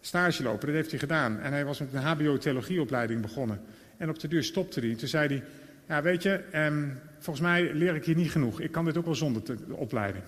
stage 0.00 0.42
lopen. 0.42 0.66
Dat 0.66 0.76
heeft 0.76 0.90
hij 0.90 0.98
gedaan. 0.98 1.40
En 1.40 1.52
hij 1.52 1.64
was 1.64 1.78
met 1.78 1.92
een 1.92 2.02
HBO-theologieopleiding 2.02 3.20
begonnen. 3.20 3.60
En 3.96 4.08
op 4.08 4.18
de 4.18 4.28
duur 4.28 4.44
stopte 4.44 4.80
hij. 4.80 4.94
Toen 4.94 5.08
zei 5.08 5.28
hij: 5.28 5.42
Ja, 5.88 6.02
weet 6.02 6.22
je, 6.22 6.34
ehm, 6.50 6.88
volgens 7.18 7.46
mij 7.46 7.74
leer 7.74 7.94
ik 7.94 8.04
hier 8.04 8.16
niet 8.16 8.30
genoeg. 8.30 8.60
Ik 8.60 8.72
kan 8.72 8.84
dit 8.84 8.96
ook 8.96 9.04
wel 9.04 9.14
zonder 9.14 9.44
de 9.44 9.74
opleiding. 9.74 10.24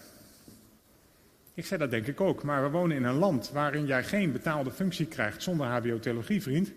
Ik 1.54 1.66
zei: 1.66 1.80
Dat 1.80 1.90
denk 1.90 2.06
ik 2.06 2.20
ook. 2.20 2.42
Maar 2.42 2.62
we 2.62 2.68
wonen 2.68 2.96
in 2.96 3.04
een 3.04 3.18
land 3.18 3.50
waarin 3.50 3.86
jij 3.86 4.04
geen 4.04 4.32
betaalde 4.32 4.70
functie 4.70 5.06
krijgt 5.06 5.42
zonder 5.42 5.66
HBO-theologie, 5.66 6.42
vriend. 6.42 6.72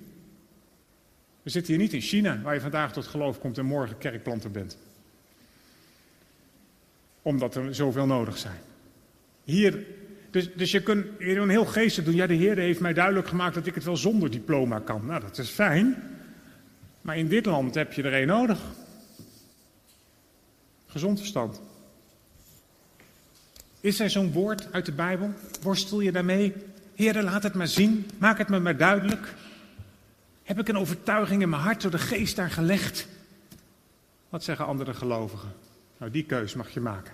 We 1.43 1.49
zitten 1.49 1.73
hier 1.73 1.81
niet 1.81 1.93
in 1.93 2.01
China, 2.01 2.41
waar 2.41 2.53
je 2.53 2.61
vandaag 2.61 2.93
tot 2.93 3.07
geloof 3.07 3.39
komt 3.39 3.57
en 3.57 3.65
morgen 3.65 3.97
kerkplanter 3.97 4.51
bent 4.51 4.77
omdat 7.27 7.55
er 7.55 7.75
zoveel 7.75 8.05
nodig 8.05 8.37
zijn. 8.37 8.59
Hier, 9.43 9.85
dus, 10.31 10.49
dus 10.55 10.71
je 10.71 10.81
kunt 10.81 11.05
een 11.19 11.49
heel 11.49 11.65
geestig 11.65 12.03
doen. 12.03 12.15
Ja, 12.15 12.27
de 12.27 12.33
Heer 12.33 12.57
heeft 12.57 12.79
mij 12.79 12.93
duidelijk 12.93 13.27
gemaakt 13.27 13.55
dat 13.55 13.65
ik 13.65 13.75
het 13.75 13.83
wel 13.83 13.97
zonder 13.97 14.31
diploma 14.31 14.79
kan. 14.79 15.05
Nou, 15.05 15.21
dat 15.21 15.37
is 15.37 15.49
fijn. 15.49 16.03
Maar 17.01 17.17
in 17.17 17.27
dit 17.27 17.45
land 17.45 17.75
heb 17.75 17.93
je 17.93 18.03
er 18.03 18.13
één 18.13 18.27
nodig. 18.27 18.59
Gezond 20.85 21.19
verstand. 21.19 21.61
Is 23.81 23.99
er 23.99 24.09
zo'n 24.09 24.31
woord 24.31 24.67
uit 24.71 24.85
de 24.85 24.91
Bijbel? 24.91 25.33
Worstel 25.61 25.99
je 25.99 26.11
daarmee? 26.11 26.53
Heer, 26.95 27.23
laat 27.23 27.43
het 27.43 27.53
maar 27.53 27.67
zien. 27.67 28.09
Maak 28.17 28.37
het 28.37 28.49
me 28.49 28.59
maar 28.59 28.77
duidelijk. 28.77 29.33
Heb 30.43 30.59
ik 30.59 30.67
een 30.67 30.77
overtuiging 30.77 31.41
in 31.41 31.49
mijn 31.49 31.61
hart 31.61 31.81
door 31.81 31.91
de 31.91 31.97
geest 31.97 32.35
daar 32.35 32.51
gelegd? 32.51 33.07
Wat 34.29 34.43
zeggen 34.43 34.65
andere 34.65 34.93
gelovigen? 34.93 35.66
Nou, 35.97 36.11
die 36.11 36.23
keus 36.23 36.53
mag 36.53 36.69
je 36.69 36.79
maken. 36.79 37.13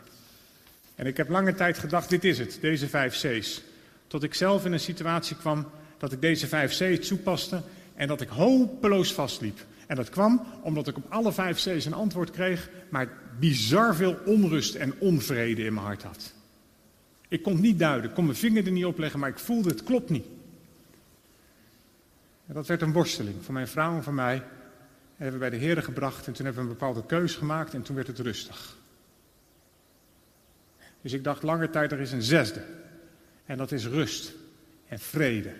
En 0.95 1.05
ik 1.05 1.17
heb 1.17 1.29
lange 1.29 1.53
tijd 1.53 1.77
gedacht, 1.77 2.09
dit 2.09 2.23
is 2.23 2.39
het, 2.39 2.57
deze 2.61 2.87
vijf 2.87 3.13
C's. 3.13 3.63
Tot 4.07 4.23
ik 4.23 4.33
zelf 4.33 4.65
in 4.65 4.71
een 4.71 4.79
situatie 4.79 5.35
kwam 5.35 5.65
dat 5.97 6.11
ik 6.11 6.21
deze 6.21 6.47
vijf 6.47 6.71
C's 6.71 7.07
toepaste 7.07 7.61
en 7.95 8.07
dat 8.07 8.21
ik 8.21 8.29
hopeloos 8.29 9.13
vastliep. 9.13 9.59
En 9.87 9.95
dat 9.95 10.09
kwam 10.09 10.45
omdat 10.61 10.87
ik 10.87 10.97
op 10.97 11.05
alle 11.09 11.31
vijf 11.31 11.57
C's 11.57 11.85
een 11.85 11.93
antwoord 11.93 12.31
kreeg, 12.31 12.69
maar 12.89 13.09
bizar 13.39 13.95
veel 13.95 14.17
onrust 14.25 14.75
en 14.75 14.93
onvrede 14.99 15.63
in 15.63 15.73
mijn 15.73 15.85
hart 15.85 16.03
had. 16.03 16.33
Ik 17.27 17.43
kon 17.43 17.53
het 17.53 17.61
niet 17.61 17.79
duiden, 17.79 18.13
kon 18.13 18.25
mijn 18.25 18.37
vinger 18.37 18.65
er 18.65 18.71
niet 18.71 18.85
op 18.85 18.97
leggen, 18.97 19.19
maar 19.19 19.29
ik 19.29 19.39
voelde 19.39 19.69
het 19.69 19.83
klopt 19.83 20.09
niet. 20.09 20.25
En 22.47 22.53
dat 22.53 22.67
werd 22.67 22.81
een 22.81 22.93
worsteling 22.93 23.35
voor 23.41 23.53
mijn 23.53 23.67
vrouw 23.67 23.95
en 23.95 24.03
voor 24.03 24.13
mij. 24.13 24.43
En 25.23 25.29
hebben 25.29 25.49
we 25.49 25.57
bij 25.57 25.59
de 25.59 25.65
Heer 25.65 25.83
gebracht 25.83 26.27
en 26.27 26.33
toen 26.33 26.45
hebben 26.45 26.63
we 26.63 26.69
een 26.69 26.77
bepaalde 26.77 27.05
keus 27.05 27.35
gemaakt 27.35 27.73
en 27.73 27.81
toen 27.81 27.95
werd 27.95 28.07
het 28.07 28.19
rustig. 28.19 28.75
Dus 31.01 31.13
ik 31.13 31.23
dacht 31.23 31.43
lange 31.43 31.69
tijd, 31.69 31.91
er 31.91 31.99
is 31.99 32.11
een 32.11 32.21
zesde. 32.21 32.61
En 33.45 33.57
dat 33.57 33.71
is 33.71 33.85
rust 33.85 34.33
en 34.87 34.99
vrede 34.99 35.53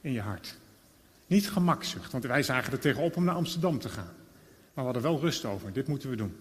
in 0.00 0.12
je 0.12 0.20
hart. 0.20 0.56
Niet 1.26 1.50
gemakzucht, 1.50 2.12
want 2.12 2.24
wij 2.24 2.42
zagen 2.42 2.72
er 2.72 2.78
tegenop 2.78 3.16
om 3.16 3.24
naar 3.24 3.34
Amsterdam 3.34 3.78
te 3.78 3.88
gaan. 3.88 4.12
Maar 4.74 4.84
we 4.84 4.92
hadden 4.92 5.02
wel 5.02 5.20
rust 5.20 5.44
over, 5.44 5.72
dit 5.72 5.86
moeten 5.86 6.10
we 6.10 6.16
doen. 6.16 6.36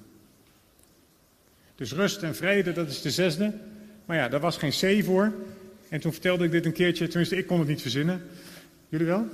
Dus 1.76 1.92
rust 1.92 2.24
en 2.24 2.36
vrede, 2.36 2.72
dat 2.72 2.88
is 2.88 3.02
de 3.02 3.12
zesde. 3.12 3.54
Maar 4.06 4.18
ja, 4.18 4.28
daar 4.28 4.40
was 4.40 4.58
geen 4.58 5.02
C 5.02 5.06
voor. 5.06 5.34
En 5.90 6.00
toen 6.00 6.12
vertelde 6.12 6.46
ik 6.46 6.52
dit 6.52 6.66
een 6.66 6.74
keertje, 6.74 7.08
tenminste 7.08 7.38
ik 7.38 7.48
kon 7.48 7.60
het 7.60 7.68
niet 7.68 7.82
verzinnen. 7.82 8.22
Jullie 8.90 9.08
wel? 9.08 9.28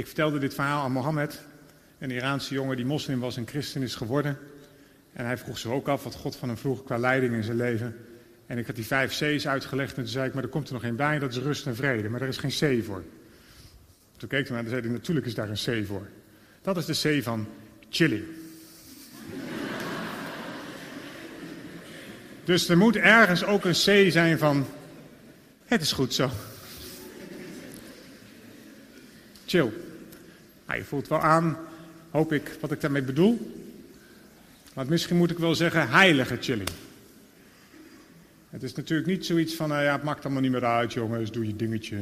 Ik 0.00 0.06
vertelde 0.06 0.38
dit 0.38 0.54
verhaal 0.54 0.82
aan 0.82 0.92
Mohammed, 0.92 1.40
een 1.98 2.10
Iraanse 2.10 2.54
jongen 2.54 2.76
die 2.76 2.84
moslim 2.84 3.20
was 3.20 3.36
en 3.36 3.46
christen 3.46 3.82
is 3.82 3.94
geworden. 3.94 4.38
En 5.12 5.24
hij 5.24 5.38
vroeg 5.38 5.58
zich 5.58 5.70
ook 5.70 5.88
af 5.88 6.04
wat 6.04 6.14
God 6.14 6.36
van 6.36 6.48
hem 6.48 6.58
vroeg 6.58 6.84
qua 6.84 6.98
leiding 6.98 7.34
in 7.34 7.42
zijn 7.42 7.56
leven. 7.56 7.96
En 8.46 8.58
ik 8.58 8.66
had 8.66 8.74
die 8.74 8.86
vijf 8.86 9.10
C's 9.10 9.46
uitgelegd 9.46 9.96
en 9.96 10.02
toen 10.02 10.12
zei 10.12 10.26
ik, 10.26 10.34
maar 10.34 10.42
er 10.42 10.48
komt 10.48 10.68
er 10.68 10.72
nog 10.72 10.84
één 10.84 10.96
bij 10.96 11.18
dat 11.18 11.30
is 11.30 11.38
rust 11.38 11.66
en 11.66 11.76
vrede. 11.76 12.08
Maar 12.08 12.20
er 12.20 12.28
is 12.28 12.36
geen 12.36 12.80
C 12.80 12.84
voor. 12.84 13.02
Toen 14.16 14.28
keek 14.28 14.48
hij 14.48 14.56
naar 14.56 14.64
en 14.64 14.70
zei 14.70 14.80
hij, 14.80 14.90
natuurlijk 14.90 15.26
is 15.26 15.34
daar 15.34 15.48
een 15.48 15.82
C 15.82 15.86
voor. 15.86 16.08
Dat 16.62 16.76
is 16.76 16.84
de 16.84 17.18
C 17.18 17.22
van 17.22 17.48
chilling. 17.88 18.24
dus 22.44 22.68
er 22.68 22.78
moet 22.78 22.96
ergens 22.96 23.44
ook 23.44 23.64
een 23.64 23.72
C 23.72 24.12
zijn 24.12 24.38
van, 24.38 24.66
het 25.64 25.82
is 25.82 25.92
goed 25.92 26.14
zo. 26.14 26.30
Chill. 29.46 29.88
Je 30.76 30.84
voelt 30.84 31.08
wel 31.08 31.20
aan, 31.20 31.56
hoop 32.10 32.32
ik, 32.32 32.56
wat 32.60 32.72
ik 32.72 32.80
daarmee 32.80 33.02
bedoel. 33.02 33.62
Maar 34.74 34.86
misschien 34.86 35.16
moet 35.16 35.30
ik 35.30 35.38
wel 35.38 35.54
zeggen 35.54 35.88
heilige 35.88 36.36
chilling. 36.40 36.70
Het 38.50 38.62
is 38.62 38.74
natuurlijk 38.74 39.08
niet 39.08 39.26
zoiets 39.26 39.54
van, 39.54 39.68
nou 39.68 39.82
ja, 39.82 39.92
het 39.92 40.02
maakt 40.02 40.24
allemaal 40.24 40.42
niet 40.42 40.50
meer 40.50 40.64
uit, 40.64 40.92
jongens, 40.92 41.30
doe 41.30 41.46
je 41.46 41.56
dingetje. 41.56 41.96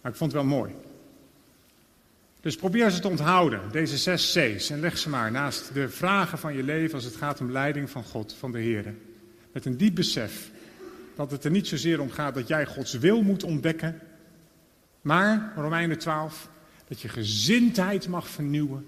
Maar 0.00 0.10
ik 0.10 0.18
vond 0.18 0.32
het 0.32 0.42
wel 0.42 0.50
mooi. 0.50 0.74
Dus 2.40 2.56
probeer 2.56 2.90
ze 2.90 3.00
te 3.00 3.08
onthouden, 3.08 3.60
deze 3.72 3.96
zes 3.96 4.36
C's, 4.36 4.70
en 4.70 4.80
leg 4.80 4.98
ze 4.98 5.08
maar 5.08 5.30
naast 5.30 5.74
de 5.74 5.88
vragen 5.88 6.38
van 6.38 6.56
je 6.56 6.62
leven 6.62 6.94
als 6.94 7.04
het 7.04 7.16
gaat 7.16 7.40
om 7.40 7.52
leiding 7.52 7.90
van 7.90 8.04
God, 8.04 8.34
van 8.38 8.52
de 8.52 8.58
Heer. 8.58 8.94
Met 9.52 9.64
een 9.64 9.76
diep 9.76 9.94
besef 9.94 10.50
dat 11.16 11.30
het 11.30 11.44
er 11.44 11.50
niet 11.50 11.66
zozeer 11.66 12.00
om 12.00 12.10
gaat 12.10 12.34
dat 12.34 12.48
jij 12.48 12.66
Gods 12.66 12.92
wil 12.92 13.22
moet 13.22 13.42
ontdekken, 13.42 14.00
maar, 15.00 15.52
Romeinen 15.56 15.98
12, 15.98 16.48
dat 16.90 17.00
je 17.00 17.08
gezindheid 17.08 18.08
mag 18.08 18.28
vernieuwen 18.28 18.86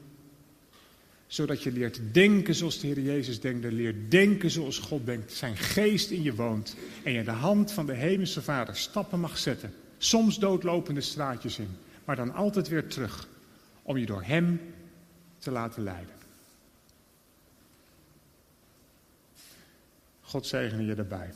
zodat 1.32 1.62
je 1.62 1.72
leert 1.72 2.00
denken 2.12 2.54
zoals 2.54 2.80
de 2.80 2.86
Heer 2.86 3.00
Jezus 3.00 3.40
denkt. 3.40 3.72
Leert 3.72 4.10
denken 4.10 4.50
zoals 4.50 4.78
God 4.78 5.06
denkt. 5.06 5.32
Zijn 5.32 5.56
geest 5.56 6.10
in 6.10 6.22
je 6.22 6.34
woont. 6.34 6.76
En 7.04 7.12
je 7.12 7.24
de 7.24 7.30
hand 7.30 7.72
van 7.72 7.86
de 7.86 7.92
Hemelse 7.92 8.42
Vader 8.42 8.76
stappen 8.76 9.20
mag 9.20 9.38
zetten. 9.38 9.74
Soms 9.98 10.38
doodlopende 10.38 11.00
straatjes 11.00 11.58
in. 11.58 11.68
Maar 12.04 12.16
dan 12.16 12.34
altijd 12.34 12.68
weer 12.68 12.86
terug. 12.86 13.28
Om 13.82 13.96
je 13.96 14.06
door 14.06 14.22
Hem 14.22 14.60
te 15.38 15.50
laten 15.50 15.82
leiden. 15.82 16.14
God 20.20 20.46
zegene 20.46 20.84
je 20.84 20.94
daarbij. 20.94 21.30